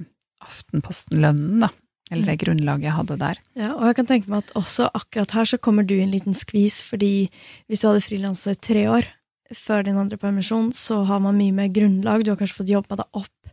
Aftenposten-lønnen, 0.48 1.66
da. 1.66 1.70
Eller 2.08 2.30
det 2.30 2.38
grunnlaget 2.40 2.88
jeg 2.88 2.96
hadde 2.96 3.18
der. 3.20 3.40
Ja, 3.58 3.74
og 3.74 3.84
jeg 3.90 3.98
kan 3.98 4.08
tenke 4.08 4.32
meg 4.32 4.46
at 4.46 4.54
også 4.56 4.88
akkurat 4.96 5.34
her 5.36 5.48
så 5.50 5.58
kommer 5.60 5.84
du 5.84 5.92
i 5.98 6.04
en 6.06 6.14
liten 6.14 6.36
skvis, 6.36 6.80
fordi 6.86 7.28
hvis 7.68 7.82
du 7.82 7.90
hadde 7.90 8.04
frilansa 8.06 8.54
i 8.54 8.60
tre 8.64 8.86
år 8.88 9.10
før 9.56 9.84
din 9.84 9.98
andre 10.00 10.16
permisjon, 10.20 10.70
så 10.76 11.02
har 11.08 11.20
man 11.24 11.36
mye 11.36 11.54
mer 11.56 11.68
grunnlag. 11.72 12.24
Du 12.24 12.32
har 12.32 12.40
kanskje 12.40 12.62
fått 12.62 12.72
jobba 12.72 13.00
deg 13.00 13.20
opp 13.20 13.52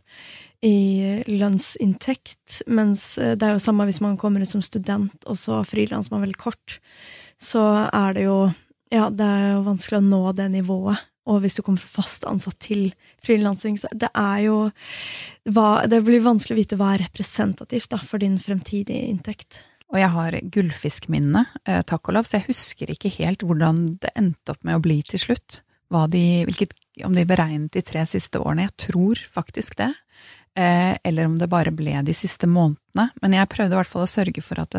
i 0.64 0.76
lønnsinntekt, 1.28 2.62
mens 2.66 3.16
eh, 3.20 3.34
det 3.36 3.44
er 3.44 3.56
jo 3.56 3.62
samme 3.62 3.84
hvis 3.88 4.00
man 4.04 4.16
kommer 4.20 4.40
ut 4.40 4.50
som 4.50 4.64
student, 4.64 5.16
og 5.28 5.36
så 5.40 5.60
frilanser 5.68 6.14
man 6.14 6.24
veldig 6.24 6.40
kort. 6.40 6.78
Så 7.36 7.64
er 7.92 8.16
det 8.16 8.28
jo 8.28 8.38
Ja, 8.86 9.08
det 9.10 9.26
er 9.26 9.48
jo 9.56 9.64
vanskelig 9.66 9.98
å 9.98 10.06
nå 10.06 10.20
det 10.38 10.44
nivået. 10.52 11.00
Og 11.26 11.40
hvis 11.42 11.58
du 11.58 11.62
kommer 11.66 11.82
fra 11.82 12.02
fast 12.02 12.26
ansatt 12.28 12.58
til 12.62 12.90
frilansing, 13.24 13.78
så 13.80 13.90
det 13.92 14.12
er 14.14 14.46
jo 14.46 14.58
Det 15.46 16.02
blir 16.02 16.24
vanskelig 16.24 16.54
å 16.54 16.60
vite 16.60 16.76
hva 16.78 16.94
er 16.94 17.04
representativt 17.06 17.90
da, 17.90 17.98
for 17.98 18.18
din 18.18 18.38
fremtidige 18.38 19.06
inntekt. 19.10 19.64
Og 19.94 20.00
jeg 20.00 20.10
har 20.10 20.34
gullfiskminne, 20.42 21.44
eh, 21.64 21.82
takk 21.82 22.08
og 22.08 22.14
lov, 22.14 22.26
så 22.26 22.40
jeg 22.40 22.48
husker 22.48 22.90
ikke 22.90 23.12
helt 23.20 23.44
hvordan 23.46 23.98
det 24.02 24.10
endte 24.16 24.50
opp 24.50 24.64
med 24.64 24.74
å 24.74 24.82
bli 24.82 25.02
til 25.06 25.22
slutt. 25.22 25.60
De, 26.10 26.42
hvilket, 26.42 26.74
om 27.04 27.14
de 27.14 27.24
beregnet 27.24 27.70
de 27.70 27.82
tre 27.82 28.02
siste 28.06 28.40
årene. 28.42 28.66
Jeg 28.66 28.90
tror 28.90 29.22
faktisk 29.30 29.76
det. 29.78 29.94
Eh, 30.58 30.98
eller 31.04 31.26
om 31.26 31.38
det 31.38 31.46
bare 31.48 31.70
ble 31.70 32.02
de 32.02 32.14
siste 32.14 32.50
månedene. 32.50 33.12
Men 33.22 33.38
jeg 33.38 33.48
prøvde 33.48 33.76
i 33.76 33.78
hvert 33.78 33.92
fall 33.92 34.02
å 34.02 34.10
sørge 34.10 34.42
for 34.42 34.58
at 34.58 34.74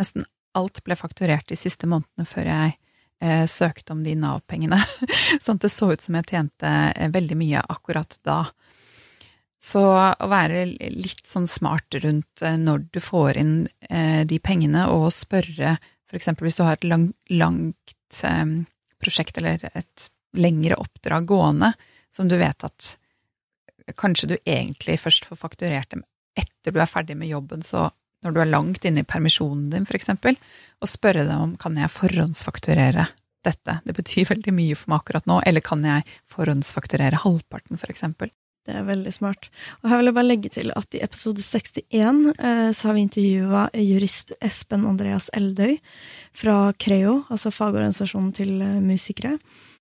nesten 0.00 0.24
alt 0.56 0.82
ble 0.84 0.96
fakturert 0.96 1.48
de 1.48 1.58
siste 1.60 1.84
månedene 1.84 2.24
før 2.24 2.48
jeg 2.48 2.76
eh, 3.22 3.46
søkte 3.46 3.94
om 3.94 4.04
de 4.04 4.14
Nav-pengene. 4.18 4.78
sånn 5.42 5.58
at 5.58 5.66
det 5.66 5.72
så 5.74 5.92
ut 5.92 6.04
som 6.04 6.18
jeg 6.18 6.30
tjente 6.30 6.72
eh, 6.92 7.10
veldig 7.12 7.38
mye 7.38 7.64
akkurat 7.72 8.18
da. 8.26 8.44
Så 9.62 9.82
å 9.88 10.28
være 10.30 10.66
litt 10.92 11.24
sånn 11.26 11.48
smart 11.50 11.96
rundt 12.02 12.44
eh, 12.44 12.58
når 12.60 12.86
du 12.94 13.00
får 13.02 13.40
inn 13.40 13.54
eh, 13.90 14.22
de 14.28 14.40
pengene, 14.42 14.86
og 14.92 15.08
spørre 15.14 15.78
eksempel 16.16 16.46
hvis 16.46 16.56
du 16.56 16.62
har 16.64 16.78
et 16.78 16.86
lang, 16.88 17.10
langt 17.28 18.20
prosjekt 19.02 19.36
eller 19.36 19.66
et 19.74 20.06
lengre 20.38 20.78
oppdrag 20.80 21.26
gående, 21.28 21.72
som 22.14 22.30
du 22.30 22.38
vet 22.40 22.64
at 22.64 22.94
kanskje 24.00 24.30
du 24.30 24.36
egentlig 24.38 24.96
først 25.02 25.26
får 25.28 25.40
fakturert 25.42 25.90
dem 25.92 26.06
etter 26.38 26.72
du 26.72 26.80
er 26.80 26.88
ferdig 26.88 27.16
med 27.18 27.28
jobben, 27.28 27.60
så 27.66 27.90
når 28.26 28.34
du 28.34 28.42
er 28.42 28.50
langt 28.50 28.88
inne 28.88 29.04
i 29.04 29.08
permisjonen 29.08 29.68
din, 29.72 29.86
eksempel, 29.98 30.38
og 30.82 30.90
spørre 30.90 31.26
dem 31.28 31.44
om 31.44 31.54
kan 31.60 31.78
jeg 31.78 31.92
forhåndsfakturere 31.94 33.06
dette, 33.46 33.78
det 33.86 33.94
betyr 33.94 34.32
veldig 34.32 34.54
mye 34.54 34.74
for 34.78 34.90
meg 34.90 35.04
akkurat 35.04 35.28
nå, 35.30 35.38
eller 35.46 35.62
kan 35.64 35.84
jeg 35.86 36.02
forhåndsfakturere 36.32 37.22
halvparten, 37.22 37.78
eksempel. 37.86 38.32
Det 38.66 38.74
er 38.74 38.86
veldig 38.88 39.12
smart. 39.14 39.46
Og 39.80 39.90
her 39.90 40.00
vil 40.00 40.10
jeg 40.10 40.16
bare 40.16 40.26
legge 40.26 40.50
til 40.56 40.72
at 40.74 40.96
i 40.98 41.02
episode 41.04 41.42
61 41.44 42.32
eh, 42.34 42.70
så 42.74 42.88
har 42.88 42.96
vi 42.96 43.04
intervjua 43.06 43.68
jurist 43.78 44.32
Espen 44.42 44.88
Andreas 44.90 45.28
Eldøy 45.38 45.76
fra 46.34 46.72
Creo, 46.82 47.20
altså 47.30 47.54
fagorganisasjonen 47.54 48.32
til 48.34 48.56
eh, 48.58 48.80
musikere, 48.82 49.36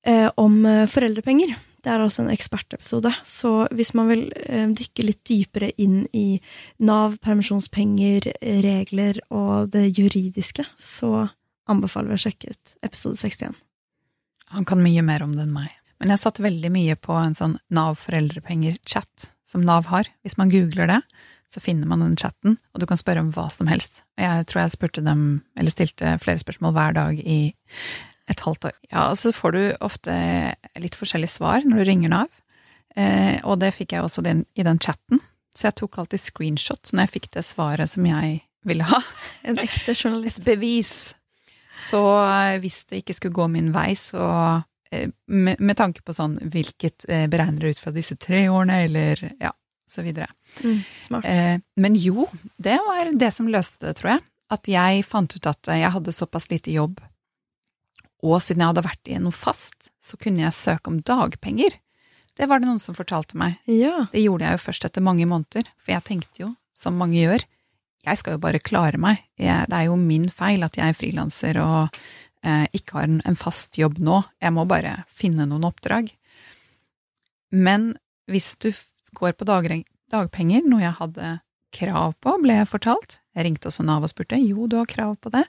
eh, 0.06 0.28
om 0.38 0.62
foreldrepenger. 0.92 1.56
Det 1.86 1.94
er 1.94 2.02
også 2.02 2.24
en 2.24 2.34
ekspertepisode, 2.34 3.12
så 3.22 3.50
hvis 3.78 3.92
man 3.94 4.08
vil 4.10 4.24
eh, 4.50 4.66
dykke 4.74 5.04
litt 5.06 5.20
dypere 5.30 5.68
inn 5.78 6.08
i 6.18 6.40
Nav, 6.82 7.20
permisjonspenger, 7.22 8.32
regler 8.66 9.20
og 9.30 9.70
det 9.76 9.92
juridiske, 9.92 10.66
så 10.82 11.28
anbefaler 11.70 12.10
vi 12.10 12.18
å 12.18 12.24
sjekke 12.24 12.56
ut 12.56 12.74
episode 12.86 13.20
61. 13.22 13.54
Han 14.58 14.66
kan 14.66 14.82
mye 14.82 15.04
mer 15.06 15.22
om 15.28 15.38
det 15.38 15.46
enn 15.46 15.54
meg. 15.54 15.76
Men 16.02 16.12
jeg 16.12 16.24
satt 16.24 16.42
veldig 16.42 16.74
mye 16.74 16.98
på 16.98 17.14
en 17.22 17.38
sånn 17.38 17.56
Nav 17.74 18.00
foreldrepenger-chat 18.02 19.30
som 19.46 19.62
Nav 19.66 19.86
har. 19.94 20.10
Hvis 20.26 20.40
man 20.42 20.50
googler 20.50 20.90
det, 20.90 21.00
så 21.54 21.62
finner 21.62 21.86
man 21.86 22.02
den 22.02 22.18
chatten, 22.18 22.58
og 22.74 22.82
du 22.82 22.88
kan 22.90 23.00
spørre 23.00 23.22
om 23.22 23.30
hva 23.36 23.46
som 23.54 23.70
helst. 23.70 24.02
Jeg 24.18 24.50
tror 24.50 24.64
jeg 24.64 24.74
spurte 24.74 25.06
dem, 25.06 25.44
eller 25.54 25.74
stilte 25.74 26.18
flere 26.26 26.42
spørsmål 26.42 26.74
hver 26.76 26.98
dag 26.98 27.22
i 27.22 27.40
et 28.32 28.42
halvt 28.42 28.70
år. 28.72 28.76
Ja, 28.90 29.10
og 29.12 29.20
så 29.22 29.32
får 29.36 29.56
du 29.56 29.62
ofte 29.86 30.16
litt 30.82 30.98
forskjellige 30.98 31.36
svar 31.38 31.66
når 31.66 31.82
du 31.82 31.90
ringer 31.90 32.14
Nav, 32.14 32.32
eh, 32.98 33.38
og 33.44 33.60
det 33.62 33.74
fikk 33.78 33.96
jeg 33.96 34.06
også 34.06 34.26
i 34.26 34.68
den 34.68 34.82
chatten. 34.82 35.22
Så 35.56 35.70
jeg 35.70 35.78
tok 35.80 36.00
alltid 36.02 36.22
screenshot 36.22 36.92
når 36.92 37.06
jeg 37.06 37.14
fikk 37.16 37.30
det 37.38 37.46
svaret 37.48 37.92
som 37.94 38.08
jeg 38.08 38.42
ville 38.68 38.88
ha. 38.90 39.02
En 39.48 39.60
ekte 39.62 39.96
journalist. 39.96 40.42
Et 40.42 40.50
bevis. 40.56 40.96
Så 41.78 42.02
eh, 42.24 42.58
hvis 42.64 42.84
det 42.90 43.04
ikke 43.04 43.18
skulle 43.18 43.38
gå 43.38 43.50
min 43.52 43.70
vei, 43.76 43.92
så 44.00 44.26
eh, 44.92 45.12
med, 45.28 45.60
med 45.60 45.78
tanke 45.80 46.04
på 46.06 46.16
sånn 46.16 46.40
hvilket 46.42 47.08
eh, 47.12 47.28
beregner 47.32 47.70
ut 47.70 47.82
fra 47.82 47.94
disse 47.96 48.18
tre 48.20 48.48
årene, 48.50 48.82
eller 48.88 49.22
ja, 49.40 49.54
så 49.88 50.04
videre. 50.06 50.28
Mm, 50.64 50.80
smart. 51.06 51.28
Eh, 51.30 51.58
men 51.82 52.00
jo, 52.00 52.28
det 52.58 52.80
var 52.88 53.12
det 53.14 53.32
som 53.36 53.52
løste 53.52 53.86
det, 53.86 53.98
tror 54.00 54.16
jeg. 54.16 54.26
At 54.56 54.70
jeg 54.70 55.06
fant 55.08 55.36
ut 55.36 55.50
at 55.50 55.72
jeg 55.74 55.92
hadde 55.94 56.14
såpass 56.14 56.50
lite 56.52 56.74
jobb, 56.74 57.00
og 58.24 58.38
siden 58.44 58.64
jeg 58.64 58.72
hadde 58.74 58.86
vært 58.86 59.12
i 59.12 59.18
noe 59.22 59.36
fast, 59.36 59.90
så 60.04 60.20
kunne 60.22 60.46
jeg 60.46 60.56
søke 60.58 60.92
om 60.92 61.02
dagpenger. 61.06 61.76
Det 62.36 62.48
var 62.52 62.60
det 62.60 62.68
noen 62.68 62.82
som 62.82 62.98
fortalte 62.98 63.38
meg. 63.40 63.60
Ja. 63.70 64.08
Det 64.12 64.24
gjorde 64.24 64.48
jeg 64.48 64.58
jo 64.58 64.64
først 64.66 64.88
etter 64.88 65.04
mange 65.04 65.28
måneder, 65.30 65.68
for 65.80 65.96
jeg 65.96 66.08
tenkte 66.08 66.44
jo, 66.44 66.54
som 66.76 66.98
mange 67.00 67.22
gjør, 67.22 67.46
jeg 68.06 68.22
skal 68.22 68.36
jo 68.36 68.44
bare 68.44 68.62
klare 68.62 69.00
meg. 69.02 69.24
Jeg, 69.42 69.66
det 69.72 69.78
er 69.78 69.88
jo 69.90 69.98
min 69.98 70.28
feil 70.34 70.66
at 70.66 70.78
jeg 70.78 70.92
er 70.92 70.98
frilanser 70.98 71.60
og 71.62 71.98
eh, 72.46 72.68
ikke 72.78 73.00
har 73.00 73.08
en, 73.08 73.20
en, 73.26 73.40
fast 73.40 73.80
jobb 73.80 73.98
nå. 74.04 74.22
Jeg 74.44 74.54
må 74.54 74.68
bare 74.70 75.00
finne 75.10 75.48
noen 75.50 75.66
oppdrag. 75.66 76.12
Men 77.56 77.94
hvis 78.30 78.54
du 78.62 78.70
går 79.18 79.34
på 79.40 79.48
dag, 79.50 79.70
dagpenger, 80.14 80.66
noe 80.70 80.84
jeg 80.84 80.98
hadde 81.00 81.32
krav 81.76 82.14
på, 82.24 82.38
ble 82.44 82.62
jeg 82.62 82.72
fortalt 82.72 83.18
Jeg 83.36 83.48
ringte 83.48 83.68
også 83.68 83.84
Nav 83.84 84.06
og 84.06 84.12
spurte 84.12 84.38
jo, 84.40 84.68
du 84.70 84.78
har 84.80 84.90
krav 84.90 85.18
på 85.20 85.32
det. 85.34 85.44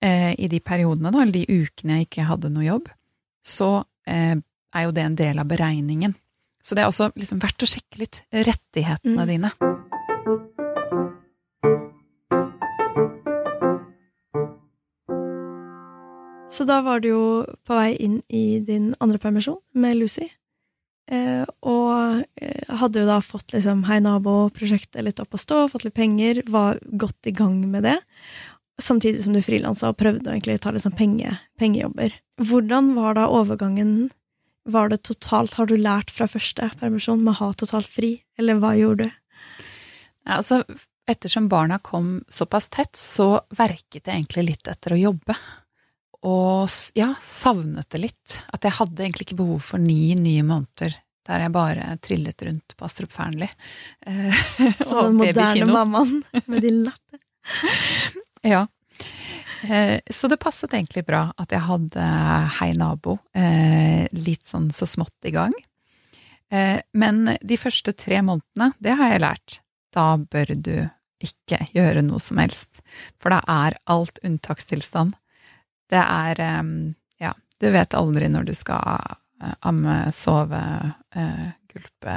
Eh, 0.00 0.32
I 0.38 0.48
de 0.48 0.60
periodene, 0.64 1.12
da, 1.12 1.20
eller 1.20 1.36
de 1.36 1.60
ukene 1.60 1.98
jeg 1.98 2.08
ikke 2.08 2.28
hadde 2.30 2.48
noe 2.52 2.64
jobb, 2.64 2.88
så 3.44 3.82
eh, 4.08 4.36
er 4.36 4.86
jo 4.86 4.94
det 4.96 5.04
en 5.04 5.18
del 5.18 5.42
av 5.42 5.50
beregningen. 5.50 6.14
Så 6.64 6.76
det 6.76 6.84
er 6.84 6.88
også 6.88 7.10
liksom 7.16 7.40
verdt 7.42 7.64
å 7.64 7.68
sjekke 7.68 8.00
litt 8.00 8.22
rettighetene 8.32 9.24
mm. 9.24 9.28
dine. 9.28 9.52
Så 16.50 16.66
da 16.68 16.80
var 16.84 17.00
du 17.00 17.12
jo 17.12 17.24
på 17.64 17.76
vei 17.76 17.94
inn 18.04 18.18
i 18.28 18.60
din 18.64 18.90
andre 19.00 19.20
permisjon 19.22 19.60
med 19.80 19.96
Lucy. 19.96 20.26
Eh, 21.10 21.46
og 21.66 22.20
eh, 22.38 22.74
hadde 22.80 23.00
jo 23.02 23.08
da 23.08 23.16
fått 23.24 23.50
liksom 23.50 23.80
Hei 23.88 23.96
nabo-prosjektet 24.04 25.02
litt 25.02 25.18
opp 25.22 25.34
å 25.34 25.40
stå, 25.40 25.64
fått 25.72 25.88
litt 25.88 25.96
penger, 25.96 26.44
var 26.46 26.78
godt 26.84 27.26
i 27.26 27.32
gang 27.34 27.56
med 27.70 27.88
det. 27.88 27.96
Samtidig 28.80 29.24
som 29.24 29.34
du 29.36 29.42
frilansa 29.44 29.90
og 29.92 29.98
prøvde 30.00 30.32
å 30.32 30.58
ta 30.58 30.72
litt 30.72 30.84
sånn 30.84 30.96
penge, 30.96 31.36
pengejobber. 31.60 32.14
Hvordan 32.40 32.94
var 32.96 33.18
da 33.18 33.28
overgangen 33.28 34.10
var 34.68 34.90
det 34.92 35.02
totalt 35.08 35.54
Har 35.56 35.70
du 35.70 35.76
lært 35.80 36.10
fra 36.12 36.28
første 36.28 36.68
permisjon 36.80 37.22
med 37.24 37.32
å 37.32 37.38
ha 37.40 37.50
totalt 37.56 37.88
fri, 37.88 38.18
eller 38.38 38.60
hva 38.60 38.74
gjorde 38.76 39.08
du? 39.08 39.16
Ja, 40.26 40.36
altså, 40.36 40.62
ettersom 41.08 41.48
barna 41.48 41.78
kom 41.82 42.20
såpass 42.28 42.68
tett, 42.68 42.96
så 42.96 43.40
verket 43.56 44.04
jeg 44.04 44.14
egentlig 44.14 44.44
litt 44.50 44.68
etter 44.68 44.94
å 44.94 45.00
jobbe. 45.00 45.36
Og 46.28 46.68
ja, 46.94 47.08
savnet 47.24 47.88
det 47.90 48.02
litt. 48.04 48.40
At 48.52 48.66
jeg 48.68 48.76
hadde 48.76 49.06
egentlig 49.06 49.30
ikke 49.30 49.40
behov 49.40 49.64
for 49.72 49.82
ni 49.82 50.12
nye 50.20 50.44
måneder 50.46 50.98
der 51.30 51.44
jeg 51.44 51.52
bare 51.54 51.86
trillet 52.02 52.42
rundt 52.46 52.74
på 52.76 52.86
Astrup 52.86 53.12
Fearnley. 53.14 53.48
Som 54.88 55.12
den 55.12 55.18
moderne 55.20 55.68
mammaen 55.70 56.20
med 56.46 56.64
din 56.64 56.82
lappe. 56.88 57.20
Ja. 58.42 58.66
Eh, 59.62 60.00
så 60.10 60.28
det 60.28 60.40
passet 60.40 60.72
egentlig 60.74 61.04
bra 61.06 61.26
at 61.36 61.52
jeg 61.52 61.60
hadde 61.66 62.04
Hei 62.60 62.70
nabo 62.78 63.18
eh, 63.36 64.06
litt 64.16 64.46
sånn 64.48 64.70
så 64.72 64.88
smått 64.88 65.28
i 65.28 65.34
gang. 65.34 65.54
Eh, 66.50 66.80
men 66.96 67.36
de 67.42 67.58
første 67.60 67.92
tre 67.92 68.22
månedene, 68.24 68.72
det 68.80 68.96
har 68.98 69.12
jeg 69.12 69.24
lært. 69.24 69.58
Da 69.94 70.14
bør 70.16 70.54
du 70.56 70.74
ikke 71.20 71.60
gjøre 71.76 72.00
noe 72.06 72.22
som 72.22 72.40
helst, 72.40 72.80
for 73.20 73.34
da 73.34 73.42
er 73.44 73.76
alt 73.92 74.22
unntakstilstand. 74.24 75.12
Det 75.90 76.00
er 76.00 76.40
Ja, 77.20 77.34
du 77.60 77.66
vet 77.74 77.94
aldri 77.98 78.30
når 78.30 78.46
du 78.48 78.54
skal 78.54 79.18
amme, 79.66 79.96
sove, 80.16 80.62
gulpe 81.68 82.14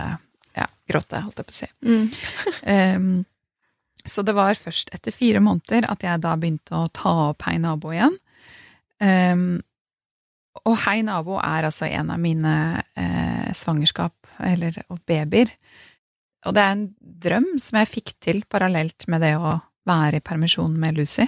Ja, 0.56 0.68
gråte, 0.88 1.20
holdt 1.26 1.42
jeg 1.42 1.50
på 1.50 1.56
å 1.56 1.58
si. 1.58 1.70
Mm. 1.84 3.26
Så 4.06 4.24
det 4.28 4.36
var 4.36 4.60
først 4.60 4.92
etter 4.96 5.16
fire 5.16 5.40
måneder 5.44 5.88
at 5.92 6.04
jeg 6.04 6.22
da 6.24 6.34
begynte 6.40 6.76
å 6.76 6.90
ta 6.92 7.14
opp 7.30 7.46
Hei 7.48 7.56
nabo 7.62 7.94
igjen. 7.94 8.18
Um, 9.04 9.62
og 10.68 10.78
Hei 10.86 11.00
nabo 11.06 11.40
er 11.40 11.68
altså 11.68 11.88
en 11.90 12.12
av 12.14 12.20
mine 12.22 12.54
eh, 13.00 13.50
svangerskap, 13.58 14.16
eller 14.44 14.78
babyer. 15.08 15.50
Og 16.48 16.56
det 16.56 16.64
er 16.64 16.76
en 16.76 16.86
drøm 17.00 17.50
som 17.62 17.80
jeg 17.80 17.92
fikk 17.92 18.14
til 18.24 18.44
parallelt 18.50 19.08
med 19.12 19.24
det 19.24 19.34
å 19.40 19.58
være 19.88 20.20
i 20.20 20.24
permisjon 20.24 20.76
med 20.80 21.00
Lucy. 21.00 21.26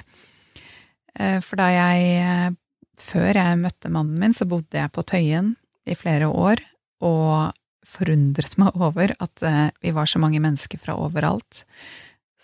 Eh, 1.15 1.39
for 1.43 1.59
da 1.59 1.71
jeg 1.73 2.13
eh, 2.21 2.53
Før 2.95 3.35
jeg 3.35 3.57
møtte 3.59 3.89
mannen 3.91 4.15
min, 4.21 4.31
så 4.31 4.45
bodde 4.47 4.79
jeg 4.79 4.91
på 4.95 5.03
Tøyen 5.03 5.49
i 5.83 5.97
flere 5.99 6.29
år, 6.31 6.61
og 7.03 7.51
forundret 7.83 8.53
meg 8.55 8.77
over 8.79 9.11
at 9.19 9.43
eh, 9.43 9.65
vi 9.83 9.91
var 9.91 10.07
så 10.07 10.21
mange 10.23 10.39
mennesker 10.39 10.79
fra 10.79 10.95
overalt 10.95 11.65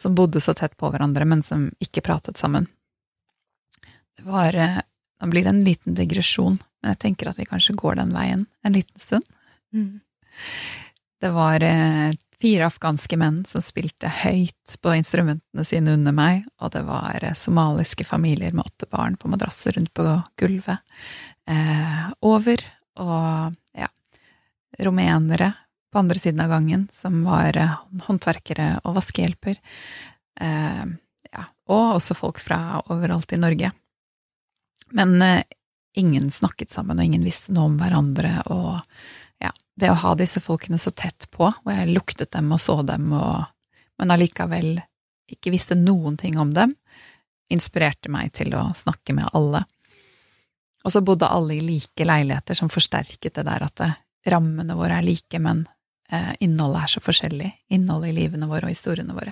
som 0.02 0.16
bodde 0.18 0.42
så 0.42 0.56
tett 0.58 0.74
på 0.78 0.90
hverandre, 0.92 1.28
men 1.30 1.44
som 1.46 1.70
ikke 1.84 2.04
pratet 2.06 2.42
sammen. 2.42 2.68
Det 4.18 4.26
var 4.28 4.58
Nå 5.22 5.28
blir 5.30 5.46
det 5.46 5.52
en 5.52 5.62
liten 5.62 5.94
digresjon, 5.94 6.56
men 6.82 6.96
jeg 6.96 6.98
tenker 7.04 7.28
at 7.30 7.38
vi 7.38 7.46
kanskje 7.46 7.76
går 7.78 8.00
den 8.00 8.10
veien 8.16 8.48
en 8.66 8.74
liten 8.74 8.98
stund. 8.98 9.28
Mm. 9.70 10.00
Det 11.22 11.30
var 11.30 11.62
eh, 11.62 12.10
fire 12.42 12.66
afghanske 12.66 13.18
menn 13.22 13.44
som 13.46 13.62
spilte 13.62 14.10
høyt 14.24 14.78
på 14.82 14.96
instrumentene 14.98 15.66
sine 15.68 15.94
under 15.94 16.16
meg, 16.16 16.46
og 16.58 16.74
det 16.74 16.82
var 16.88 17.22
eh, 17.22 17.38
somaliske 17.38 18.08
familier 18.08 18.56
med 18.56 18.66
åtte 18.66 18.90
barn 18.90 19.18
på 19.22 19.30
madrasser 19.30 19.78
rundt 19.78 19.94
på 19.94 20.06
gulvet. 20.42 20.82
Eh, 21.50 22.08
over, 22.26 22.66
og 23.06 23.54
ja, 23.78 23.92
rumenere 24.82 25.54
på 25.92 26.00
andre 26.00 26.20
siden 26.20 26.40
av 26.40 26.50
gangen, 26.50 26.88
som 26.94 27.24
var 27.24 27.58
eh, 27.58 27.80
håndverkere 28.08 28.68
og 28.84 28.96
vaskehjelper. 28.96 29.58
Eh, 30.42 30.84
ja, 31.32 31.48
og 31.68 31.98
også 31.98 32.16
folk 32.16 32.40
fra 32.44 32.80
overalt 32.94 33.34
i 33.36 33.40
Norge. 33.42 33.72
Men 34.96 35.18
eh, 35.22 35.44
ingen 36.00 36.32
snakket 36.32 36.72
sammen, 36.72 37.00
og 37.00 37.06
ingen 37.06 37.26
visste 37.28 37.52
noe 37.56 37.68
om 37.68 37.76
hverandre, 37.80 38.38
og 38.54 38.80
ja, 39.44 39.52
det 39.76 39.92
å 39.92 40.00
ha 40.06 40.14
disse 40.16 40.40
folkene 40.44 40.80
så 40.80 40.94
tett 40.96 41.28
på, 41.34 41.50
og 41.50 41.74
jeg 41.74 41.92
luktet 41.92 42.32
dem 42.32 42.54
og 42.56 42.62
så 42.64 42.80
dem, 42.88 43.12
og, 43.18 43.44
men 44.00 44.16
allikevel 44.16 44.78
ikke 45.32 45.52
visste 45.52 45.76
noen 45.76 46.16
ting 46.20 46.40
om 46.40 46.54
dem, 46.56 46.72
inspirerte 47.52 48.12
meg 48.12 48.32
til 48.36 48.56
å 48.56 48.70
snakke 48.76 49.16
med 49.16 49.28
alle. 49.36 49.66
Og 50.88 50.96
så 50.96 51.04
bodde 51.04 51.28
alle 51.28 51.58
i 51.58 51.66
like 51.66 52.08
leiligheter, 52.08 52.56
som 52.56 52.72
forsterket 52.72 53.36
det 53.36 53.46
der 53.48 53.68
at 53.68 53.76
det, 53.84 53.92
rammene 54.32 54.76
våre 54.78 55.00
er 55.02 55.06
like, 55.06 55.40
men 55.42 55.66
Eh, 55.66 55.81
innholdet 56.44 56.84
er 56.84 56.92
så 56.92 57.02
forskjellig. 57.04 57.52
Innholdet 57.72 58.12
i 58.12 58.18
livene 58.18 58.50
våre 58.52 58.68
og 58.68 58.74
historiene 58.74 59.16
våre. 59.16 59.32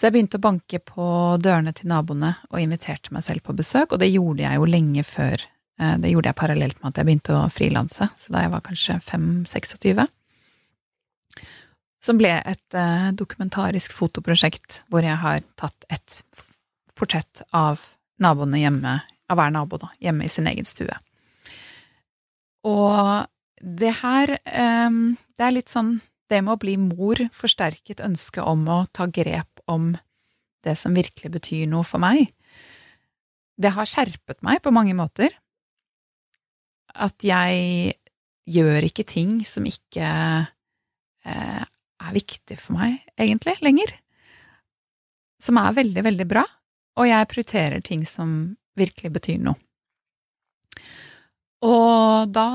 Så 0.00 0.08
jeg 0.08 0.14
begynte 0.14 0.38
å 0.40 0.44
banke 0.46 0.78
på 0.80 1.06
dørene 1.44 1.74
til 1.76 1.90
naboene 1.92 2.30
og 2.48 2.62
inviterte 2.62 3.12
meg 3.12 3.20
selv 3.26 3.44
på 3.44 3.52
besøk, 3.52 3.92
og 3.92 4.00
det 4.00 4.08
gjorde 4.08 4.46
jeg 4.46 4.56
jo 4.56 4.68
lenge 4.72 5.02
før. 5.04 5.42
Eh, 5.76 5.96
det 6.00 6.12
gjorde 6.14 6.30
jeg 6.30 6.38
parallelt 6.40 6.78
med 6.80 6.88
at 6.88 7.00
jeg 7.00 7.08
begynte 7.08 7.36
å 7.36 7.50
frilanse, 7.52 8.08
så 8.16 8.32
da 8.32 8.46
jeg 8.46 8.52
var 8.54 8.64
kanskje 8.64 8.96
5-26. 9.04 10.00
Som 12.00 12.16
ble 12.16 12.32
et 12.38 12.78
eh, 12.80 13.10
dokumentarisk 13.12 13.92
fotoprosjekt 13.92 14.80
hvor 14.88 15.04
jeg 15.04 15.20
har 15.20 15.44
tatt 15.60 15.84
et 15.92 16.16
portrett 16.96 17.44
av 17.52 17.84
naboene 18.24 18.60
hjemme, 18.62 18.96
av 19.04 19.36
hver 19.36 19.52
nabo, 19.52 19.76
da, 19.84 19.92
hjemme 20.00 20.24
i 20.24 20.32
sin 20.32 20.48
egen 20.48 20.68
stue. 20.68 20.96
Og 22.64 23.28
det 23.60 23.92
her 24.00 24.38
ehm, 24.48 25.16
Det 25.36 25.44
er 25.46 25.54
litt 25.54 25.72
sånn 25.72 25.98
Det 26.30 26.40
med 26.40 26.54
å 26.54 26.60
bli 26.60 26.76
mor 26.80 27.20
forsterket 27.34 28.02
ønsket 28.04 28.46
om 28.46 28.66
å 28.70 28.84
ta 28.94 29.08
grep 29.10 29.60
om 29.70 29.96
det 30.64 30.76
som 30.76 30.94
virkelig 30.94 31.30
betyr 31.32 31.64
noe 31.70 31.86
for 31.88 32.02
meg. 32.02 32.34
Det 33.56 33.72
har 33.72 33.88
skjerpet 33.88 34.42
meg 34.44 34.60
på 34.62 34.72
mange 34.74 34.92
måter. 34.94 35.32
At 36.92 37.24
jeg 37.24 37.94
gjør 38.44 38.86
ikke 38.86 39.06
ting 39.08 39.40
som 39.48 39.64
ikke 39.66 40.10
eh, 41.24 41.64
er 41.64 42.14
viktig 42.14 42.58
for 42.60 42.76
meg, 42.76 43.00
egentlig, 43.16 43.56
lenger. 43.64 43.94
Som 45.40 45.58
er 45.58 45.78
veldig, 45.80 46.04
veldig 46.10 46.28
bra. 46.28 46.44
Og 47.00 47.08
jeg 47.08 47.30
prioriterer 47.32 47.82
ting 47.84 48.04
som 48.04 48.36
virkelig 48.78 49.14
betyr 49.16 49.40
noe. 49.48 49.56
Og 51.66 52.30
da 52.32 52.48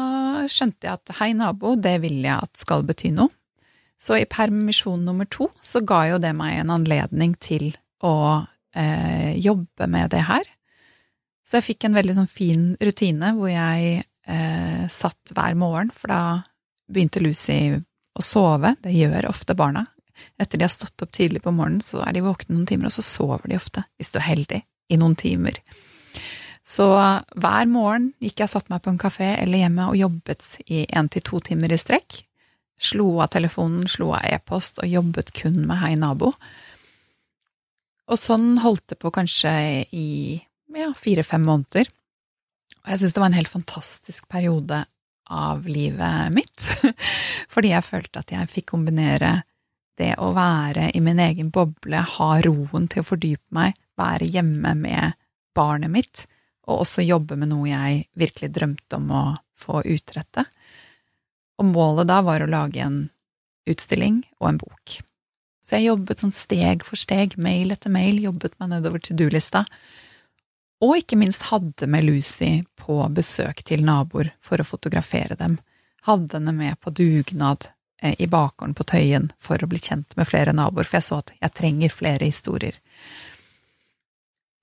skjønte 0.50 0.88
jeg 0.88 0.98
at 0.98 1.16
hei, 1.20 1.32
nabo, 1.38 1.76
det 1.78 2.00
vil 2.04 2.24
jeg 2.26 2.36
at 2.36 2.58
skal 2.58 2.86
bety 2.88 3.12
noe. 3.14 3.30
Så 4.02 4.18
i 4.20 4.28
permisjon 4.30 5.06
nummer 5.08 5.28
to 5.32 5.48
så 5.64 5.82
ga 5.86 6.02
jo 6.12 6.18
det 6.22 6.34
meg 6.38 6.60
en 6.60 6.74
anledning 6.74 7.34
til 7.42 7.72
å 8.04 8.44
eh, 8.76 9.38
jobbe 9.40 9.88
med 9.90 10.12
det 10.14 10.26
her. 10.28 10.44
Så 11.46 11.60
jeg 11.60 11.68
fikk 11.70 11.88
en 11.88 11.96
veldig 11.96 12.18
sånn 12.18 12.30
fin 12.30 12.68
rutine 12.82 13.32
hvor 13.38 13.50
jeg 13.54 14.04
eh, 14.04 14.86
satt 14.92 15.34
hver 15.38 15.58
morgen, 15.58 15.94
for 15.94 16.12
da 16.12 16.22
begynte 16.92 17.24
Lucy 17.24 17.78
å 17.78 18.26
sove. 18.26 18.76
Det 18.84 18.94
gjør 18.94 19.30
ofte 19.30 19.56
barna. 19.58 19.86
Etter 20.42 20.60
de 20.60 20.66
har 20.66 20.74
stått 20.74 21.02
opp 21.04 21.14
tidlig 21.16 21.44
på 21.44 21.54
morgenen, 21.54 21.84
så 21.84 22.02
er 22.06 22.16
de 22.16 22.24
våkne 22.26 22.56
noen 22.56 22.68
timer, 22.70 22.90
og 22.90 22.96
så 22.98 23.06
sover 23.06 23.52
de 23.52 23.60
ofte, 23.60 23.84
hvis 24.00 24.14
du 24.14 24.20
er 24.20 24.30
heldig, 24.30 24.62
i 24.92 25.00
noen 25.00 25.16
timer. 25.20 25.60
Så 26.66 26.86
hver 26.90 27.68
morgen 27.70 28.10
gikk 28.24 28.42
jeg 28.42 28.50
og 28.50 28.54
satte 28.56 28.74
meg 28.74 28.82
på 28.82 28.90
en 28.90 29.02
kafé 29.02 29.36
eller 29.38 29.62
hjemme 29.62 29.86
og 29.92 30.00
jobbet 30.00 30.48
i 30.66 30.86
én 30.90 31.10
til 31.14 31.22
to 31.26 31.42
timer 31.46 31.74
i 31.76 31.78
strekk. 31.78 32.24
Slo 32.82 33.20
av 33.24 33.30
telefonen, 33.36 33.86
slo 33.88 34.10
av 34.18 34.26
e-post 34.26 34.82
og 34.82 34.90
jobbet 34.90 35.30
kun 35.38 35.62
med 35.68 35.80
Hei 35.84 35.94
nabo. 36.00 36.34
Og 38.10 38.20
sånn 38.20 38.58
holdt 38.62 38.90
det 38.92 39.00
på 39.02 39.14
kanskje 39.14 39.54
i 39.94 40.10
ja, 40.76 40.90
fire-fem 40.98 41.46
måneder. 41.46 41.88
Og 42.84 42.92
jeg 42.92 43.02
syns 43.02 43.16
det 43.16 43.24
var 43.24 43.32
en 43.32 43.40
helt 43.40 43.54
fantastisk 43.54 44.28
periode 44.30 44.84
av 45.26 45.66
livet 45.66 46.34
mitt, 46.34 46.66
fordi 47.54 47.72
jeg 47.72 47.86
følte 47.86 48.22
at 48.22 48.34
jeg 48.34 48.52
fikk 48.52 48.68
kombinere 48.76 49.40
det 49.98 50.12
å 50.22 50.34
være 50.36 50.92
i 50.94 51.02
min 51.02 51.22
egen 51.24 51.50
boble, 51.56 52.04
ha 52.18 52.30
roen 52.46 52.86
til 52.92 53.02
å 53.02 53.08
fordype 53.08 53.56
meg, 53.56 53.78
være 53.98 54.28
hjemme 54.30 54.76
med 54.78 55.16
barnet 55.58 55.90
mitt, 55.90 56.26
og 56.66 56.86
også 56.86 57.06
jobbe 57.06 57.38
med 57.40 57.52
noe 57.52 57.70
jeg 57.70 58.06
virkelig 58.18 58.52
drømte 58.56 59.00
om 59.00 59.12
å 59.14 59.26
få 59.58 59.84
utrette. 59.86 60.46
Og 61.62 61.70
målet 61.72 62.10
da 62.10 62.22
var 62.26 62.44
å 62.44 62.50
lage 62.50 62.82
en 62.84 63.04
utstilling 63.70 64.24
og 64.40 64.50
en 64.50 64.62
bok. 64.62 64.98
Så 65.66 65.78
jeg 65.78 65.90
jobbet 65.90 66.22
sånn 66.22 66.34
steg 66.36 66.84
for 66.86 67.00
steg, 67.00 67.38
mail 67.42 67.74
etter 67.74 67.94
mail, 67.94 68.20
jobbet 68.22 68.58
meg 68.62 68.76
nedover 68.76 69.02
to 69.02 69.16
do-lista, 69.18 69.64
og 70.84 71.00
ikke 71.00 71.18
minst 71.18 71.48
hadde 71.50 71.88
med 71.90 72.06
Lucy 72.06 72.60
på 72.78 73.00
besøk 73.16 73.64
til 73.66 73.86
naboer 73.88 74.34
for 74.44 74.62
å 74.62 74.68
fotografere 74.68 75.38
dem, 75.40 75.58
hadde 76.06 76.38
henne 76.38 76.54
med 76.54 76.78
på 76.84 76.94
dugnad 76.94 77.70
eh, 78.02 78.14
i 78.22 78.28
bakgården 78.30 78.76
på 78.78 78.86
Tøyen 78.92 79.32
for 79.42 79.58
å 79.58 79.70
bli 79.72 79.80
kjent 79.82 80.14
med 80.20 80.30
flere 80.30 80.54
naboer, 80.54 80.86
for 80.86 81.00
jeg 81.00 81.08
så 81.08 81.22
at 81.24 81.34
jeg 81.40 81.56
trenger 81.58 81.96
flere 81.96 82.28
historier. 82.30 82.78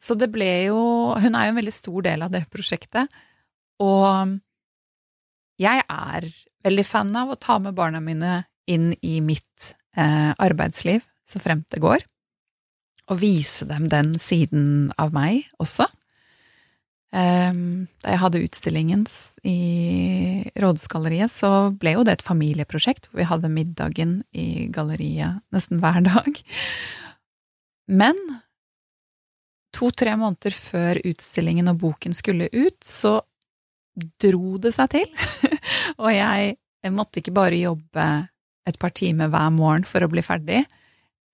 Så 0.03 0.17
det 0.19 0.33
ble 0.35 0.51
jo 0.67 0.79
Hun 1.15 1.37
er 1.39 1.47
jo 1.47 1.53
en 1.53 1.61
veldig 1.61 1.75
stor 1.75 2.07
del 2.09 2.25
av 2.27 2.33
det 2.35 2.47
prosjektet, 2.51 3.11
og 3.83 4.39
jeg 5.63 5.83
er 5.83 6.27
veldig 6.67 6.85
fan 6.87 7.13
av 7.19 7.33
å 7.33 7.39
ta 7.39 7.59
med 7.63 7.77
barna 7.77 8.01
mine 8.03 8.43
inn 8.71 8.93
i 9.03 9.19
mitt 9.25 9.73
eh, 9.99 10.31
arbeidsliv, 10.33 11.03
så 11.27 11.43
fremt 11.43 11.69
det 11.75 11.83
går, 11.83 12.05
og 13.11 13.19
vise 13.21 13.67
dem 13.69 13.89
den 13.91 14.15
siden 14.23 14.93
av 15.03 15.13
meg 15.15 15.49
også. 15.63 15.89
Um, 17.13 17.91
da 18.01 18.15
jeg 18.15 18.21
hadde 18.23 18.41
utstillingen 18.41 19.03
i 19.45 19.59
Rådhusgalleriet, 20.57 21.29
så 21.29 21.69
ble 21.77 21.93
jo 21.99 22.07
det 22.09 22.15
et 22.17 22.25
familieprosjekt, 22.25 23.11
hvor 23.11 23.21
vi 23.21 23.29
hadde 23.29 23.51
middagen 23.53 24.15
i 24.33 24.71
galleriet 24.73 25.43
nesten 25.53 25.83
hver 25.83 26.01
dag. 26.07 26.41
Men 27.93 28.17
to–tre 29.73 30.15
måneder 30.21 30.55
før 30.57 31.01
utstillingen 31.09 31.71
og 31.73 31.81
boken 31.83 32.15
skulle 32.17 32.49
ut, 32.53 32.79
så 32.85 33.21
dro 34.23 34.59
det 34.63 34.75
seg 34.77 34.93
til. 34.93 35.09
og 36.03 36.11
jeg, 36.13 36.55
jeg 36.85 36.95
måtte 36.95 37.21
ikke 37.23 37.35
bare 37.37 37.61
jobbe 37.61 38.07
et 38.69 38.79
par 38.79 38.95
timer 38.95 39.31
hver 39.33 39.51
morgen 39.55 39.87
for 39.89 40.05
å 40.05 40.11
bli 40.13 40.25
ferdig. 40.25 40.63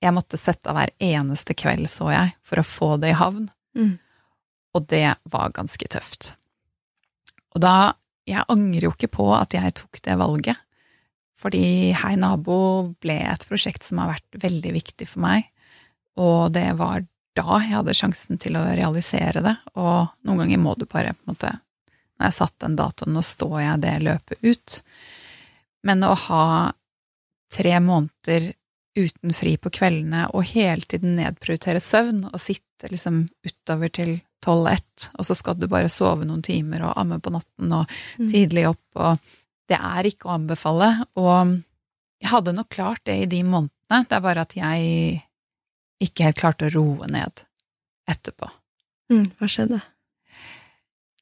Jeg 0.03 0.15
måtte 0.15 0.39
sette 0.41 0.71
av 0.71 0.79
hver 0.79 0.93
eneste 1.03 1.57
kveld, 1.59 1.89
så 1.91 2.11
jeg, 2.13 2.35
for 2.47 2.61
å 2.61 2.67
få 2.67 2.91
det 3.03 3.13
i 3.13 3.19
havn. 3.19 3.49
Mm. 3.79 3.97
Og 4.77 4.87
det 4.91 5.07
var 5.31 5.55
ganske 5.57 5.91
tøft. 5.91 6.35
Og 7.55 7.65
da 7.65 7.95
Jeg 8.29 8.45
angrer 8.53 8.85
jo 8.85 8.91
ikke 8.93 9.09
på 9.09 9.27
at 9.33 9.55
jeg 9.57 9.73
tok 9.73 10.03
det 10.05 10.15
valget, 10.21 10.59
fordi 11.41 11.95
Hei 11.97 12.11
nabo 12.21 12.93
ble 13.01 13.15
et 13.25 13.47
prosjekt 13.49 13.87
som 13.87 14.03
har 14.03 14.11
vært 14.11 14.43
veldig 14.43 14.73
viktig 14.75 15.07
for 15.09 15.23
meg, 15.25 15.47
og 16.21 16.53
det 16.53 16.67
var 16.77 17.07
da 17.39 17.61
jeg 17.63 17.77
hadde 17.77 17.97
sjansen 17.97 18.41
til 18.41 18.59
å 18.59 18.67
realisere 18.67 19.43
det, 19.45 19.55
og 19.79 20.11
noen 20.27 20.45
ganger 20.45 20.63
må 20.63 20.75
du 20.79 20.85
bare 20.87 21.15
på 21.17 21.25
en 21.27 21.35
måte 21.35 21.55
Når 22.19 22.27
jeg 22.27 22.35
satt 22.35 22.55
den 22.65 22.77
datoen, 22.79 23.15
nå 23.15 23.23
står 23.23 23.59
jeg 23.63 23.83
det 23.85 23.93
løpet 24.03 24.41
ut. 24.43 24.79
Men 25.87 26.03
å 26.03 26.17
ha 26.19 26.47
tre 27.55 27.77
måneder 27.79 28.49
uten 28.99 29.35
fri 29.37 29.53
på 29.55 29.71
kveldene 29.71 30.25
og 30.35 30.49
hele 30.51 30.83
tiden 30.83 31.15
nedprioritere 31.15 31.79
søvn 31.79 32.25
og 32.33 32.41
sitte 32.43 32.91
liksom 32.91 33.29
utover 33.47 33.93
til 33.95 34.17
tolv-ett, 34.45 35.09
og 35.19 35.27
så 35.27 35.37
skal 35.39 35.59
du 35.59 35.69
bare 35.71 35.91
sove 35.91 36.27
noen 36.27 36.43
timer 36.47 36.85
og 36.87 36.99
amme 36.99 37.19
på 37.23 37.33
natten 37.35 37.73
og 37.75 37.87
mm. 38.19 38.29
tidlig 38.31 38.69
opp, 38.71 38.85
og 38.99 39.31
det 39.71 39.79
er 39.79 40.09
ikke 40.09 40.29
å 40.29 40.37
anbefale. 40.37 40.91
Og 41.19 41.57
jeg 42.23 42.31
hadde 42.33 42.55
nok 42.57 42.71
klart 42.73 43.05
det 43.07 43.19
i 43.23 43.31
de 43.31 43.43
månedene, 43.47 44.05
det 44.07 44.19
er 44.19 44.25
bare 44.25 44.45
at 44.47 44.55
jeg 44.59 45.23
ikke 46.03 46.29
helt 46.29 46.41
klarte 46.41 46.69
å 46.69 46.75
roe 46.75 47.09
ned 47.11 47.45
etterpå. 48.09 48.51
Mm, 49.13 49.31
hva 49.39 49.49
skjedde? 49.51 49.81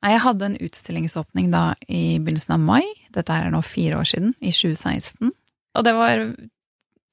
Jeg 0.06 0.22
hadde 0.22 0.46
en 0.46 0.58
utstillingsåpning 0.62 1.48
da 1.50 1.62
i 1.88 2.18
begynnelsen 2.20 2.54
av 2.58 2.62
mai, 2.62 2.84
dette 3.14 3.32
er 3.32 3.48
nå 3.50 3.62
fire 3.64 3.98
år 3.98 4.10
siden, 4.12 4.36
i 4.38 4.52
2016, 4.54 5.32
og 5.76 5.86
det 5.86 5.94
var 5.96 6.22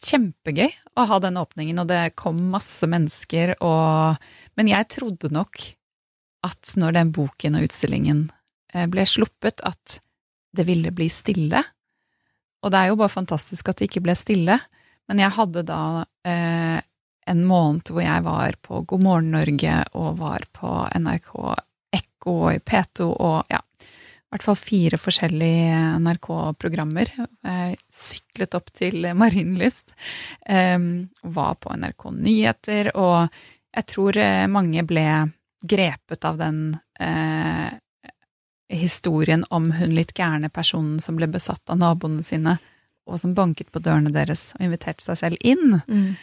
kjempegøy 0.04 0.70
å 1.00 1.06
ha 1.10 1.20
den 1.24 1.40
åpningen, 1.40 1.80
og 1.82 1.90
det 1.90 2.16
kom 2.20 2.42
masse 2.54 2.88
mennesker, 2.90 3.56
og 3.64 4.20
Men 4.54 4.68
jeg 4.70 4.86
trodde 4.94 5.32
nok 5.34 5.58
at 6.46 6.74
når 6.78 6.94
den 6.94 7.12
boken 7.16 7.56
og 7.58 7.64
utstillingen 7.66 8.28
eh, 8.74 8.86
ble 8.86 9.02
sluppet, 9.10 9.64
at 9.66 9.98
det 10.54 10.68
ville 10.68 10.92
bli 10.94 11.08
stille. 11.10 11.64
Og 12.62 12.70
det 12.70 12.78
er 12.78 12.92
jo 12.92 13.00
bare 13.00 13.10
fantastisk 13.10 13.72
at 13.72 13.80
det 13.80 13.88
ikke 13.90 14.04
ble 14.06 14.14
stille, 14.14 14.60
men 15.10 15.24
jeg 15.24 15.34
hadde 15.34 15.64
da 15.66 16.06
eh, 16.22 16.78
en 17.26 17.44
måned 17.48 17.90
hvor 17.92 18.04
jeg 18.04 18.26
var 18.26 18.58
på 18.62 18.82
God 18.90 19.04
morgen 19.04 19.32
Norge 19.36 19.78
og 19.94 20.18
var 20.20 20.48
på 20.56 20.72
NRK 21.00 21.36
Ekko 21.94 22.34
og 22.48 22.50
i 22.56 22.62
P2 22.64 23.10
og 23.12 23.54
ja, 23.54 23.60
i 24.34 24.34
hvert 24.34 24.46
fall 24.48 24.58
fire 24.58 24.98
forskjellige 24.98 25.80
NRK-programmer. 26.02 27.12
Jeg 27.46 27.76
syklet 27.94 28.58
opp 28.58 28.72
til 28.74 29.06
Marienlyst, 29.14 29.94
eh, 30.50 30.80
var 31.22 31.56
på 31.62 31.76
NRK 31.78 32.08
Nyheter, 32.18 32.90
og 32.98 33.30
jeg 33.74 33.90
tror 33.94 34.18
eh, 34.18 34.48
mange 34.50 34.82
ble 34.90 35.06
grepet 35.64 36.26
av 36.26 36.42
den 36.42 36.60
eh, 37.00 37.70
historien 38.74 39.46
om 39.50 39.70
hun 39.72 39.94
litt 39.96 40.14
gærne 40.18 40.50
personen 40.50 41.00
som 41.00 41.18
ble 41.20 41.30
besatt 41.30 41.70
av 41.70 41.80
naboene 41.80 42.24
sine, 42.26 42.58
og 43.06 43.20
som 43.20 43.36
banket 43.38 43.70
på 43.72 43.84
dørene 43.84 44.14
deres 44.16 44.52
og 44.58 44.66
inviterte 44.66 45.06
seg 45.06 45.20
selv 45.20 45.46
inn. 45.46 45.80
Mm. 45.88 46.16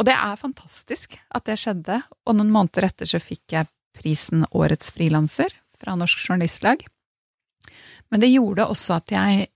Og 0.00 0.06
det 0.08 0.16
er 0.16 0.40
fantastisk 0.40 1.18
at 1.28 1.44
det 1.44 1.58
skjedde, 1.60 2.00
og 2.24 2.36
noen 2.38 2.52
måneder 2.54 2.88
etter 2.88 3.08
så 3.08 3.20
fikk 3.20 3.52
jeg 3.52 3.68
prisen 4.00 4.46
Årets 4.56 4.94
frilanser 4.96 5.52
fra 5.76 5.92
Norsk 5.98 6.22
Journalistlag. 6.24 6.86
Men 8.08 8.22
det 8.22 8.30
gjorde 8.32 8.70
også 8.72 8.96
at 8.96 9.12
jeg 9.12 9.50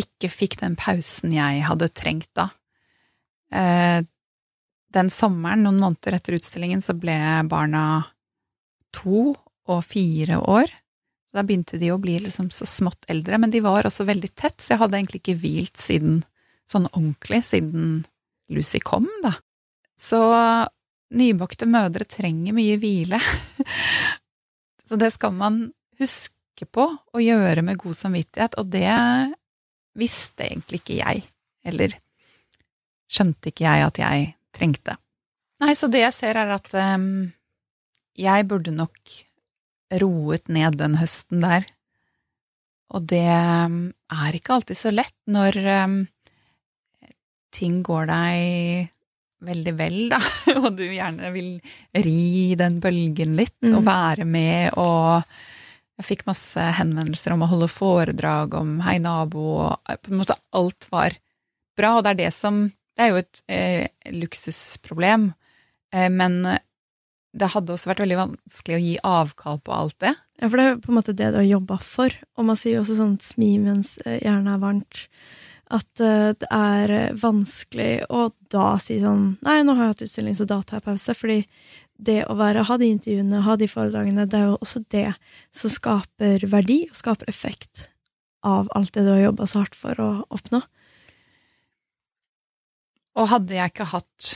ikke 0.00 0.30
fikk 0.32 0.58
den 0.62 0.78
pausen 0.80 1.34
jeg 1.36 1.60
hadde 1.68 1.90
trengt 1.92 2.30
da. 2.36 2.48
Eh, 3.52 4.00
den 4.96 5.12
sommeren, 5.12 5.66
noen 5.66 5.82
måneder 5.82 6.16
etter 6.16 6.38
utstillingen, 6.38 6.80
så 6.80 6.96
ble 6.96 7.18
barna 7.50 7.84
to 8.96 9.34
og 9.68 9.80
fire 9.84 10.40
år. 10.40 10.72
Så 11.28 11.36
da 11.36 11.44
begynte 11.44 11.80
de 11.80 11.92
å 11.92 12.00
bli 12.00 12.16
liksom 12.24 12.48
så 12.54 12.68
smått 12.70 13.04
eldre, 13.12 13.36
men 13.42 13.52
de 13.52 13.60
var 13.64 13.84
også 13.84 14.06
veldig 14.08 14.32
tett, 14.32 14.56
så 14.56 14.72
jeg 14.72 14.82
hadde 14.84 15.00
egentlig 15.02 15.20
ikke 15.20 15.40
hvilt 15.42 15.80
siden 15.80 16.22
sånn 16.70 16.88
ordentlig 16.94 17.42
siden 17.44 18.06
Lucy 18.52 18.80
kom, 18.80 19.08
da. 19.22 19.36
Så 19.96 20.20
nybakte 21.16 21.68
mødre 21.70 22.06
trenger 22.08 22.56
mye 22.56 22.76
hvile. 22.80 23.20
så 24.86 24.98
det 25.00 25.12
skal 25.14 25.34
man 25.36 25.60
huske 26.00 26.68
på 26.72 26.88
å 26.88 27.22
gjøre 27.22 27.64
med 27.64 27.80
god 27.80 27.96
samvittighet, 27.98 28.56
og 28.60 28.70
det 28.72 28.90
visste 29.96 30.48
egentlig 30.48 30.82
ikke 30.82 30.98
jeg, 30.98 31.24
eller 31.66 31.96
skjønte 33.08 33.52
ikke 33.52 33.64
jeg 33.64 33.86
at 33.86 34.00
jeg 34.02 34.26
trengte. 34.56 34.96
Nei, 35.62 35.72
så 35.76 35.88
det 35.88 36.02
jeg 36.02 36.16
ser, 36.16 36.36
er 36.36 36.52
at 36.56 36.74
um, 36.76 37.30
jeg 38.16 38.48
burde 38.48 38.74
nok 38.74 39.14
roet 40.02 40.50
ned 40.52 40.76
den 40.80 40.98
høsten 41.00 41.44
der. 41.44 41.64
Og 42.92 43.06
det 43.08 43.24
um, 43.24 43.78
er 44.12 44.36
ikke 44.36 44.58
alltid 44.58 44.78
så 44.78 44.92
lett 44.92 45.16
når 45.30 45.58
um, 45.86 45.96
ting 47.56 47.80
går 47.86 48.10
deg 48.10 48.92
veldig 49.44 49.74
vel, 49.76 49.98
da, 50.12 50.20
og 50.62 50.70
du 50.78 50.84
gjerne 50.86 51.30
vil 51.34 51.56
ri 52.04 52.54
den 52.58 52.80
bølgen 52.82 53.36
litt 53.38 53.58
mm. 53.64 53.76
og 53.76 53.86
være 53.86 54.26
med 54.28 54.78
og 54.80 55.22
Jeg 55.96 56.08
fikk 56.10 56.26
masse 56.28 56.60
henvendelser 56.76 57.32
om 57.32 57.44
å 57.44 57.50
holde 57.50 57.70
foredrag 57.72 58.54
om 58.58 58.74
Hei, 58.84 58.98
nabo, 59.00 59.46
og 59.64 59.96
på 60.02 60.12
en 60.12 60.20
måte 60.20 60.36
alt 60.52 60.88
var 60.92 61.16
bra. 61.76 61.94
Og 61.96 62.02
det 62.04 62.10
er 62.10 62.18
det 62.20 62.32
som 62.36 62.66
Det 62.68 63.04
er 63.04 63.12
jo 63.12 63.20
et 63.22 63.40
eh, 63.52 64.12
luksusproblem, 64.12 65.30
eh, 65.92 66.10
men 66.12 66.38
det 67.36 67.50
hadde 67.52 67.74
også 67.74 67.90
vært 67.90 68.00
veldig 68.04 68.18
vanskelig 68.22 68.76
å 68.76 68.84
gi 68.84 68.94
avkall 69.04 69.58
på 69.60 69.72
alt 69.76 69.98
det. 70.04 70.14
Ja, 70.40 70.48
for 70.48 70.56
det 70.60 70.66
er 70.66 70.78
på 70.80 70.92
en 70.92 70.96
måte 70.96 71.16
det 71.16 71.32
du 71.32 71.36
har 71.40 71.48
jobba 71.48 71.76
for. 71.84 72.12
Og 72.36 72.48
man 72.48 72.56
sier 72.56 72.78
jo 72.78 72.84
også 72.84 72.96
sånn 72.96 73.18
smi 73.20 73.50
mens 73.60 73.98
jernet 74.04 74.54
er 74.54 74.62
varmt. 74.62 75.02
At 75.66 76.02
uh, 76.02 76.30
det 76.38 76.48
er 76.52 77.16
vanskelig 77.18 78.06
å 78.12 78.28
da 78.52 78.76
si 78.82 79.00
sånn 79.02 79.32
Nei, 79.46 79.58
nå 79.66 79.74
har 79.74 79.88
jeg 79.88 79.94
hatt 79.94 80.06
utstilling, 80.06 80.36
så 80.38 80.46
da 80.46 80.60
tar 80.62 80.78
jeg 80.78 80.86
pause. 80.86 81.16
Fordi 81.18 81.40
det 81.96 82.20
å 82.30 82.36
være, 82.38 82.66
ha 82.68 82.78
de 82.78 82.92
intervjuene, 82.92 83.42
ha 83.46 83.56
de 83.58 83.68
foredragene, 83.70 84.28
det 84.30 84.38
er 84.38 84.50
jo 84.52 84.58
også 84.60 84.84
det 84.92 85.08
som 85.56 85.72
skaper 85.72 86.46
verdi 86.52 86.84
og 86.90 86.98
skaper 86.98 87.30
effekt 87.32 87.88
av 88.46 88.68
alt 88.78 88.92
det 88.94 89.06
du 89.06 89.10
har 89.14 89.24
jobba 89.24 89.46
så 89.50 89.64
hardt 89.64 89.78
for 89.78 90.02
å 90.02 90.10
oppnå. 90.30 90.60
Og 93.16 93.30
hadde 93.32 93.56
jeg 93.56 93.72
ikke 93.72 93.88
hatt 93.90 94.32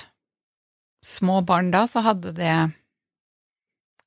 små 1.04 1.40
barn 1.46 1.70
da, 1.72 1.84
så 1.88 2.02
hadde 2.04 2.32
det 2.36 2.54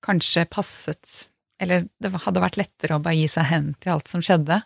kanskje 0.03 0.43
passet 0.51 1.30
Eller 1.61 1.86
det 2.01 2.09
hadde 2.26 2.41
vært 2.43 2.57
lettere 2.59 2.97
å 2.97 3.01
bare 3.03 3.15
gi 3.15 3.28
seg 3.32 3.45
hen 3.47 3.67
til 3.80 3.93
alt 3.93 4.09
som 4.11 4.24
skjedde. 4.26 4.57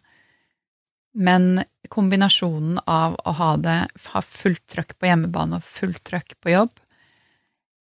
Men 1.18 1.63
kombinasjonen 1.89 2.78
av 2.86 3.15
å 3.26 3.34
ha 3.39 3.51
det, 3.57 3.78
ha 4.13 4.22
fullt 4.22 4.63
trøkk 4.70 4.93
på 4.99 5.09
hjemmebane 5.09 5.57
og 5.57 5.65
fullt 5.65 6.03
trøkk 6.05 6.36
på 6.43 6.53
jobb, 6.53 6.74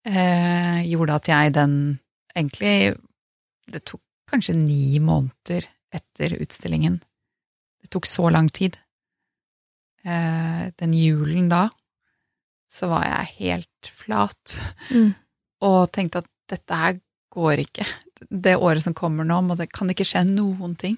eh, 0.08 0.80
gjorde 0.88 1.18
at 1.20 1.28
jeg 1.32 1.54
den 1.56 1.76
egentlig 2.36 2.96
Det 3.66 3.80
tok 3.84 4.00
kanskje 4.30 4.54
ni 4.54 5.00
måneder 5.02 5.64
etter 5.92 6.36
utstillingen. 6.38 7.00
Det 7.82 7.88
tok 7.90 8.06
så 8.06 8.30
lang 8.30 8.46
tid. 8.48 8.76
Eh, 10.04 10.70
den 10.78 10.92
julen 10.94 11.48
da, 11.50 11.64
så 12.70 12.86
var 12.92 13.02
jeg 13.08 13.32
helt 13.40 13.90
flat 13.90 14.58
Mm. 14.90 15.14
og 15.62 15.90
tenkte 15.90 16.18
at 16.22 16.30
dette 16.48 16.74
her 16.78 17.00
går 17.32 17.64
ikke. 17.64 17.86
Det 18.30 18.54
året 18.56 18.82
som 18.84 18.94
kommer 18.94 19.24
nå, 19.24 19.40
må 19.42 19.56
det 19.56 19.72
kan 19.72 19.88
ikke 19.90 20.06
skje 20.06 20.22
noen 20.28 20.76
ting. 20.78 20.96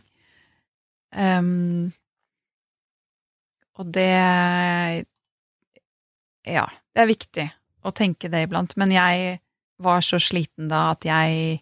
Ehm, 1.15 1.91
og 3.79 3.93
det 3.95 5.05
Ja, 6.49 6.65
det 6.95 7.03
er 7.03 7.11
viktig 7.11 7.47
å 7.87 7.93
tenke 7.95 8.31
det 8.33 8.47
iblant, 8.47 8.75
men 8.81 8.93
jeg 8.95 9.39
var 9.79 10.03
så 10.03 10.19
sliten 10.23 10.71
da 10.71 10.91
at 10.95 11.07
jeg 11.07 11.61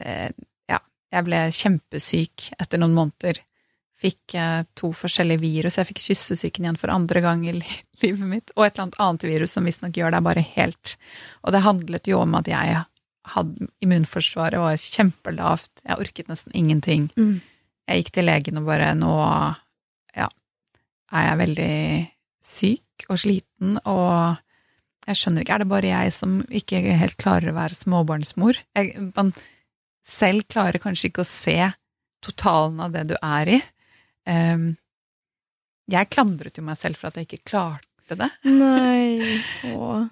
eh, 0.00 0.30
Ja, 0.70 0.80
jeg 1.12 1.26
ble 1.26 1.42
kjempesyk 1.52 2.50
etter 2.56 2.80
noen 2.80 2.96
måneder. 2.96 3.42
Fikk 4.00 4.36
eh, 4.36 4.62
to 4.76 4.92
forskjellige 4.96 5.42
virus. 5.44 5.78
Jeg 5.78 5.90
fikk 5.90 6.02
kyssesyken 6.04 6.66
igjen 6.66 6.80
for 6.80 6.92
andre 6.92 7.22
gang 7.24 7.44
i 7.48 7.54
livet 8.02 8.26
mitt, 8.26 8.54
og 8.56 8.66
et 8.66 8.74
eller 8.74 8.88
annet 8.88 9.00
annet 9.06 9.28
virus 9.28 9.56
som 9.56 9.68
visstnok 9.68 9.96
gjør 9.96 10.16
deg 10.16 10.26
bare 10.26 10.44
helt 10.56 10.96
Og 11.44 11.54
det 11.54 11.64
handlet 11.64 12.10
jo 12.10 12.20
om 12.24 12.36
at 12.38 12.48
jeg 12.50 12.82
hadde 13.26 13.68
immunforsvaret 13.82 14.62
var 14.62 14.78
kjempelavt, 14.78 15.82
jeg 15.82 15.98
orket 15.98 16.28
nesten 16.30 16.54
ingenting. 16.54 17.08
Mm. 17.18 17.40
Jeg 17.86 18.02
gikk 18.02 18.12
til 18.14 18.28
legen 18.28 18.60
og 18.60 18.68
bare 18.68 18.92
nå 18.98 19.14
er 21.14 21.28
jeg 21.28 21.40
veldig 21.42 21.76
syk 22.46 23.06
og 23.10 23.20
sliten, 23.22 23.76
og 23.84 24.42
jeg 25.06 25.20
skjønner 25.20 25.44
ikke, 25.44 25.54
er 25.54 25.62
det 25.62 25.70
bare 25.70 25.90
jeg 25.92 26.14
som 26.14 26.38
ikke 26.50 26.80
helt 26.98 27.18
klarer 27.20 27.52
å 27.52 27.58
være 27.58 27.78
småbarnsmor? 27.78 28.58
Jeg, 28.78 29.10
man 29.14 29.30
selv 30.06 30.46
klarer 30.50 30.82
kanskje 30.82 31.10
ikke 31.10 31.22
å 31.22 31.28
se 31.28 31.58
totalen 32.26 32.82
av 32.82 32.94
det 32.94 33.04
du 33.12 33.14
er 33.20 33.52
i. 33.58 33.60
Um, 34.26 34.72
jeg 35.90 36.10
klandret 36.10 36.58
jo 36.58 36.64
meg 36.66 36.78
selv 36.80 36.98
for 36.98 37.10
at 37.10 37.20
jeg 37.20 37.28
ikke 37.28 37.52
klarte 37.52 38.18
det. 38.18 38.30
Nei. 38.50 39.22
Åh. 39.70 40.06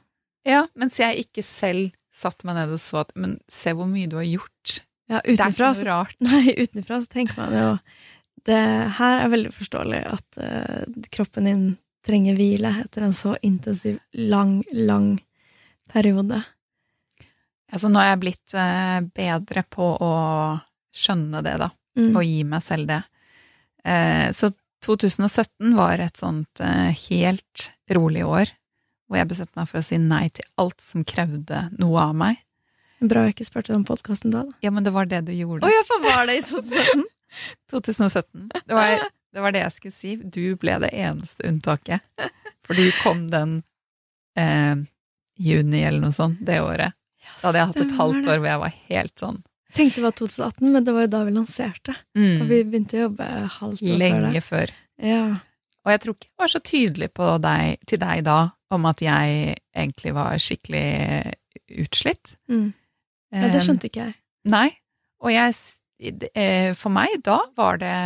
Ja, 0.46 0.64
mens 0.78 0.98
jeg 1.00 1.24
ikke 1.24 1.42
selv 1.46 1.94
satte 2.14 2.46
meg 2.46 2.58
ned 2.60 2.74
og 2.76 2.78
så 2.82 3.00
at 3.02 3.14
men 3.18 3.38
se 3.50 3.72
hvor 3.74 3.88
mye 3.90 4.10
du 4.10 4.18
har 4.20 4.28
gjort. 4.28 4.78
Ja, 5.10 5.18
Det 5.24 5.34
er 5.34 5.48
utenfra, 5.48 5.72
ikke 5.72 5.80
noe 5.80 5.88
rart. 5.90 6.18
nei, 6.30 6.54
utenfra 6.54 7.00
så 7.02 7.10
tenker 7.10 7.40
man 7.40 7.56
jo 7.58 7.70
Det 8.44 8.58
her 8.98 9.22
er 9.22 9.30
veldig 9.32 9.52
forståelig 9.56 10.00
at 10.10 10.38
uh, 10.42 11.04
kroppen 11.14 11.46
din 11.48 11.62
trenger 12.04 12.36
hvile 12.36 12.74
etter 12.82 13.06
en 13.06 13.14
så 13.16 13.36
intensiv, 13.46 13.96
lang, 14.12 14.58
lang 14.76 15.14
periode. 15.88 16.42
Altså, 17.72 17.88
nå 17.88 18.02
er 18.02 18.10
jeg 18.12 18.20
blitt 18.26 18.54
uh, 18.58 18.98
bedre 19.16 19.64
på 19.72 19.86
å 20.04 20.12
skjønne 20.94 21.40
det, 21.46 21.56
da, 21.64 21.70
Mm. 21.94 22.10
og 22.18 22.24
gi 22.26 22.40
meg 22.42 22.62
selv 22.66 22.88
det. 22.90 22.96
Uh, 23.86 24.26
så 24.34 24.48
2017 24.82 25.76
var 25.78 26.00
et 26.02 26.18
sånt 26.18 26.60
helt 27.08 27.68
rolig 27.94 28.24
år, 28.26 28.50
hvor 29.06 29.16
jeg 29.20 29.28
bestemte 29.30 29.56
meg 29.60 29.68
for 29.70 29.78
å 29.80 29.84
si 29.86 29.96
nei 30.02 30.26
til 30.34 30.44
alt 30.60 30.82
som 30.82 31.04
krevde 31.08 31.62
noe 31.78 32.02
av 32.02 32.16
meg. 32.18 32.42
Bra 33.00 33.22
jeg 33.24 33.36
ikke 33.36 33.46
spurte 33.48 33.72
om 33.78 33.86
podkasten 33.86 34.34
da, 34.34 34.42
da. 34.44 34.58
Ja, 34.60 34.72
men 34.74 34.84
det 34.84 34.92
var 34.92 35.06
det 35.08 35.22
du 35.28 35.32
gjorde. 35.32 35.64
Å 35.64 35.72
ja, 35.72 35.80
for 35.88 36.02
var 36.04 36.26
det 36.28 36.36
i 36.40 36.44
2017? 36.50 37.06
2017. 37.70 38.48
Det 38.66 38.74
var, 38.74 39.06
det 39.34 39.40
var 39.44 39.54
det 39.54 39.62
jeg 39.64 39.72
skulle 39.78 39.94
si. 39.96 40.16
Du 40.16 40.56
ble 40.60 40.78
det 40.82 40.90
eneste 40.92 41.46
unntaket. 41.48 42.04
For 42.64 42.74
du 42.78 42.86
kom 43.02 43.26
den 43.32 43.62
eh, 44.38 44.76
juni 45.38 45.82
eller 45.84 46.00
noe 46.06 46.14
sånt 46.16 46.40
det 46.46 46.60
året. 46.64 46.94
Da 47.40 47.48
hadde 47.48 47.58
jeg 47.60 47.70
hatt 47.72 47.82
et 47.84 47.96
halvt 47.98 48.28
år 48.30 48.38
hvor 48.38 48.48
jeg 48.50 48.60
var 48.62 48.78
helt 48.92 49.18
sånn 49.20 49.42
Tenkte 49.74 49.98
det 49.98 50.04
var 50.04 50.12
2018, 50.14 50.68
men 50.70 50.84
det 50.86 50.92
var 50.94 51.02
jo 51.02 51.08
da 51.10 51.20
vi 51.26 51.32
lanserte. 51.34 51.94
mm, 52.14 52.34
Og 52.44 52.46
vi 52.46 52.58
begynte 52.62 52.94
å 52.94 53.00
jobbe 53.08 53.26
halvt 53.56 53.80
år 53.82 53.88
før 53.88 53.96
lenge 53.98 54.28
det. 54.36 54.42
før. 54.46 54.70
Ja. 55.02 55.22
Og 55.82 55.90
jeg 55.90 56.00
tror 56.04 56.14
ikke 56.14 56.28
jeg 56.28 56.38
var 56.44 56.52
så 56.52 56.60
tydelig 56.68 57.08
på 57.18 57.30
deg, 57.42 57.80
til 57.90 57.98
deg 57.98 58.22
da 58.28 58.36
om 58.70 58.86
at 58.86 59.02
jeg 59.02 59.56
egentlig 59.74 60.12
var 60.14 60.38
skikkelig 60.38 60.84
utslitt. 61.82 62.36
Mm. 62.46 62.68
ja, 63.34 63.50
det 63.50 63.64
skjønte 63.66 63.90
ikke 63.90 64.06
jeg. 64.06 64.14
Nei. 64.54 64.68
Og 65.24 65.32
jeg, 65.34 65.50
eh, 65.58 65.83
for 66.78 66.94
meg 66.94 67.18
da 67.24 67.38
var 67.56 67.78
det 67.82 67.96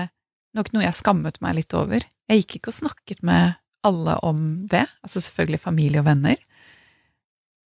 nok 0.57 0.73
noe 0.75 0.85
jeg 0.87 0.99
skammet 0.99 1.41
meg 1.45 1.59
litt 1.61 1.75
over. 1.77 2.05
Jeg 2.29 2.43
gikk 2.43 2.59
ikke 2.59 2.73
og 2.73 2.79
snakket 2.81 3.23
med 3.27 3.57
alle 3.87 4.17
om 4.27 4.41
det, 4.69 4.85
altså 5.07 5.23
selvfølgelig 5.23 5.61
familie 5.63 6.03
og 6.03 6.09
venner. 6.09 6.41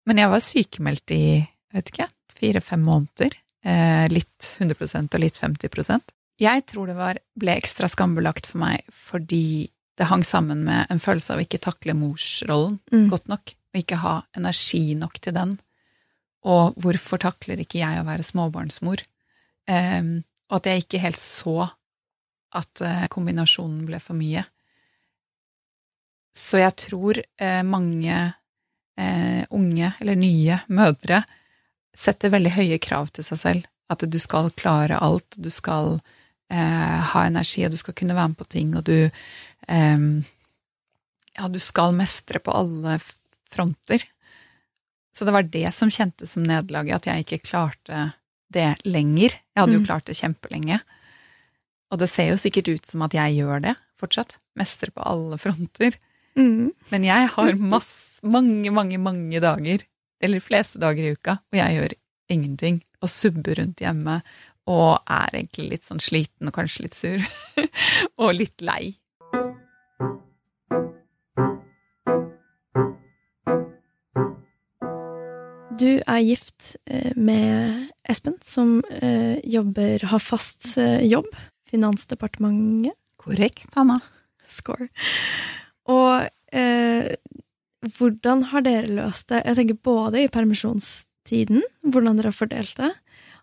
Men 0.09 0.19
jeg 0.19 0.31
var 0.33 0.43
sykemeldt 0.43 1.13
i, 1.15 1.23
jeg 1.39 1.77
vet 1.77 1.91
ikke, 1.93 2.07
fire-fem 2.41 2.83
måneder. 2.83 3.37
Eh, 3.61 4.07
litt 4.09 4.47
100% 4.57 5.13
og 5.13 5.21
litt 5.21 5.37
50% 5.37 6.13
Jeg 6.41 6.63
tror 6.65 6.87
det 6.89 6.95
var, 6.97 7.19
ble 7.37 7.53
ekstra 7.53 7.85
skambelagt 7.85 8.47
for 8.49 8.57
meg 8.63 8.81
fordi 8.89 9.69
det 9.99 10.07
hang 10.09 10.23
sammen 10.25 10.63
med 10.65 10.89
en 10.89 11.01
følelse 11.03 11.35
av 11.35 11.43
ikke 11.43 11.59
takle 11.61 11.93
morsrollen 11.93 12.79
Mm. 12.89 13.09
godt 13.11 13.27
nok, 13.29 13.53
og 13.53 13.77
ikke 13.77 13.99
ha 14.01 14.15
energi 14.35 14.95
nok 14.97 15.19
til 15.21 15.33
den. 15.37 15.59
Og 16.43 16.73
hvorfor 16.81 17.21
takler 17.21 17.61
ikke 17.61 17.83
jeg 17.83 18.01
å 18.01 18.07
være 18.07 18.25
småbarnsmor? 18.25 19.03
Ehm, 19.69 20.21
og 20.49 20.59
at 20.59 20.67
jeg 20.69 20.83
ikke 20.83 21.03
helt 21.03 21.21
så 21.21 21.69
at 22.57 22.83
eh, 22.83 23.07
kombinasjonen 23.11 23.85
ble 23.87 23.99
for 24.03 24.17
mye. 24.19 24.43
Så 26.35 26.61
jeg 26.61 26.75
tror 26.79 27.19
eh, 27.21 27.61
mange 27.67 28.15
eh, 28.99 29.43
unge, 29.51 29.93
eller 29.99 30.19
nye, 30.19 30.59
mødre 30.71 31.21
setter 31.95 32.31
veldig 32.31 32.55
høye 32.55 32.79
krav 32.83 33.11
til 33.15 33.27
seg 33.27 33.39
selv. 33.39 33.69
At 33.91 34.05
du 34.07 34.19
skal 34.23 34.51
klare 34.55 34.99
alt, 35.03 35.35
du 35.35 35.51
skal 35.51 35.99
ha 36.51 37.19
energi, 37.23 37.61
og 37.63 37.71
du 37.71 37.77
skal 37.79 37.95
kunne 37.95 38.11
være 38.11 38.27
med 38.33 38.37
på 38.41 38.45
ting, 38.51 38.73
og 38.75 38.81
du 38.83 39.07
ehm, 39.71 40.23
Ja, 41.37 41.47
du 41.47 41.59
skal 41.63 41.95
mestre 41.95 42.41
på 42.43 42.51
alle 42.51 42.97
fronter. 43.47 44.03
Så 45.15 45.23
det 45.23 45.31
var 45.31 45.47
det 45.47 45.69
som 45.71 45.87
kjentes 45.87 46.35
som 46.35 46.43
nederlaget, 46.43 46.97
at 46.97 47.07
jeg 47.07 47.23
ikke 47.23 47.39
klarte 47.53 48.09
det 48.51 48.67
lenger. 48.85 49.35
Jeg 49.55 49.61
hadde 49.63 49.73
jo 49.77 49.81
Mm. 49.81 49.87
klart 49.87 50.05
det 50.05 50.17
kjempelenge. 50.19 50.79
Og 51.91 51.99
det 51.99 52.09
ser 52.09 52.29
jo 52.31 52.37
sikkert 52.39 52.67
ut 52.71 52.85
som 52.87 53.01
at 53.03 53.13
jeg 53.13 53.37
gjør 53.41 53.61
det 53.65 53.75
fortsatt. 53.99 54.37
Mester 54.55 54.91
på 54.91 55.03
alle 55.05 55.37
fronter. 55.37 55.97
Mm. 56.37 56.71
Men 56.91 57.03
jeg 57.03 57.27
har 57.33 57.53
masse, 57.59 58.21
mange, 58.23 58.71
mange, 58.71 58.97
mange 58.97 59.39
dager, 59.43 59.83
eller 60.21 60.39
fleste 60.39 60.79
dager 60.79 61.03
i 61.03 61.11
uka, 61.17 61.39
og 61.51 61.57
jeg 61.59 61.75
gjør 61.77 61.93
ingenting. 62.31 62.81
Og 63.01 63.09
subber 63.09 63.55
rundt 63.59 63.81
hjemme 63.83 64.21
og 64.67 65.01
er 65.09 65.27
egentlig 65.33 65.69
litt 65.71 65.83
sånn 65.89 65.99
sliten 65.99 66.47
og 66.47 66.53
kanskje 66.55 66.85
litt 66.85 66.95
sur. 66.95 67.19
og 68.21 68.33
litt 68.37 68.61
lei. 68.61 68.93
Du 75.81 75.89
er 75.97 76.21
gift 76.21 76.75
eh, 76.85 77.13
med 77.17 77.87
Espen, 78.09 78.35
som 78.45 78.81
eh, 79.01 79.39
jobber, 79.49 80.03
har 80.11 80.21
fast 80.21 80.75
eh, 80.77 81.01
jobb. 81.09 81.29
Finansdepartementet. 81.71 82.97
Korrekt, 83.21 83.69
Hanna. 83.77 83.97
Score. 84.49 84.89
Og 85.89 86.27
eh, 86.53 87.09
hvordan 87.97 88.45
har 88.51 88.65
dere 88.65 88.93
løst 88.93 89.31
det? 89.31 89.41
Jeg 89.47 89.57
tenker 89.57 89.81
både 89.81 90.21
i 90.25 90.29
permisjonstiden, 90.29 91.63
hvordan 91.87 92.19
dere 92.19 92.29
har 92.29 92.37
fordelt 92.37 92.77
det, 92.77 92.91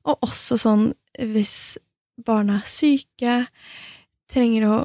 og 0.06 0.26
også 0.26 0.58
sånn 0.62 0.88
hvis 1.18 1.78
barna 2.26 2.60
er 2.60 2.70
syke, 2.70 3.38
trenger 4.30 4.66
å 4.68 4.76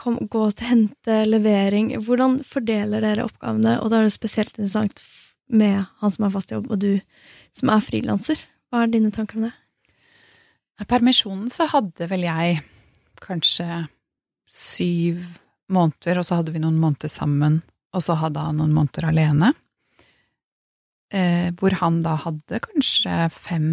kom, 0.00 0.16
gå 0.32 0.46
til 0.56 0.70
hente, 0.70 1.18
levering. 1.28 1.92
Hvordan 2.04 2.40
fordeler 2.46 3.04
dere 3.04 3.26
oppgavene? 3.28 3.78
Og 3.82 3.92
da 3.92 4.00
er 4.00 4.08
det 4.08 4.16
spesielt 4.16 4.56
interessant 4.56 5.02
med 5.48 5.84
han 6.00 6.12
som 6.12 6.26
har 6.26 6.34
fast 6.34 6.52
jobb, 6.54 6.70
og 6.70 6.80
du 6.82 7.00
som 7.54 7.72
er 7.72 7.84
frilanser. 7.84 8.40
Hva 8.70 8.84
er 8.84 8.92
dine 8.92 9.12
tanker 9.14 9.40
om 9.40 9.48
det? 9.48 9.54
I 10.80 10.88
permisjonen 10.88 11.50
så 11.52 11.68
hadde 11.70 12.08
vel 12.10 12.24
jeg 12.26 12.62
kanskje 13.22 13.84
syv 14.50 15.20
måneder, 15.72 16.20
og 16.20 16.26
så 16.26 16.40
hadde 16.40 16.54
vi 16.54 16.62
noen 16.62 16.80
måneder 16.80 17.12
sammen, 17.12 17.60
og 17.92 18.04
så 18.04 18.16
hadde 18.20 18.42
han 18.42 18.58
noen 18.60 18.74
måneder 18.74 19.08
alene. 19.10 19.52
Eh, 21.12 21.52
hvor 21.60 21.76
han 21.82 22.00
da 22.04 22.16
hadde 22.28 22.62
kanskje 22.64 23.26
fem 23.36 23.68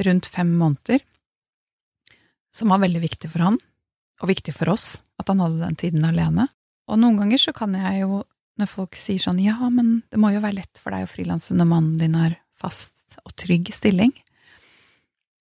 Rundt 0.00 0.24
fem 0.32 0.54
måneder. 0.56 1.02
Som 2.54 2.70
var 2.72 2.80
veldig 2.80 3.02
viktig 3.02 3.28
for 3.28 3.42
han 3.44 3.58
og 4.20 4.30
viktig 4.30 4.54
for 4.56 4.72
oss 4.72 4.94
at 5.20 5.28
han 5.28 5.42
hadde 5.42 5.60
den 5.60 5.76
tiden 5.76 6.06
alene. 6.08 6.46
Og 6.88 7.00
noen 7.00 7.18
ganger 7.20 7.40
så 7.42 7.52
kan 7.56 7.74
jeg 7.76 8.02
jo, 8.02 8.22
når 8.60 8.70
folk 8.70 8.98
sier 8.98 9.22
sånn 9.22 9.40
ja, 9.42 9.56
men 9.72 10.00
det 10.12 10.20
må 10.20 10.32
jo 10.34 10.42
være 10.44 10.60
lett 10.60 10.80
for 10.80 10.94
deg 10.94 11.06
å 11.06 11.10
frilanse 11.10 11.56
når 11.56 11.70
mannen 11.70 11.96
din 12.00 12.18
har 12.18 12.36
fast 12.60 12.94
og 13.24 13.34
trygg 13.40 13.72
stilling, 13.74 14.12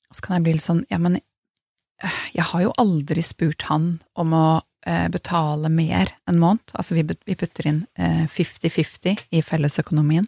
og 0.10 0.18
så 0.18 0.26
kan 0.26 0.40
jeg 0.40 0.48
bli 0.48 0.56
litt 0.58 0.66
sånn 0.66 0.82
ja, 0.90 0.98
men 1.02 1.20
øh, 1.20 2.24
jeg 2.34 2.48
har 2.52 2.66
jo 2.66 2.74
aldri 2.82 3.24
spurt 3.26 3.68
han 3.70 3.92
om 4.20 4.34
å 4.34 4.48
eh, 4.88 5.06
betale 5.14 5.70
mer 5.70 6.16
en 6.30 6.40
måned. 6.42 6.74
Altså 6.74 6.98
vi, 6.98 7.06
putter 7.06 7.70
inn 7.70 7.84
50-50 7.98 9.12
eh, 9.12 9.24
i 9.38 9.44
fellesøkonomien. 9.46 10.26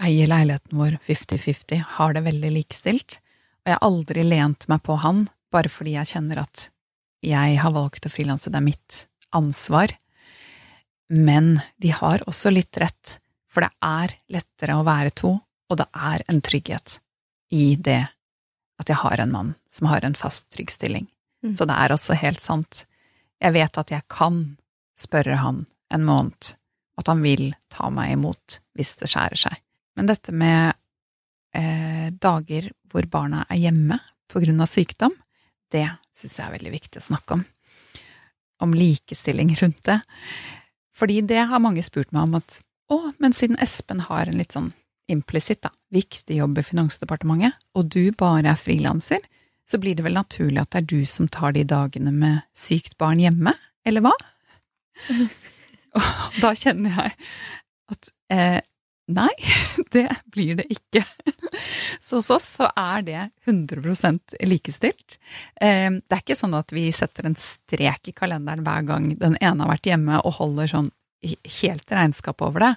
Eier 0.00 0.30
leiligheten 0.30 0.80
vår 0.80 0.98
50-50, 1.06 1.84
har 1.98 2.16
det 2.16 2.24
veldig 2.26 2.52
likestilt. 2.56 3.20
Og 3.60 3.70
jeg 3.70 3.76
har 3.76 3.86
aldri 3.86 4.24
lent 4.26 4.66
meg 4.72 4.82
på 4.86 4.98
han 5.04 5.28
bare 5.52 5.70
fordi 5.70 5.96
jeg 5.98 6.14
kjenner 6.14 6.42
at 6.44 6.68
jeg 7.26 7.58
har 7.60 7.74
valgt 7.74 8.06
å 8.08 8.12
frilanse, 8.12 8.50
det 8.50 8.58
er 8.58 8.64
mitt 8.64 9.02
ansvar. 9.36 9.92
Men 11.10 11.58
de 11.82 11.90
har 11.94 12.22
også 12.30 12.52
litt 12.54 12.76
rett, 12.78 13.18
for 13.50 13.66
det 13.66 13.70
er 13.82 14.14
lettere 14.30 14.78
å 14.78 14.86
være 14.86 15.10
to, 15.18 15.32
og 15.40 15.78
det 15.78 15.86
er 15.90 16.22
en 16.30 16.40
trygghet 16.42 16.98
i 17.54 17.74
det 17.74 18.04
at 18.80 18.88
jeg 18.88 19.00
har 19.02 19.20
en 19.20 19.32
mann 19.32 19.50
som 19.68 19.90
har 19.90 20.04
en 20.06 20.16
fast, 20.16 20.48
trygg 20.54 20.70
stilling. 20.72 21.08
Mm. 21.44 21.54
Så 21.54 21.66
det 21.68 21.76
er 21.76 21.92
også 21.92 22.16
helt 22.16 22.40
sant. 22.40 22.84
Jeg 23.40 23.54
vet 23.56 23.80
at 23.80 23.92
jeg 23.92 24.06
kan 24.08 24.40
spørre 25.00 25.40
han 25.42 25.64
en 25.92 26.06
måned, 26.06 26.54
at 27.00 27.10
han 27.10 27.22
vil 27.24 27.50
ta 27.72 27.90
meg 27.92 28.14
imot 28.14 28.60
hvis 28.76 28.94
det 29.00 29.10
skjærer 29.10 29.40
seg. 29.48 29.58
Men 29.98 30.08
dette 30.08 30.32
med 30.32 30.72
eh, 31.56 32.08
dager 32.12 32.70
hvor 32.90 33.06
barna 33.10 33.44
er 33.48 33.60
hjemme 33.66 33.98
på 34.30 34.42
grunn 34.44 34.62
av 34.62 34.70
sykdom, 34.70 35.14
det 35.70 35.86
syns 36.14 36.38
jeg 36.38 36.46
er 36.46 36.56
veldig 36.56 36.72
viktig 36.74 37.00
å 37.00 37.08
snakke 37.10 37.38
om. 37.38 37.44
Om 38.60 38.74
likestilling 38.76 39.52
rundt 39.60 39.82
det. 39.88 40.00
Fordi 41.00 41.20
det 41.24 41.46
har 41.48 41.62
mange 41.62 41.84
spurt 41.86 42.12
meg 42.12 42.28
om 42.28 42.38
at 42.40 42.60
å, 42.90 43.12
men 43.22 43.34
siden 43.36 43.58
Espen 43.62 44.02
har 44.08 44.28
en 44.28 44.40
litt 44.40 44.56
sånn 44.56 44.72
implisitt, 45.10 45.62
da, 45.64 45.70
viktig 45.94 46.38
jobb 46.38 46.58
i 46.60 46.64
Finansdepartementet, 46.66 47.56
og 47.74 47.88
du 47.90 48.10
bare 48.18 48.52
er 48.52 48.58
frilanser, 48.58 49.22
så 49.70 49.78
blir 49.78 49.96
det 49.98 50.04
vel 50.06 50.18
naturlig 50.18 50.62
at 50.62 50.72
det 50.72 50.82
er 50.82 50.88
du 50.90 51.06
som 51.06 51.28
tar 51.30 51.54
de 51.54 51.64
dagene 51.66 52.12
med 52.14 52.42
sykt 52.56 52.96
barn 52.98 53.22
hjemme, 53.22 53.54
eller 53.86 54.04
hva? 54.04 54.14
Og 55.98 56.36
da 56.38 56.50
kjenner 56.54 56.92
jeg 56.94 57.14
at 57.90 58.10
eh, 58.30 58.58
Nei, 59.10 59.32
det 59.94 60.08
blir 60.30 60.60
det 60.60 60.68
ikke. 60.70 61.02
Så 62.00 62.20
hos 62.20 62.30
oss 62.30 62.46
så 62.56 62.70
er 62.78 63.02
det 63.06 63.24
100% 63.46 64.36
likestilt. 64.46 65.18
Ehm, 65.60 66.00
det 66.06 66.16
er 66.16 66.22
ikke 66.22 66.38
sånn 66.38 66.56
at 66.58 66.72
vi 66.74 66.86
setter 66.94 67.28
en 67.28 67.36
strek 67.38 68.10
i 68.10 68.14
kalenderen 68.16 68.64
hver 68.66 68.86
gang 68.86 69.10
den 69.20 69.36
ene 69.40 69.66
har 69.66 69.72
vært 69.74 69.90
hjemme 69.90 70.22
og 70.22 70.38
holder 70.38 70.70
sånn 70.70 70.90
helt 71.60 71.92
regnskap 71.92 72.40
over 72.42 72.64
det. 72.64 72.70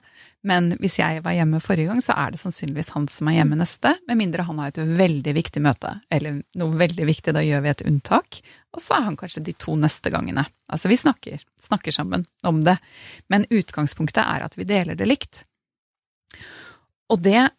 Men 0.44 0.74
hvis 0.82 0.98
jeg 1.00 1.22
var 1.24 1.36
hjemme 1.38 1.62
forrige 1.64 1.88
gang, 1.88 2.02
så 2.04 2.16
er 2.20 2.34
det 2.34 2.42
sannsynligvis 2.42 2.92
han 2.96 3.08
som 3.12 3.30
er 3.32 3.38
hjemme 3.38 3.56
neste, 3.60 3.94
med 4.10 4.20
mindre 4.20 4.44
han 4.48 4.60
har 4.60 4.74
et 4.74 4.82
veldig 4.84 5.36
viktig 5.38 5.64
møte, 5.64 5.94
eller 6.12 6.42
noe 6.60 6.82
veldig 6.82 7.08
viktig, 7.08 7.36
da 7.36 7.46
gjør 7.46 7.64
vi 7.64 7.72
et 7.72 7.86
unntak, 7.88 8.42
og 8.76 8.84
så 8.84 8.98
er 8.98 9.08
han 9.08 9.18
kanskje 9.20 9.46
de 9.48 9.56
to 9.56 9.78
neste 9.80 10.12
gangene. 10.12 10.44
Altså, 10.68 10.92
vi 10.92 11.00
snakker, 11.00 11.48
snakker 11.62 11.96
sammen 11.96 12.28
om 12.44 12.60
det, 12.68 12.76
men 13.32 13.48
utgangspunktet 13.54 14.26
er 14.26 14.44
at 14.44 14.60
vi 14.60 14.68
deler 14.68 15.00
det 15.00 15.08
likt. 15.08 15.46
Og 17.12 17.22
det 17.24 17.50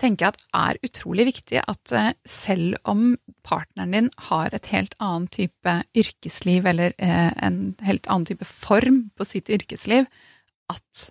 tenker 0.00 0.26
jeg 0.26 0.34
at 0.34 0.44
er 0.58 0.80
utrolig 0.86 1.26
viktig 1.30 1.60
at 1.62 1.94
eh, 1.94 2.12
selv 2.28 2.76
om 2.90 3.14
partneren 3.46 3.94
din 3.94 4.10
har 4.28 4.54
et 4.54 4.68
helt 4.72 4.96
annen 4.98 5.28
type 5.32 5.76
yrkesliv 5.96 6.66
eller 6.70 6.94
eh, 6.98 7.30
en 7.44 7.76
helt 7.86 8.08
annen 8.10 8.28
type 8.28 8.48
form 8.48 9.04
på 9.16 9.26
sitt 9.28 9.52
yrkesliv, 9.54 10.08
at 10.72 11.06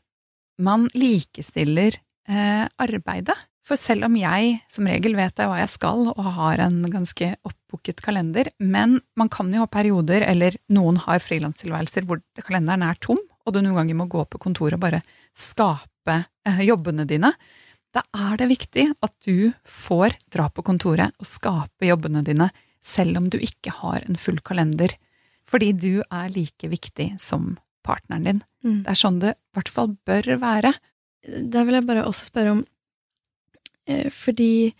man 0.61 0.89
likestiller 0.93 1.97
eh, 2.28 2.66
arbeidet. 2.68 3.38
For 3.64 3.80
selv 3.80 4.09
om 4.09 4.16
jeg 4.20 4.57
som 4.72 4.88
regel 4.91 5.16
vet 5.16 5.39
hva 5.39 5.61
jeg 5.61 5.72
skal 5.72 6.09
og 6.11 6.26
har 6.36 6.66
en 6.66 6.82
ganske 6.91 7.30
oppbooket 7.47 8.03
kalender, 8.03 8.49
men 8.59 8.97
man 9.16 9.32
kan 9.32 9.53
jo 9.55 9.64
ha 9.64 9.70
perioder, 9.72 10.26
eller 10.28 10.57
noen 10.76 10.99
har 11.05 11.24
frilanstilværelser 11.24 12.03
hvor 12.09 12.20
kalenderen 12.43 12.84
er 12.89 12.99
tom, 12.99 13.22
og 13.43 13.55
du 13.55 13.61
noen 13.61 13.80
ganger 13.80 13.99
må 14.01 14.09
gå 14.11 14.26
på 14.28 14.41
kontoret 14.43 14.76
og 14.76 14.84
bare 14.84 14.99
skape 15.39 15.88
jobbene 16.63 17.05
dine, 17.09 17.33
da 17.93 18.01
er 18.17 18.39
det 18.41 18.49
viktig 18.49 18.87
at 19.05 19.13
du 19.25 19.51
får 19.69 20.17
dra 20.33 20.47
på 20.49 20.65
kontoret 20.65 21.13
og 21.21 21.29
skape 21.29 21.87
jobbene 21.87 22.23
dine, 22.25 22.49
selv 22.83 23.19
om 23.21 23.29
du 23.31 23.37
ikke 23.37 23.71
har 23.83 24.03
en 24.07 24.17
full 24.19 24.39
kalender, 24.43 24.95
fordi 25.47 25.71
du 25.77 25.91
er 26.01 26.31
like 26.33 26.67
viktig 26.67 27.13
som 27.21 27.53
partneren 27.85 28.25
din. 28.27 28.41
Mm. 28.65 28.81
Det 28.83 28.91
er 28.91 28.99
sånn 28.99 29.21
det 29.21 29.35
i 29.35 29.57
hvert 29.57 29.71
fall 29.71 29.93
bør 30.07 30.33
være. 30.41 30.73
Da 31.53 31.63
vil 31.67 31.77
jeg 31.77 31.87
bare 31.87 32.07
også 32.07 32.27
spørre 32.27 32.57
om 32.57 32.63
eh, 33.87 34.09
Fordi 34.11 34.73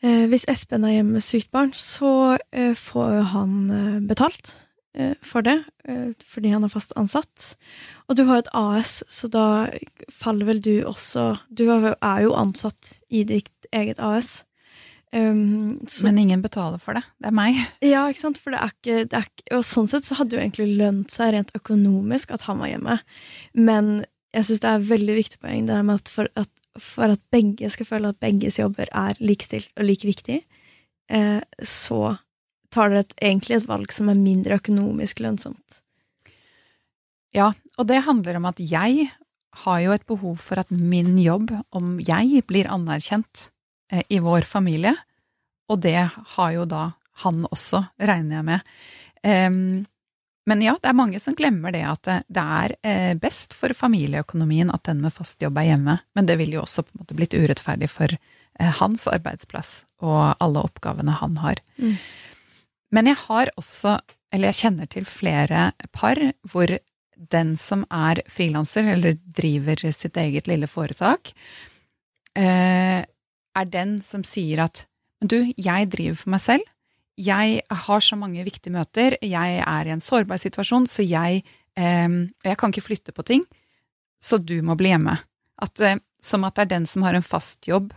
eh, 0.00 0.24
hvis 0.30 0.46
Espen 0.48 0.86
er 0.86 0.98
hjemme 0.98 1.18
med 1.18 1.24
sykt 1.24 1.50
barn, 1.52 1.74
så 1.76 2.38
eh, 2.52 2.72
får 2.78 3.18
han 3.34 3.58
eh, 3.68 3.98
betalt. 4.08 4.54
Eh, 4.98 5.14
for 5.22 5.46
det, 5.46 5.62
eh, 5.86 6.10
fordi 6.26 6.50
han 6.50 6.66
er 6.66 6.72
fast 6.72 6.92
ansatt. 6.98 7.54
Og 8.08 8.18
du 8.18 8.24
har 8.26 8.42
et 8.42 8.50
AS, 8.56 9.02
så 9.08 9.30
da 9.30 9.70
faller 10.10 10.48
vel 10.48 10.60
du 10.64 10.82
også 10.82 11.38
Du 11.54 11.68
er 11.70 12.20
jo 12.24 12.34
ansatt 12.34 12.98
i 13.08 13.22
ditt 13.24 13.68
eget 13.72 14.00
AS. 14.02 14.44
Um, 15.10 15.80
så, 15.88 16.04
Men 16.04 16.18
ingen 16.18 16.42
betaler 16.42 16.78
for 16.78 16.92
det. 16.92 17.02
Det 17.18 17.30
er 17.30 17.36
meg. 17.36 17.56
Ja, 17.80 18.08
ikke 18.08 18.26
sant. 18.26 18.38
For 18.42 18.52
det 18.52 18.60
er 18.60 18.74
ikke, 18.74 18.96
det 19.08 19.16
er 19.16 19.24
ikke 19.24 19.56
Og 19.56 19.64
sånn 19.64 19.88
sett 19.88 20.04
så 20.04 20.18
hadde 20.18 20.36
jo 20.36 20.42
egentlig 20.42 20.76
lønt 20.76 21.14
seg 21.14 21.32
rent 21.32 21.54
økonomisk 21.56 22.34
at 22.34 22.44
han 22.44 22.60
var 22.60 22.68
hjemme. 22.74 22.98
Men 23.56 24.04
jeg 24.36 24.44
syns 24.44 24.60
det 24.60 24.68
er 24.68 24.82
et 24.82 24.90
veldig 24.90 25.16
viktig 25.16 25.40
poeng 25.40 25.68
det 25.70 25.78
med 25.88 26.02
at 26.02 26.12
for, 26.12 26.28
at 26.36 26.52
for 26.78 27.10
at 27.10 27.22
begge 27.32 27.70
skal 27.72 27.88
føle 27.88 28.12
at 28.12 28.20
begges 28.22 28.58
jobber 28.60 28.90
er 28.94 29.18
likestilt 29.18 29.70
og 29.74 29.88
like 29.88 30.06
viktig, 30.06 30.42
eh, 31.10 31.40
så 31.64 32.18
tar 32.74 32.92
dere 32.92 33.06
et, 33.06 33.14
egentlig 33.30 33.58
et 33.58 33.68
valg 33.68 33.92
som 33.94 34.10
er 34.12 34.20
mindre 34.20 34.58
økonomisk 34.60 35.22
lønnsomt. 35.24 35.82
Ja, 37.36 37.52
og 37.76 37.88
det 37.88 38.04
handler 38.06 38.38
om 38.38 38.48
at 38.48 38.60
jeg 38.60 39.10
har 39.64 39.80
jo 39.82 39.92
et 39.94 40.06
behov 40.08 40.38
for 40.42 40.60
at 40.60 40.70
min 40.70 41.16
jobb, 41.20 41.52
om 41.74 41.98
jeg 42.00 42.44
blir 42.48 42.70
anerkjent 42.70 43.48
eh, 43.92 44.04
i 44.08 44.20
vår 44.22 44.46
familie, 44.48 44.94
og 45.68 45.82
det 45.84 45.98
har 46.36 46.50
jo 46.54 46.64
da 46.68 46.90
han 47.24 47.44
også, 47.50 47.82
regner 47.98 48.38
jeg 48.38 48.46
med. 48.46 48.74
Um, 49.26 49.86
men 50.48 50.62
ja, 50.64 50.76
det 50.80 50.88
er 50.88 50.96
mange 50.96 51.18
som 51.20 51.36
glemmer 51.36 51.74
det 51.74 51.82
at 51.84 52.08
det 52.08 52.42
er 52.42 52.74
eh, 52.86 53.14
best 53.20 53.52
for 53.56 53.74
familieøkonomien 53.76 54.70
at 54.72 54.86
den 54.88 55.02
med 55.04 55.12
fast 55.12 55.42
jobb 55.44 55.58
er 55.60 55.72
hjemme, 55.72 55.98
men 56.16 56.28
det 56.28 56.38
ville 56.40 56.56
jo 56.56 56.62
også 56.62 56.86
på 56.86 56.94
en 56.94 57.02
måte 57.02 57.16
blitt 57.18 57.36
urettferdig 57.36 57.90
for 57.92 58.14
eh, 58.14 58.70
hans 58.80 59.04
arbeidsplass 59.10 59.82
og 60.00 60.38
alle 60.40 60.62
oppgavene 60.64 61.18
han 61.20 61.36
har. 61.42 61.60
Mm. 61.76 61.98
Men 62.94 63.10
jeg 63.10 63.20
har 63.26 63.50
også, 63.60 63.98
eller 64.32 64.50
jeg 64.50 64.60
kjenner 64.62 64.88
til 64.90 65.08
flere 65.08 65.72
par 65.92 66.20
hvor 66.48 66.72
den 67.18 67.54
som 67.58 67.84
er 67.90 68.22
frilanser, 68.30 68.92
eller 68.94 69.18
driver 69.18 69.88
sitt 69.92 70.16
eget 70.20 70.48
lille 70.48 70.68
foretak, 70.70 71.32
eh, 72.38 73.02
er 73.02 73.70
den 73.72 73.98
som 74.06 74.24
sier 74.24 74.62
at 74.68 74.84
du, 75.18 75.52
jeg 75.58 75.90
driver 75.90 76.18
for 76.20 76.34
meg 76.36 76.44
selv, 76.44 76.74
jeg 77.18 77.62
har 77.66 78.04
så 78.04 78.14
mange 78.14 78.44
viktige 78.46 78.76
møter, 78.76 79.16
jeg 79.18 79.58
er 79.58 79.88
i 79.88 79.90
en 79.90 80.04
sårbar 80.04 80.38
situasjon, 80.38 80.86
så 80.86 81.02
jeg, 81.02 81.42
eh, 81.74 82.08
jeg 82.46 82.58
kan 82.58 82.70
ikke 82.70 82.86
flytte 82.86 83.12
på 83.16 83.26
ting, 83.26 83.42
så 84.22 84.38
du 84.38 84.60
må 84.62 84.78
bli 84.78 84.94
hjemme. 84.94 85.18
At, 85.58 85.80
eh, 85.80 85.98
som 86.22 86.46
at 86.46 86.54
det 86.54 86.68
er 86.68 86.76
den 86.76 86.86
som 86.86 87.02
har 87.02 87.18
en 87.18 87.26
fast 87.26 87.66
jobb, 87.66 87.92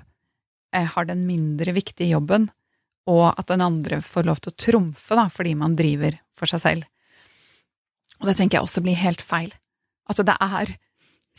har 0.72 1.04
den 1.04 1.26
mindre 1.28 1.74
viktige 1.76 2.14
jobben, 2.14 2.46
og 3.10 3.32
at 3.32 3.48
den 3.50 3.64
andre 3.66 4.02
får 4.06 4.28
lov 4.28 4.42
til 4.42 4.52
å 4.52 4.60
trumfe 4.66 5.18
da, 5.18 5.26
fordi 5.34 5.56
man 5.58 5.76
driver 5.78 6.20
for 6.38 6.50
seg 6.50 6.62
selv. 6.64 6.90
Og 8.22 8.30
det 8.30 8.38
tenker 8.38 8.60
jeg 8.60 8.68
også 8.68 8.84
blir 8.86 9.00
helt 9.02 9.24
feil. 9.26 9.54
Altså, 10.10 10.26
det 10.28 10.36
er 10.38 10.76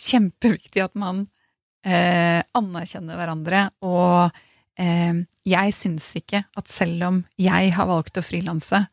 kjempeviktig 0.02 0.82
at 0.82 0.96
man 0.98 1.26
eh, 1.86 2.40
anerkjenner 2.58 3.18
hverandre 3.18 3.66
og 3.86 4.32
eh, 4.80 5.22
jeg 5.46 5.74
syns 5.76 6.08
ikke 6.18 6.44
at 6.58 6.70
selv 6.70 7.08
om 7.08 7.22
jeg 7.40 7.72
har 7.76 7.90
valgt 7.90 8.18
å 8.18 8.24
frilanse 8.24 8.84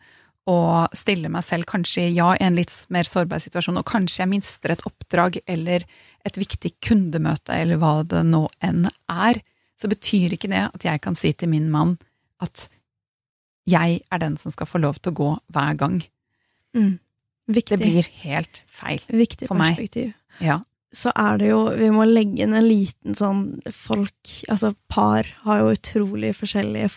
og 0.49 0.95
stille 0.97 1.29
meg 1.29 1.45
selv 1.45 1.67
kanskje 1.69 2.07
ja, 2.09 2.31
i 2.33 2.45
en 2.45 2.57
litt 2.57 2.73
mer 2.93 3.05
sårbar 3.05 3.41
situasjon, 3.43 3.77
og 3.77 3.87
kanskje 3.87 4.23
jeg 4.23 4.31
mister 4.31 4.73
et 4.73 4.85
oppdrag 4.87 5.37
eller 5.45 5.85
et 6.25 6.39
viktig 6.41 6.73
kundemøte 6.85 7.53
eller 7.53 7.79
hva 7.81 7.99
det 8.07 8.23
nå 8.25 8.47
enn 8.65 8.87
er, 8.89 9.41
så 9.79 9.89
betyr 9.91 10.35
ikke 10.35 10.49
det 10.51 10.65
at 10.71 10.85
jeg 10.87 11.01
kan 11.03 11.17
si 11.17 11.31
til 11.37 11.51
min 11.53 11.69
mann 11.71 11.95
at 12.43 12.67
jeg 13.69 14.01
er 14.11 14.21
den 14.21 14.37
som 14.37 14.53
skal 14.53 14.69
få 14.69 14.81
lov 14.81 14.99
til 14.99 15.13
å 15.13 15.19
gå 15.19 15.29
hver 15.53 15.77
gang. 15.79 16.01
Mm. 16.77 16.97
Det 17.49 17.79
blir 17.81 18.05
helt 18.21 18.61
feil 18.69 19.01
Viktig 19.09 19.49
for 19.49 19.57
meg. 19.57 19.73
Viktig 19.73 19.89
perspektiv. 19.89 20.11
Ja. 20.45 20.59
Så 20.95 21.11
er 21.13 21.37
det 21.37 21.51
jo 21.51 21.59
Vi 21.77 21.89
må 21.93 22.05
legge 22.09 22.41
inn 22.41 22.55
en 22.57 22.65
liten 22.65 23.13
sånn 23.17 23.43
Folk, 23.75 24.31
altså 24.49 24.71
par, 24.89 25.27
har 25.43 25.61
jo 25.61 25.73
utrolig 25.75 26.31
forskjellige 26.37 26.89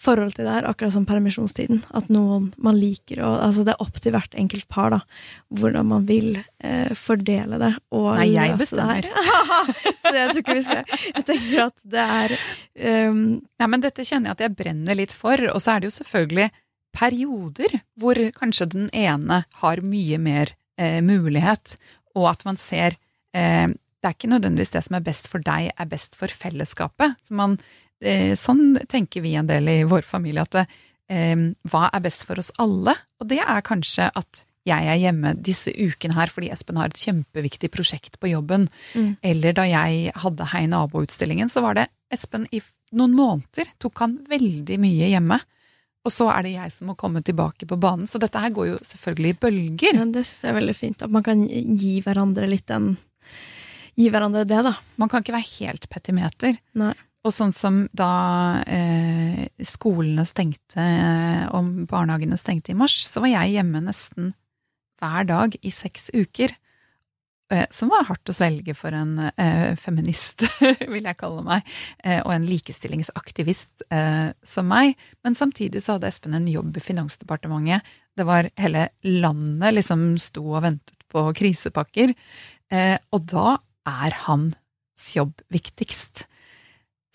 forhold 0.00 0.34
til 0.34 0.48
det 0.48 0.54
her, 0.56 0.66
akkurat 0.66 0.94
som 0.94 1.04
permisjonstiden. 1.06 1.82
At 1.94 2.08
noen 2.12 2.48
man 2.58 2.78
liker 2.80 3.22
å 3.22 3.30
Altså, 3.48 3.62
det 3.66 3.76
er 3.76 3.84
opp 3.84 4.00
til 4.02 4.14
hvert 4.16 4.34
enkelt 4.38 4.66
par, 4.72 4.90
da, 4.96 5.00
hvordan 5.54 5.90
man 5.92 6.06
vil 6.08 6.40
eh, 6.64 6.90
fordele 6.98 7.60
det 7.62 7.72
og 7.94 8.08
Nei, 8.18 8.30
jeg 8.34 8.56
her. 8.58 9.10
Så 10.02 10.14
jeg 10.14 10.32
tror 10.32 10.42
ikke 10.42 10.58
vi 10.58 10.66
skal 10.66 10.94
Jeg 11.14 11.26
tenker 11.28 11.64
at 11.68 11.76
det 11.94 12.06
er 12.18 12.38
um, 13.08 13.20
Nei, 13.38 13.68
men 13.68 13.84
dette 13.84 14.06
kjenner 14.06 14.32
jeg 14.32 14.38
at 14.38 14.46
jeg 14.46 14.56
brenner 14.58 14.98
litt 14.98 15.14
for, 15.14 15.40
og 15.52 15.62
så 15.62 15.76
er 15.76 15.82
det 15.82 15.90
jo 15.92 15.98
selvfølgelig 16.00 16.50
perioder 16.96 17.80
hvor 18.00 18.18
kanskje 18.36 18.70
den 18.72 18.88
ene 18.96 19.42
har 19.62 19.82
mye 19.84 20.18
mer 20.22 20.54
eh, 20.80 20.98
mulighet, 21.04 21.76
og 22.18 22.32
at 22.32 22.44
man 22.48 22.58
ser 22.60 22.96
Det 23.98 24.06
er 24.06 24.14
ikke 24.14 24.30
nødvendigvis 24.30 24.74
det 24.76 24.84
som 24.86 24.98
er 24.98 25.06
best 25.06 25.26
for 25.30 25.42
deg, 25.42 25.72
er 25.74 25.88
best 25.90 26.14
for 26.18 26.30
fellesskapet. 26.30 27.16
Så 27.24 27.34
man, 27.34 27.56
eh, 28.00 28.34
sånn 28.38 28.78
tenker 28.86 29.24
vi 29.24 29.34
en 29.34 29.48
del 29.50 29.68
i 29.68 29.80
vår 29.90 30.06
familie, 30.06 30.44
at 30.46 30.60
eh, 30.62 31.34
hva 31.66 31.88
er 31.90 32.04
best 32.04 32.22
for 32.28 32.38
oss 32.38 32.52
alle? 32.62 32.94
Og 33.18 33.26
det 33.32 33.40
er 33.42 33.66
kanskje 33.66 34.10
at 34.14 34.44
jeg 34.68 34.88
er 34.90 35.00
hjemme 35.00 35.32
disse 35.40 35.72
ukene 35.72 36.16
her 36.18 36.30
fordi 36.32 36.50
Espen 36.52 36.78
har 36.78 36.90
et 36.90 37.00
kjempeviktig 37.00 37.70
prosjekt 37.72 38.18
på 38.20 38.30
jobben. 38.30 38.68
Mm. 38.94 39.12
Eller 39.24 39.56
da 39.56 39.64
jeg 39.68 40.12
hadde 40.24 40.48
Hei 40.52 40.66
nabo-utstillingen, 40.70 41.50
så 41.50 41.64
var 41.64 41.78
det 41.78 41.88
Espen 42.12 42.46
i 42.52 42.60
noen 42.96 43.14
måneder 43.16 43.72
tok 43.82 44.04
han 44.04 44.18
veldig 44.28 44.78
mye 44.80 45.10
hjemme. 45.10 45.40
Og 46.06 46.14
så 46.14 46.28
er 46.32 46.46
det 46.46 46.54
jeg 46.54 46.72
som 46.72 46.88
må 46.88 46.96
komme 46.96 47.20
tilbake 47.26 47.66
på 47.68 47.76
banen. 47.80 48.08
Så 48.08 48.20
dette 48.22 48.40
her 48.40 48.52
går 48.54 48.70
jo 48.70 48.78
selvfølgelig 48.86 49.34
i 49.34 49.38
bølger. 49.42 49.98
ja, 49.98 50.06
Det 50.06 50.22
syns 50.24 50.44
jeg 50.46 50.52
er 50.52 50.60
veldig 50.60 50.76
fint. 50.78 51.02
At 51.04 51.12
man 51.12 51.26
kan 51.26 51.42
gi 51.44 51.98
hverandre 52.04 52.48
litt 52.48 52.68
den 52.70 52.94
Gi 53.98 54.08
hverandre 54.14 54.44
det, 54.46 54.62
da. 54.62 54.76
Man 55.00 55.10
kan 55.10 55.24
ikke 55.24 55.34
være 55.34 55.54
helt 55.58 55.88
petimeter. 55.90 56.58
Nei. 56.78 56.94
Og 57.26 57.34
sånn 57.34 57.50
som 57.52 57.80
da 57.98 58.62
eh, 58.70 59.48
skolene 59.66 60.22
stengte 60.28 60.78
eh, 60.78 61.44
og 61.50 61.88
barnehagene 61.90 62.38
stengte 62.38 62.72
i 62.72 62.78
mars, 62.78 62.94
så 63.08 63.24
var 63.24 63.32
jeg 63.32 63.56
hjemme 63.56 63.82
nesten 63.84 64.30
hver 65.02 65.26
dag 65.26 65.58
i 65.58 65.72
seks 65.74 66.08
uker. 66.14 66.54
Eh, 67.50 67.66
som 67.74 67.90
var 67.90 68.06
hardt 68.06 68.30
å 68.30 68.36
svelge 68.36 68.74
for 68.78 68.94
en 68.94 69.18
eh, 69.34 69.74
feminist, 69.80 70.46
vil 70.94 71.10
jeg 71.10 71.18
kalle 71.18 71.42
meg, 71.46 71.68
eh, 72.04 72.20
og 72.22 72.34
en 72.36 72.46
likestillingsaktivist 72.48 73.88
eh, 73.90 74.30
som 74.46 74.70
meg. 74.70 74.94
Men 75.26 75.38
samtidig 75.38 75.82
så 75.82 75.96
hadde 75.96 76.12
Espen 76.12 76.38
en 76.38 76.48
jobb 76.50 76.78
i 76.78 76.84
Finansdepartementet. 76.86 77.96
Det 78.18 78.26
var 78.28 78.50
hele 78.62 78.88
landet 79.06 79.74
liksom 79.74 80.12
sto 80.22 80.46
og 80.52 80.62
ventet 80.70 81.02
på 81.08 81.24
krisepakker. 81.34 82.14
Eh, 82.70 82.96
og 83.10 83.26
da 83.32 83.56
er 83.88 84.16
hans 84.26 85.14
jobb 85.14 85.40
viktigst. 85.52 86.26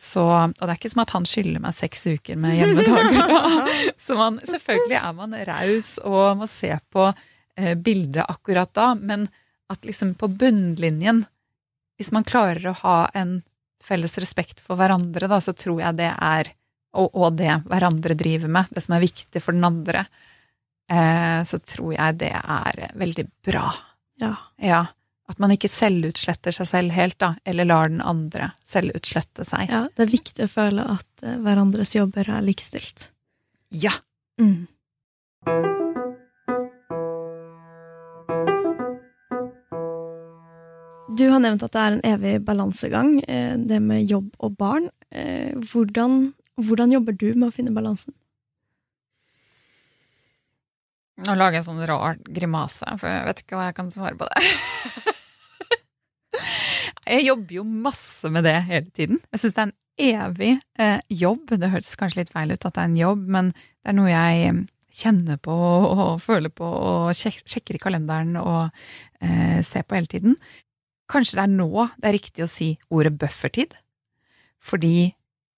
Så, 0.04 0.24
og 0.26 0.60
det 0.60 0.68
er 0.68 0.80
ikke 0.80 0.92
som 0.92 1.04
at 1.06 1.14
han 1.16 1.28
skylder 1.28 1.62
meg 1.64 1.76
seks 1.78 2.08
uker 2.10 2.40
med 2.40 2.58
hjemmedager. 2.58 3.22
da. 3.30 3.68
Så 4.06 4.18
man, 4.20 4.42
selvfølgelig 4.44 4.98
er 5.00 5.14
man 5.16 5.38
raus 5.48 5.94
og 6.04 6.42
må 6.42 6.50
se 6.52 6.74
på 6.92 7.08
eh, 7.08 7.76
bildet 7.80 8.26
akkurat 8.28 8.74
da, 8.76 8.92
men 9.00 9.30
at 9.72 9.88
liksom 9.88 10.14
på 10.20 10.28
bunnlinjen, 10.28 11.24
hvis 11.98 12.12
man 12.12 12.28
klarer 12.28 12.68
å 12.68 12.78
ha 12.82 12.98
en 13.16 13.40
felles 13.84 14.18
respekt 14.20 14.60
for 14.64 14.80
hverandre, 14.80 15.30
da, 15.32 15.40
så 15.44 15.54
tror 15.56 15.82
jeg 15.84 16.00
det 16.02 16.10
er, 16.12 16.52
og, 17.00 17.10
og 17.14 17.40
det 17.40 17.62
hverandre 17.70 18.18
driver 18.20 18.52
med, 18.52 18.72
det 18.76 18.84
som 18.86 18.98
er 18.98 19.06
viktig 19.06 19.44
for 19.44 19.56
den 19.56 19.68
andre, 19.68 20.06
eh, 20.92 21.40
så 21.48 21.60
tror 21.64 21.96
jeg 21.96 22.20
det 22.26 22.34
er 22.36 22.84
veldig 23.00 23.28
bra. 23.46 23.70
Ja. 24.20 24.36
Ja. 24.60 24.84
At 25.32 25.40
man 25.40 25.54
ikke 25.56 25.70
selvutsletter 25.72 26.52
seg 26.52 26.68
selv 26.68 26.92
helt, 26.98 27.16
da, 27.24 27.34
eller 27.48 27.66
lar 27.70 27.88
den 27.90 28.02
andre 28.04 28.52
selvutslette 28.68 29.46
seg. 29.48 29.70
ja. 29.72 29.86
Det 29.96 30.04
er 30.08 30.12
viktig 30.12 30.46
å 30.48 30.52
føle 30.52 30.84
at 30.98 31.24
eh, 31.24 31.38
hverandres 31.46 31.96
jobber 31.96 32.28
er 32.30 32.44
likestilt. 32.44 33.12
Ja! 33.72 33.94
Mm. 34.42 34.68
Du 41.18 41.28
har 41.30 41.40
nevnt 41.44 41.64
at 41.66 41.74
det 41.76 41.82
er 41.84 41.96
en 41.96 42.06
evig 42.16 42.34
balansegang, 42.48 43.18
eh, 43.28 43.56
det 43.58 43.80
med 43.84 44.10
jobb 44.10 44.32
og 44.40 44.56
barn. 44.58 44.90
Eh, 45.12 45.52
Hvordan, 45.70 46.34
hvordan 46.58 46.92
jobber 46.96 47.14
du 47.14 47.34
med 47.36 47.50
å 47.50 47.54
finne 47.54 47.74
balansen? 47.76 48.14
Nå 51.24 51.36
lager 51.38 51.60
jeg 51.60 51.62
en 51.62 51.68
sånn 51.68 51.86
rar 51.88 52.18
grimase, 52.26 52.88
for 52.98 53.08
jeg 53.08 53.28
vet 53.28 53.44
ikke 53.44 53.60
hva 53.60 53.68
jeg 53.70 53.76
kan 53.78 53.92
svare 53.94 54.18
på 54.18 54.26
det. 54.32 54.42
jeg 56.34 57.26
jobber 57.28 57.58
jo 57.60 57.64
masse 57.66 58.30
med 58.34 58.46
det 58.48 58.58
hele 58.68 58.90
tiden. 58.96 59.22
Jeg 59.32 59.44
syns 59.44 59.56
det 59.56 59.64
er 59.64 59.70
en 59.70 59.80
evig 60.04 60.52
eh, 60.82 61.00
jobb. 61.14 61.56
Det 61.60 61.72
høres 61.74 61.96
kanskje 62.00 62.24
litt 62.24 62.34
feil 62.34 62.54
ut 62.54 62.66
at 62.66 62.76
det 62.76 62.82
er 62.82 62.92
en 62.92 63.02
jobb, 63.02 63.26
men 63.36 63.52
det 63.54 63.92
er 63.92 63.98
noe 63.98 64.12
jeg 64.12 64.48
eh, 64.50 64.62
kjenner 64.94 65.40
på 65.42 65.54
og 65.54 66.22
føler 66.22 66.54
på 66.54 66.68
og 66.68 67.16
sjekker 67.18 67.78
i 67.78 67.82
kalenderen 67.82 68.38
og 68.42 68.70
eh, 69.22 69.60
ser 69.66 69.86
på 69.88 69.98
hele 69.98 70.10
tiden. 70.10 70.38
Kanskje 71.10 71.40
det 71.40 71.46
er 71.48 71.56
nå 71.58 71.88
det 71.98 72.10
er 72.10 72.18
riktig 72.18 72.46
å 72.46 72.52
si 72.52 72.74
ordet 72.94 73.16
buffertid, 73.20 73.74
fordi 74.64 75.14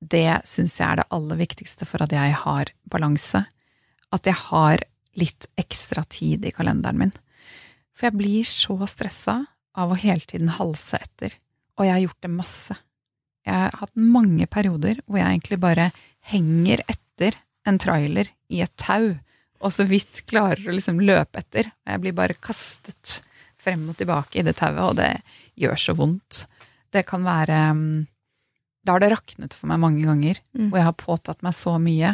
det 0.05 0.41
syns 0.47 0.77
jeg 0.79 0.87
er 0.87 1.01
det 1.01 1.11
aller 1.15 1.39
viktigste 1.39 1.87
for 1.87 2.03
at 2.03 2.13
jeg 2.13 2.35
har 2.41 2.71
balanse. 2.91 3.45
At 4.13 4.27
jeg 4.27 4.37
har 4.49 4.83
litt 5.15 5.47
ekstra 5.59 6.03
tid 6.11 6.45
i 6.45 6.53
kalenderen 6.55 6.99
min. 6.99 7.13
For 7.95 8.09
jeg 8.09 8.19
blir 8.19 8.47
så 8.47 8.75
stressa 8.91 9.39
av 9.75 9.91
å 9.91 9.97
hele 9.99 10.23
tiden 10.25 10.49
halse 10.55 10.97
etter, 11.01 11.33
og 11.77 11.85
jeg 11.85 11.93
har 11.95 12.03
gjort 12.05 12.21
det 12.23 12.31
masse. 12.31 12.77
Jeg 13.45 13.53
har 13.59 13.75
hatt 13.81 13.95
mange 13.99 14.47
perioder 14.49 15.01
hvor 15.05 15.19
jeg 15.19 15.27
egentlig 15.35 15.59
bare 15.61 15.89
henger 16.31 16.81
etter 16.89 17.35
en 17.67 17.77
trailer 17.81 18.29
i 18.49 18.61
et 18.65 18.73
tau, 18.81 19.11
og 19.61 19.73
så 19.73 19.85
vidt 19.87 20.23
klarer 20.29 20.65
å 20.69 20.73
liksom 20.75 20.99
løpe 21.01 21.41
etter. 21.41 21.69
Og 21.85 21.91
jeg 21.93 22.01
blir 22.03 22.15
bare 22.17 22.37
kastet 22.41 23.19
frem 23.61 23.87
og 23.89 23.97
tilbake 23.97 24.39
i 24.39 24.45
det 24.45 24.55
tauet, 24.59 24.81
og 24.83 24.95
det 24.99 25.11
gjør 25.57 25.79
så 25.81 25.95
vondt. 25.97 26.43
Det 26.93 27.05
kan 27.09 27.23
være 27.25 27.61
mm, 27.73 28.07
Da 28.85 28.93
har 28.93 29.01
det 29.01 29.09
raknet 29.15 29.53
for 29.57 29.65
meg 29.71 29.79
mange 29.81 30.05
ganger, 30.05 30.37
Mm. 30.53 30.69
hvor 30.69 30.77
jeg 30.77 30.85
har 30.85 30.93
påtatt 30.93 31.41
meg 31.41 31.53
så 31.57 31.73
mye, 31.81 32.11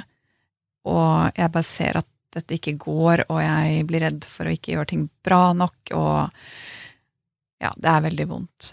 og 0.87 1.31
jeg 1.35 1.51
bare 1.51 1.67
ser 1.67 1.97
at 1.99 2.07
dette 2.31 2.55
ikke 2.55 2.77
går, 2.79 3.25
og 3.27 3.41
jeg 3.43 3.85
blir 3.89 3.99
redd 4.05 4.23
for 4.23 4.47
å 4.47 4.53
ikke 4.55 4.71
gjøre 4.77 4.87
ting 4.87 5.09
bra 5.23 5.51
nok, 5.53 5.91
og 5.91 6.31
ja, 7.61 7.71
det 7.77 7.91
er 7.91 8.05
veldig 8.07 8.27
vondt. 8.29 8.71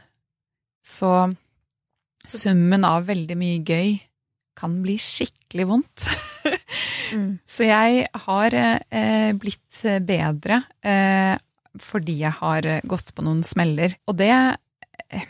Så 0.84 1.12
summen 2.28 2.86
av 2.88 3.08
veldig 3.08 3.36
mye 3.38 3.60
gøy 3.64 3.98
kan 4.58 4.80
bli 4.84 4.98
skikkelig 5.02 5.68
vondt. 5.74 6.08
Mm. 7.08 7.38
Så 7.48 7.64
jeg 7.64 8.02
har 8.26 8.52
eh, 8.52 9.30
blitt 9.40 9.78
bedre 10.04 10.58
eh, 10.84 11.38
fordi 11.80 12.18
jeg 12.20 12.36
har 12.36 12.66
gått 12.84 13.14
på 13.16 13.24
noen 13.24 13.40
smeller. 13.46 13.94
Og 14.04 14.18
det 14.20 14.28
eh, 14.28 15.24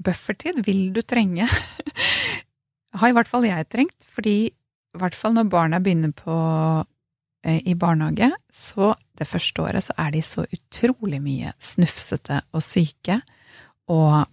Buffertid 0.00 0.62
vil 0.64 0.86
du 0.96 1.02
trenge. 1.04 1.44
har 3.00 3.12
i 3.12 3.16
hvert 3.16 3.28
fall 3.28 3.44
jeg 3.44 3.68
trengt, 3.68 4.08
fordi 4.08 4.36
i 4.48 5.00
hvert 5.02 5.16
fall 5.18 5.36
når 5.36 5.50
barna 5.52 5.82
begynner 5.84 6.14
på 6.16 6.38
i 7.46 7.74
barnehage, 7.78 8.32
så 8.50 8.94
det 9.18 9.28
første 9.30 9.62
året 9.62 9.84
så 9.86 9.94
er 10.02 10.10
de 10.10 10.22
så 10.26 10.42
utrolig 10.50 11.20
mye 11.22 11.52
snufsete 11.62 12.40
og 12.50 12.64
syke. 12.66 13.20
Og 13.88 14.24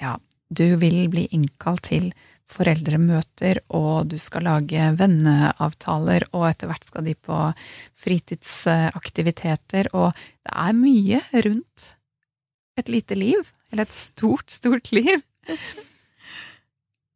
ja, 0.00 0.16
du 0.50 0.64
vil 0.80 1.04
bli 1.12 1.28
innkalt 1.36 1.86
til 1.90 2.10
foreldremøter, 2.48 3.60
og 3.76 4.08
du 4.08 4.16
skal 4.20 4.46
lage 4.48 4.88
venneavtaler, 4.98 6.24
og 6.32 6.48
etter 6.48 6.70
hvert 6.70 6.86
skal 6.88 7.04
de 7.06 7.14
på 7.14 7.36
fritidsaktiviteter, 8.00 9.90
og 9.92 10.16
det 10.16 10.54
er 10.54 10.80
mye 10.80 11.20
rundt 11.44 11.92
et 12.78 12.88
lite 12.88 13.18
liv, 13.18 13.42
eller 13.70 13.84
et 13.84 13.94
stort, 13.94 14.50
stort 14.50 14.92
liv. 14.94 15.20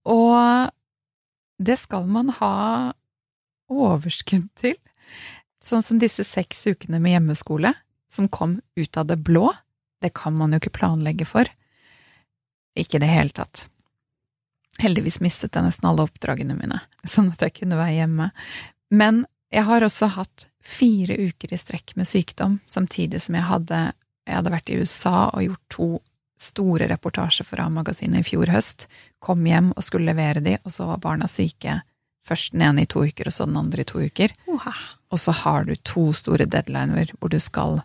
Og 0.05 0.68
det 1.62 1.78
skal 1.78 2.09
man 2.11 2.32
ha 2.40 2.55
overskudd 3.72 4.51
til. 4.59 4.76
Sånn 5.63 5.85
som 5.85 6.01
disse 6.03 6.25
seks 6.27 6.67
ukene 6.67 6.99
med 7.03 7.15
hjemmeskole, 7.17 7.73
som 8.13 8.29
kom 8.29 8.59
ut 8.77 8.97
av 8.99 9.07
det 9.09 9.19
blå, 9.23 9.53
det 10.03 10.11
kan 10.19 10.35
man 10.37 10.53
jo 10.53 10.61
ikke 10.61 10.75
planlegge 10.81 11.27
for. 11.29 11.49
Ikke 12.79 12.99
i 12.99 13.05
det 13.05 13.11
hele 13.13 13.35
tatt. 13.37 13.67
Heldigvis 14.83 15.21
mistet 15.23 15.55
jeg 15.55 15.65
nesten 15.67 15.87
alle 15.89 16.07
oppdragene 16.09 16.57
mine, 16.59 16.81
sånn 17.15 17.31
at 17.33 17.45
jeg 17.45 17.61
kunne 17.61 17.79
være 17.79 18.01
hjemme. 18.01 18.31
Men 18.93 19.25
jeg 19.53 19.69
har 19.69 19.85
også 19.85 20.09
hatt 20.17 20.49
fire 20.65 21.17
uker 21.19 21.53
i 21.53 21.61
strekk 21.61 21.95
med 21.99 22.09
sykdom, 22.09 22.59
samtidig 22.71 23.21
som 23.23 23.37
jeg 23.37 23.49
hadde, 23.49 23.83
jeg 24.27 24.39
hadde 24.39 24.55
vært 24.55 24.73
i 24.73 24.81
USA 24.81 25.29
og 25.29 25.45
gjort 25.45 25.69
to 25.77 25.89
store 26.43 26.89
reportasjer 26.91 27.47
for 27.47 27.63
A-magasinet 27.63 28.25
i 28.25 28.27
fjor 28.33 28.51
høst, 28.51 28.89
kom 29.23 29.45
hjem 29.47 29.71
og 29.77 29.85
skulle 29.87 30.11
levere 30.11 30.43
de, 30.43 30.57
og 30.65 30.75
så 30.75 30.89
var 30.89 31.03
barna 31.03 31.29
syke. 31.31 31.81
Først 32.23 32.55
den 32.55 32.62
ene 32.62 32.85
i 32.85 32.91
to 32.91 33.03
uker, 33.03 33.29
og 33.29 33.35
så 33.35 33.47
den 33.49 33.59
andre 33.59 33.83
i 33.83 33.89
to 33.89 34.03
uker. 34.03 34.35
Oha. 34.53 34.73
Og 35.12 35.20
så 35.20 35.35
har 35.43 35.66
du 35.68 35.75
to 35.83 36.11
store 36.16 36.47
deadliner 36.49 37.11
hvor 37.18 37.33
du 37.33 37.39
skal 37.43 37.83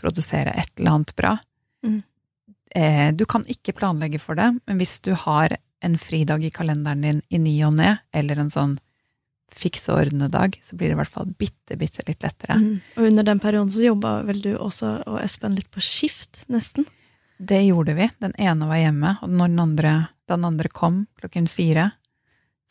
produsere 0.00 0.54
et 0.56 0.72
eller 0.78 0.96
annet 0.96 1.14
bra. 1.16 1.36
Mm. 1.86 2.00
Eh, 2.76 3.12
du 3.14 3.24
kan 3.28 3.44
ikke 3.48 3.76
planlegge 3.76 4.20
for 4.22 4.38
det, 4.38 4.48
men 4.66 4.80
hvis 4.80 4.98
du 5.04 5.12
har 5.16 5.54
en 5.84 5.96
fridag 6.00 6.44
i 6.44 6.50
kalenderen 6.50 7.04
din 7.04 7.22
i 7.28 7.38
ny 7.40 7.54
og 7.68 7.76
ne, 7.78 7.96
eller 8.16 8.40
en 8.40 8.52
sånn 8.52 8.76
fikse 9.52 9.92
og 9.92 10.02
ordne-dag, 10.02 10.58
så 10.64 10.76
blir 10.76 10.90
det 10.90 10.96
i 10.96 11.00
hvert 11.00 11.12
fall 11.12 11.28
bitte, 11.38 11.76
bitte 11.78 12.04
litt 12.08 12.24
lettere. 12.24 12.58
Mm. 12.58 12.80
Og 12.96 13.08
under 13.10 13.28
den 13.28 13.40
perioden 13.42 13.70
så 13.72 13.84
jobba 13.84 14.18
vel 14.26 14.42
du 14.42 14.52
også 14.56 14.96
og 15.06 15.20
Espen 15.22 15.54
litt 15.56 15.70
på 15.72 15.84
skift, 15.84 16.42
nesten? 16.52 16.88
Det 17.38 17.60
gjorde 17.66 17.94
vi. 17.96 18.08
Den 18.24 18.34
ene 18.40 18.68
var 18.68 18.80
hjemme, 18.80 19.14
og 19.22 19.30
når 19.30 19.52
den 19.52 19.62
andre, 19.62 19.94
den 20.28 20.48
andre 20.48 20.72
kom 20.72 21.04
klokken 21.20 21.48
fire, 21.52 21.90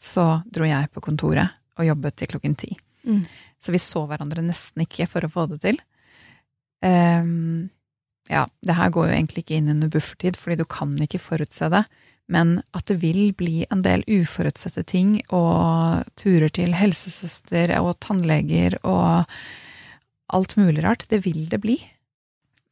så 0.02 0.26
dro 0.52 0.68
jeg 0.68 0.92
på 0.94 1.04
kontoret 1.04 1.56
og 1.80 1.88
jobbet 1.88 2.18
til 2.20 2.32
klokken 2.36 2.56
ti. 2.60 2.72
Mm. 3.06 3.24
Så 3.62 3.74
vi 3.74 3.82
så 3.82 4.06
hverandre 4.10 4.44
nesten 4.46 4.86
ikke 4.86 5.08
for 5.10 5.26
å 5.26 5.32
få 5.32 5.48
det 5.52 5.62
til. 5.66 5.80
Um, 6.86 7.70
ja, 8.30 8.46
det 8.66 8.78
her 8.78 8.92
går 8.94 9.10
jo 9.10 9.16
egentlig 9.16 9.46
ikke 9.46 9.60
inn 9.60 9.72
under 9.74 9.92
buffertid, 9.92 10.38
fordi 10.40 10.60
du 10.62 10.66
kan 10.70 10.94
ikke 11.02 11.22
forutse 11.22 11.70
det. 11.74 11.84
Men 12.32 12.58
at 12.74 12.88
det 12.90 12.98
vil 13.04 13.36
bli 13.38 13.66
en 13.70 13.84
del 13.86 14.06
uforutsette 14.10 14.86
ting, 14.90 15.20
og 15.30 16.06
turer 16.18 16.50
til 16.54 16.74
helsesøster 16.78 17.76
og 17.82 18.00
tannleger 18.02 18.80
og 18.82 19.26
alt 20.34 20.56
mulig 20.58 20.82
rart, 20.86 21.06
det 21.12 21.22
vil 21.26 21.46
det 21.52 21.62
bli. 21.62 21.78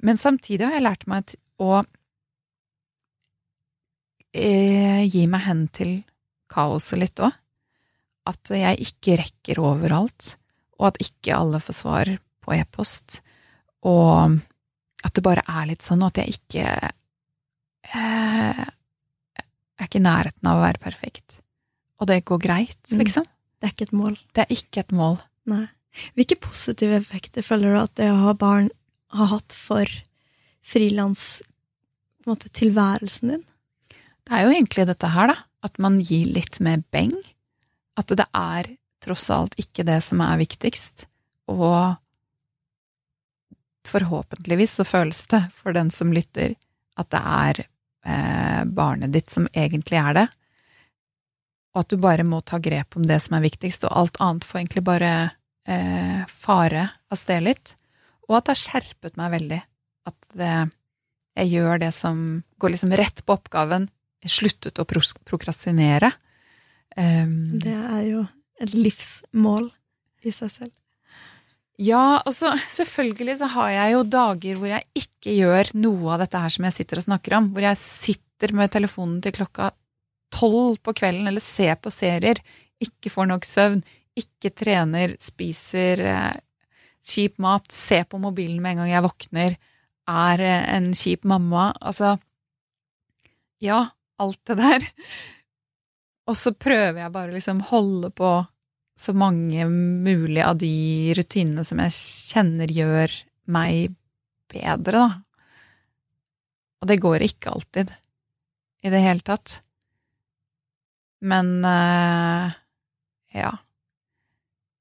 Men 0.04 0.18
samtidig 0.18 0.66
har 0.66 0.80
jeg 0.80 0.88
lært 0.88 1.06
meg 1.10 1.36
å 1.62 1.84
eh, 4.34 5.06
gi 5.06 5.28
meg 5.30 5.46
hen 5.46 5.68
til 5.76 5.94
kaoset 6.54 7.00
litt 7.02 7.20
òg. 7.24 7.34
At 8.30 8.44
jeg 8.56 8.80
ikke 8.86 9.18
rekker 9.20 9.60
overalt, 9.60 10.36
og 10.80 10.84
at 10.94 11.02
ikke 11.04 11.36
alle 11.36 11.60
får 11.64 11.76
svar 11.82 12.06
på 12.44 12.50
e-post. 12.56 13.08
Og 13.84 14.38
at 15.04 15.14
det 15.18 15.24
bare 15.26 15.44
er 15.50 15.66
litt 15.74 15.84
sånn, 15.84 16.04
og 16.06 16.10
at 16.14 16.20
jeg 16.24 16.30
ikke 16.38 16.66
eh, 17.94 18.64
er 18.64 19.86
ikke 19.90 20.00
i 20.00 20.06
nærheten 20.08 20.46
av 20.48 20.56
å 20.62 20.64
være 20.64 20.80
perfekt. 20.86 21.30
Og 22.00 22.04
det 22.10 22.24
går 22.28 22.40
greit, 22.46 22.80
Mm. 22.92 23.00
liksom. 23.04 23.26
Det 23.60 23.66
er 23.68 23.74
ikke 23.76 23.88
et 23.90 24.00
mål. 24.00 24.16
Det 24.36 24.42
er 24.44 24.52
ikke 24.56 24.80
et 24.84 24.92
mål. 24.96 25.18
Nei. 25.48 25.66
Hvilke 26.18 26.38
positive 26.42 26.96
effekter 26.98 27.42
føler 27.46 27.68
du 27.76 27.80
at 27.84 27.94
det 28.00 28.08
å 28.12 28.22
ha 28.24 28.34
barn 28.34 28.70
har 29.14 29.28
hatt 29.36 29.52
for 29.54 29.86
frilanstilværelsen 30.64 33.28
din? 33.34 33.44
Det 34.24 34.32
er 34.34 34.42
jo 34.48 34.54
egentlig 34.56 34.88
dette 34.90 35.08
her, 35.14 35.28
da. 35.34 35.38
At 35.64 35.80
man 35.82 36.00
gir 36.04 36.28
litt 36.36 36.60
mer 36.64 36.84
beng. 36.92 37.16
At 38.00 38.12
det 38.12 38.28
er 38.36 38.74
tross 39.04 39.30
alt 39.34 39.56
ikke 39.60 39.86
det 39.88 40.00
som 40.06 40.22
er 40.24 40.40
viktigst. 40.42 41.06
Og 41.52 41.96
forhåpentligvis 43.88 44.78
så 44.80 44.86
føles 44.88 45.26
det 45.32 45.44
for 45.56 45.76
den 45.76 45.92
som 45.92 46.14
lytter, 46.16 46.56
at 47.00 47.10
det 47.12 47.20
er 47.20 47.60
eh, 47.64 48.64
barnet 48.66 49.12
ditt 49.14 49.34
som 49.34 49.48
egentlig 49.52 50.00
er 50.00 50.18
det. 50.18 50.28
Og 51.74 51.82
at 51.84 51.92
du 51.92 51.98
bare 52.02 52.26
må 52.28 52.40
ta 52.46 52.60
grep 52.62 52.98
om 52.98 53.06
det 53.08 53.20
som 53.26 53.38
er 53.38 53.48
viktigst, 53.48 53.88
og 53.88 53.98
alt 53.98 54.20
annet 54.24 54.48
får 54.48 54.62
egentlig 54.62 54.86
bare 54.88 55.12
eh, 55.68 56.22
fare 56.30 56.88
av 57.12 57.20
sted 57.20 57.44
litt. 57.44 57.74
Og 58.30 58.38
at 58.38 58.48
det 58.48 58.56
har 58.56 58.62
skjerpet 58.62 59.20
meg 59.20 59.34
veldig. 59.34 59.60
At 60.10 60.30
det, 60.38 60.54
jeg 61.42 61.52
gjør 61.56 61.82
det 61.84 61.92
som 61.96 62.44
går 62.62 62.76
liksom 62.76 62.94
rett 63.00 63.24
på 63.26 63.36
oppgaven. 63.36 63.90
Sluttet 64.30 64.80
å 64.80 64.86
prokrastinere. 64.88 66.14
Um, 66.96 67.60
Det 67.60 67.74
er 67.74 68.04
jo 68.08 68.24
et 68.62 68.74
livsmål 68.78 69.72
i 70.24 70.32
seg 70.32 70.52
selv. 70.52 70.74
Ja, 71.82 72.22
og 72.22 72.36
så 72.38 72.52
selvfølgelig 72.62 73.40
så 73.40 73.50
har 73.56 73.72
jeg 73.74 73.96
jo 73.96 74.04
dager 74.06 74.60
hvor 74.60 74.70
jeg 74.70 74.86
ikke 75.00 75.34
gjør 75.34 75.72
noe 75.82 76.14
av 76.14 76.22
dette 76.22 76.42
her 76.44 76.54
som 76.54 76.68
jeg 76.68 76.78
sitter 76.78 77.02
og 77.02 77.08
snakker 77.08 77.38
om. 77.40 77.50
Hvor 77.54 77.66
jeg 77.66 77.82
sitter 77.82 78.54
med 78.54 78.74
telefonen 78.74 79.18
til 79.26 79.34
klokka 79.40 79.72
tolv 80.34 80.78
på 80.86 80.94
kvelden 80.98 81.30
eller 81.30 81.44
ser 81.44 81.76
på 81.82 81.92
serier, 81.94 82.40
ikke 82.84 83.12
får 83.14 83.30
nok 83.30 83.46
søvn, 83.48 83.84
ikke 84.18 84.52
trener, 84.54 85.16
spiser 85.22 86.02
eh, 86.06 86.34
kjip 87.04 87.40
mat, 87.42 87.70
ser 87.74 88.06
på 88.10 88.20
mobilen 88.22 88.62
med 88.62 88.76
en 88.76 88.84
gang 88.84 88.92
jeg 88.94 89.06
våkner, 89.08 89.58
er 90.10 90.44
eh, 90.46 90.64
en 90.76 90.92
kjip 90.98 91.26
mamma. 91.30 91.72
Altså 91.82 92.16
Ja, 93.64 93.88
alt 94.22 94.40
det 94.50 94.58
der. 94.60 94.88
Og 96.30 96.38
så 96.40 96.54
prøver 96.56 97.02
jeg 97.02 97.14
bare 97.14 97.34
liksom 97.34 97.64
holde 97.72 98.12
på 98.16 98.32
så 99.00 99.14
mange 99.18 99.66
mulig 99.70 100.44
av 100.46 100.60
de 100.62 101.14
rutinene 101.18 101.66
som 101.66 101.82
jeg 101.82 101.96
kjenner 101.98 102.72
gjør 102.72 103.16
meg 103.52 103.96
bedre, 104.54 105.02
da. 105.02 105.08
Og 106.84 106.90
det 106.92 107.02
går 107.02 107.26
ikke 107.26 107.52
alltid. 107.54 107.92
I 108.84 108.92
det 108.92 109.00
hele 109.00 109.24
tatt. 109.24 109.62
Men 111.24 111.56
eh, 111.64 112.56
ja. 113.40 113.52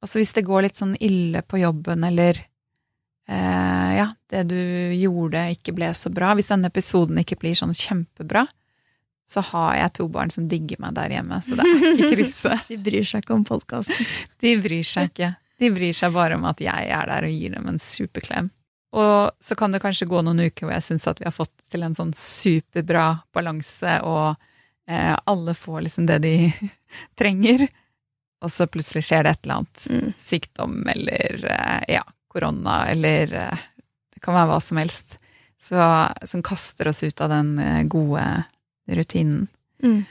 Altså 0.02 0.18
hvis 0.18 0.34
det 0.34 0.46
går 0.46 0.66
litt 0.66 0.80
sånn 0.80 0.96
ille 0.98 1.44
på 1.46 1.60
jobben, 1.62 2.02
eller 2.04 2.40
eh, 3.30 3.90
ja, 4.00 4.08
det 4.34 4.42
du 4.50 4.58
gjorde 4.98 5.44
ikke 5.54 5.76
ble 5.78 5.92
så 5.94 6.10
bra, 6.10 6.32
hvis 6.34 6.50
denne 6.50 6.72
episoden 6.72 7.22
ikke 7.22 7.38
blir 7.38 7.54
sånn 7.58 7.76
kjempebra, 7.78 8.48
så 9.32 9.42
har 9.48 9.76
jeg 9.78 9.94
to 9.96 10.08
barn 10.12 10.32
som 10.32 10.48
digger 10.48 10.80
meg 10.82 10.96
der 10.98 11.14
hjemme, 11.16 11.38
så 11.44 11.56
det 11.56 11.64
er 11.64 11.86
ikke 11.92 12.10
krise. 12.12 12.56
De 12.70 12.80
bryr 12.84 13.06
seg 13.08 13.24
ikke 13.24 13.36
om 13.36 13.46
podkasten. 13.48 14.10
De 14.44 14.56
bryr 14.60 14.84
seg 14.86 15.08
ikke. 15.12 15.30
De 15.62 15.70
bryr 15.72 15.96
seg 15.96 16.12
bare 16.12 16.36
om 16.36 16.44
at 16.50 16.60
jeg 16.60 16.90
er 16.92 17.08
der 17.08 17.28
og 17.28 17.32
gir 17.32 17.54
dem 17.56 17.70
en 17.70 17.80
superklem. 17.80 18.50
Og 18.92 19.32
så 19.40 19.56
kan 19.56 19.72
det 19.72 19.80
kanskje 19.80 20.08
gå 20.10 20.20
noen 20.20 20.42
uker 20.44 20.66
hvor 20.66 20.74
jeg 20.74 20.84
syns 20.84 21.08
at 21.08 21.20
vi 21.20 21.28
har 21.28 21.34
fått 21.34 21.54
til 21.72 21.84
en 21.86 21.94
sånn 21.96 22.12
superbra 22.16 23.06
balanse, 23.32 23.94
og 24.04 24.34
eh, 24.90 25.14
alle 25.16 25.54
får 25.56 25.86
liksom 25.86 26.08
det 26.10 26.18
de 26.26 26.34
trenger. 27.20 27.64
Og 28.42 28.52
så 28.52 28.66
plutselig 28.68 29.06
skjer 29.06 29.24
det 29.24 29.36
et 29.36 29.44
eller 29.46 29.62
annet. 29.62 29.86
Mm. 29.88 30.12
Sykdom 30.18 30.78
eller 30.92 31.48
eh, 31.56 31.80
ja, 31.96 32.04
korona 32.28 32.82
eller 32.92 33.34
eh, 33.46 33.66
Det 34.12 34.20
kan 34.24 34.36
være 34.36 34.50
hva 34.52 34.60
som 34.60 34.82
helst. 34.82 35.16
Så, 35.62 35.78
som 36.26 36.42
kaster 36.42 36.90
oss 36.90 37.04
ut 37.06 37.20
av 37.22 37.30
den 37.30 37.54
eh, 37.62 37.84
gode 37.86 38.26
rutinen. 38.90 39.46
Mm. 39.82 40.04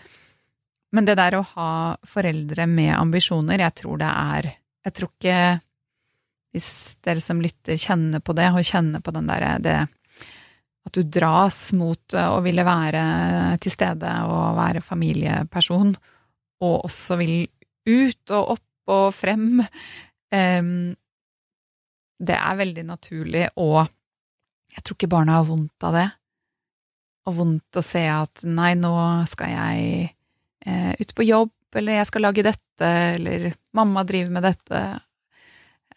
Men 0.91 1.07
det 1.07 1.15
der 1.19 1.37
å 1.37 1.45
ha 1.53 1.71
foreldre 2.07 2.67
med 2.67 2.93
ambisjoner, 2.97 3.63
jeg 3.63 3.77
tror 3.83 4.01
det 4.01 4.11
er 4.11 4.49
Jeg 4.85 4.93
tror 4.97 5.11
ikke 5.13 5.37
Hvis 6.51 6.69
dere 7.05 7.23
som 7.23 7.41
lytter 7.41 7.79
kjenner 7.79 8.19
på 8.19 8.35
det, 8.35 8.49
og 8.51 8.67
kjenner 8.67 9.03
på 9.03 9.13
den 9.15 9.29
derre 9.29 9.53
det 9.63 9.77
At 10.85 10.97
du 10.97 11.03
dras 11.03 11.71
mot 11.77 12.17
å 12.17 12.41
ville 12.43 12.65
være 12.67 13.03
til 13.61 13.71
stede 13.71 14.11
og 14.27 14.57
være 14.57 14.81
familieperson, 14.81 15.93
og 16.65 16.87
også 16.89 17.17
vil 17.21 17.35
ut 17.87 18.33
og 18.35 18.55
opp 18.57 18.91
og 18.91 19.13
frem 19.13 19.61
em, 20.33 20.71
Det 22.17 22.37
er 22.37 22.57
veldig 22.57 22.85
naturlig, 22.89 23.45
og 23.61 23.85
jeg 24.71 24.83
tror 24.83 24.97
ikke 24.97 25.11
barna 25.11 25.37
har 25.37 25.47
vondt 25.47 25.85
av 25.85 25.95
det. 25.95 26.07
Og 27.29 27.37
vondt 27.37 27.77
å 27.77 27.83
se 27.85 28.01
at 28.09 28.43
nei, 28.47 28.73
nå 28.79 28.93
skal 29.29 29.53
jeg 29.53 30.09
eh, 30.65 30.93
ut 30.97 31.13
på 31.15 31.27
jobb, 31.27 31.53
eller 31.77 31.99
jeg 31.99 32.09
skal 32.09 32.25
lage 32.25 32.45
dette, 32.45 32.89
eller 33.15 33.51
mamma 33.77 34.03
driver 34.07 34.33
med 34.33 34.47
dette. 34.49 34.81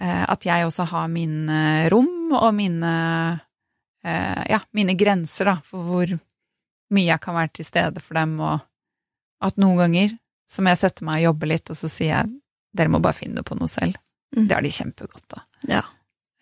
Eh, 0.00 0.22
at 0.28 0.44
jeg 0.46 0.66
også 0.66 0.86
har 0.92 1.08
mine 1.12 1.88
rom 1.92 2.34
og 2.34 2.50
mine 2.56 2.92
eh, 4.04 4.44
ja, 4.50 4.60
mine 4.76 4.96
grenser, 5.00 5.48
da, 5.48 5.56
for 5.64 5.88
hvor 5.88 6.14
mye 6.94 7.08
jeg 7.08 7.22
kan 7.24 7.38
være 7.38 7.54
til 7.56 7.68
stede 7.68 8.04
for 8.04 8.20
dem, 8.20 8.36
og 8.44 8.60
at 9.44 9.58
noen 9.60 9.80
ganger 9.84 10.14
så 10.50 10.62
må 10.62 10.72
jeg 10.74 10.84
sette 10.84 11.06
meg 11.06 11.22
og 11.22 11.30
jobbe 11.30 11.50
litt, 11.50 11.70
og 11.72 11.78
så 11.78 11.90
sier 11.90 12.12
jeg 12.12 12.32
dere 12.74 12.90
må 12.90 13.00
bare 13.02 13.16
finne 13.16 13.44
på 13.46 13.56
noe 13.58 13.70
selv. 13.70 13.96
Mm. 14.34 14.48
Det 14.48 14.56
har 14.56 14.64
de 14.66 14.72
kjempegodt 14.74 15.36
av. 15.38 15.44
Ja. 15.70 15.82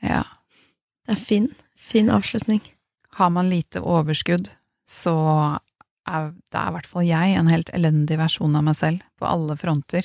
Ja. 0.03 0.23
Det 1.05 1.17
er 1.17 1.21
fin. 1.21 1.51
Fin 1.77 2.09
avslutning. 2.11 2.63
Har 3.19 3.31
man 3.35 3.51
lite 3.53 3.83
overskudd, 3.85 4.49
så 4.93 5.15
er 6.09 6.33
det 6.53 6.63
i 6.63 6.75
hvert 6.75 6.89
fall 6.91 7.07
jeg 7.07 7.37
en 7.39 7.49
helt 7.49 7.71
elendig 7.73 8.19
versjon 8.21 8.59
av 8.59 8.67
meg 8.67 8.77
selv 8.77 9.05
på 9.17 9.29
alle 9.29 9.57
fronter. 9.57 10.05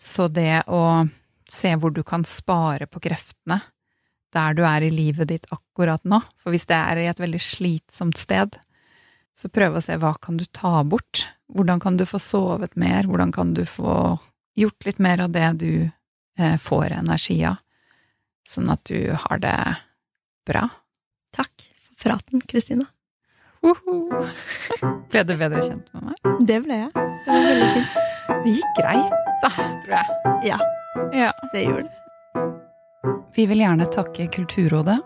Så 0.00 0.26
det 0.32 0.64
å 0.66 1.04
se 1.50 1.74
hvor 1.78 1.92
du 1.94 2.02
kan 2.06 2.24
spare 2.26 2.88
på 2.90 3.02
kreftene 3.04 3.60
der 4.34 4.56
du 4.56 4.64
er 4.66 4.82
i 4.82 4.90
livet 4.90 5.30
ditt 5.30 5.44
akkurat 5.54 6.02
nå, 6.08 6.18
for 6.42 6.50
hvis 6.50 6.66
det 6.66 6.74
er 6.74 6.98
i 6.98 7.06
et 7.06 7.20
veldig 7.22 7.38
slitsomt 7.38 8.18
sted, 8.18 8.56
så 9.34 9.50
prøve 9.52 9.78
å 9.78 9.84
se 9.84 9.94
hva 10.00 10.14
kan 10.18 10.40
du 10.40 10.46
ta 10.50 10.80
bort? 10.82 11.28
hvordan 11.54 11.80
kan 11.80 11.96
du 11.96 12.06
få 12.06 12.18
sovet 12.18 12.76
mer? 12.76 13.04
Hvordan 13.04 13.32
kan 13.32 13.54
du 13.54 13.64
få 13.66 14.18
gjort 14.56 14.86
litt 14.86 14.98
mer 14.98 15.20
av 15.20 15.30
det 15.34 15.52
du 15.60 15.90
eh, 16.38 16.56
får 16.58 16.96
energi 17.00 17.38
av, 17.46 17.60
sånn 18.48 18.70
at 18.72 18.84
du 18.90 19.12
har 19.26 19.42
det 19.42 19.58
bra? 20.46 20.68
Takk 21.34 21.68
for 21.78 22.08
praten, 22.08 22.42
Kristina. 22.48 22.88
Uhu. 23.64 23.94
Ble 25.12 25.22
du 25.24 25.34
bedre 25.40 25.62
kjent 25.64 25.86
med 25.94 26.10
meg? 26.10 26.18
Det 26.48 26.58
ble 26.66 26.76
jeg. 26.82 26.90
Det 26.94 27.32
var 27.32 27.46
veldig 27.48 27.68
fint. 27.74 27.98
Det 28.44 28.52
gikk 28.58 28.78
greit, 28.78 29.14
da, 29.42 29.50
tror 29.84 29.94
jeg. 29.96 30.06
Ja, 30.50 30.58
Ja. 31.14 31.30
det 31.52 31.64
gjorde 31.64 31.88
det. 31.88 32.00
Vi 33.34 33.46
vil 33.50 33.58
gjerne 33.64 33.86
takke 33.90 34.28
Kulturrådet 34.30 34.98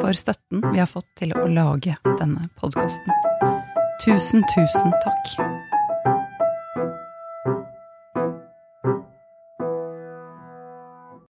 for 0.00 0.12
støtten 0.16 0.62
vi 0.72 0.78
har 0.80 0.88
fått 0.90 1.08
til 1.20 1.32
å 1.36 1.46
lage 1.48 1.94
denne 2.18 2.48
podkasten. 2.60 3.12
Tusen, 4.04 4.42
tusen 4.54 4.92
takk. 5.04 5.71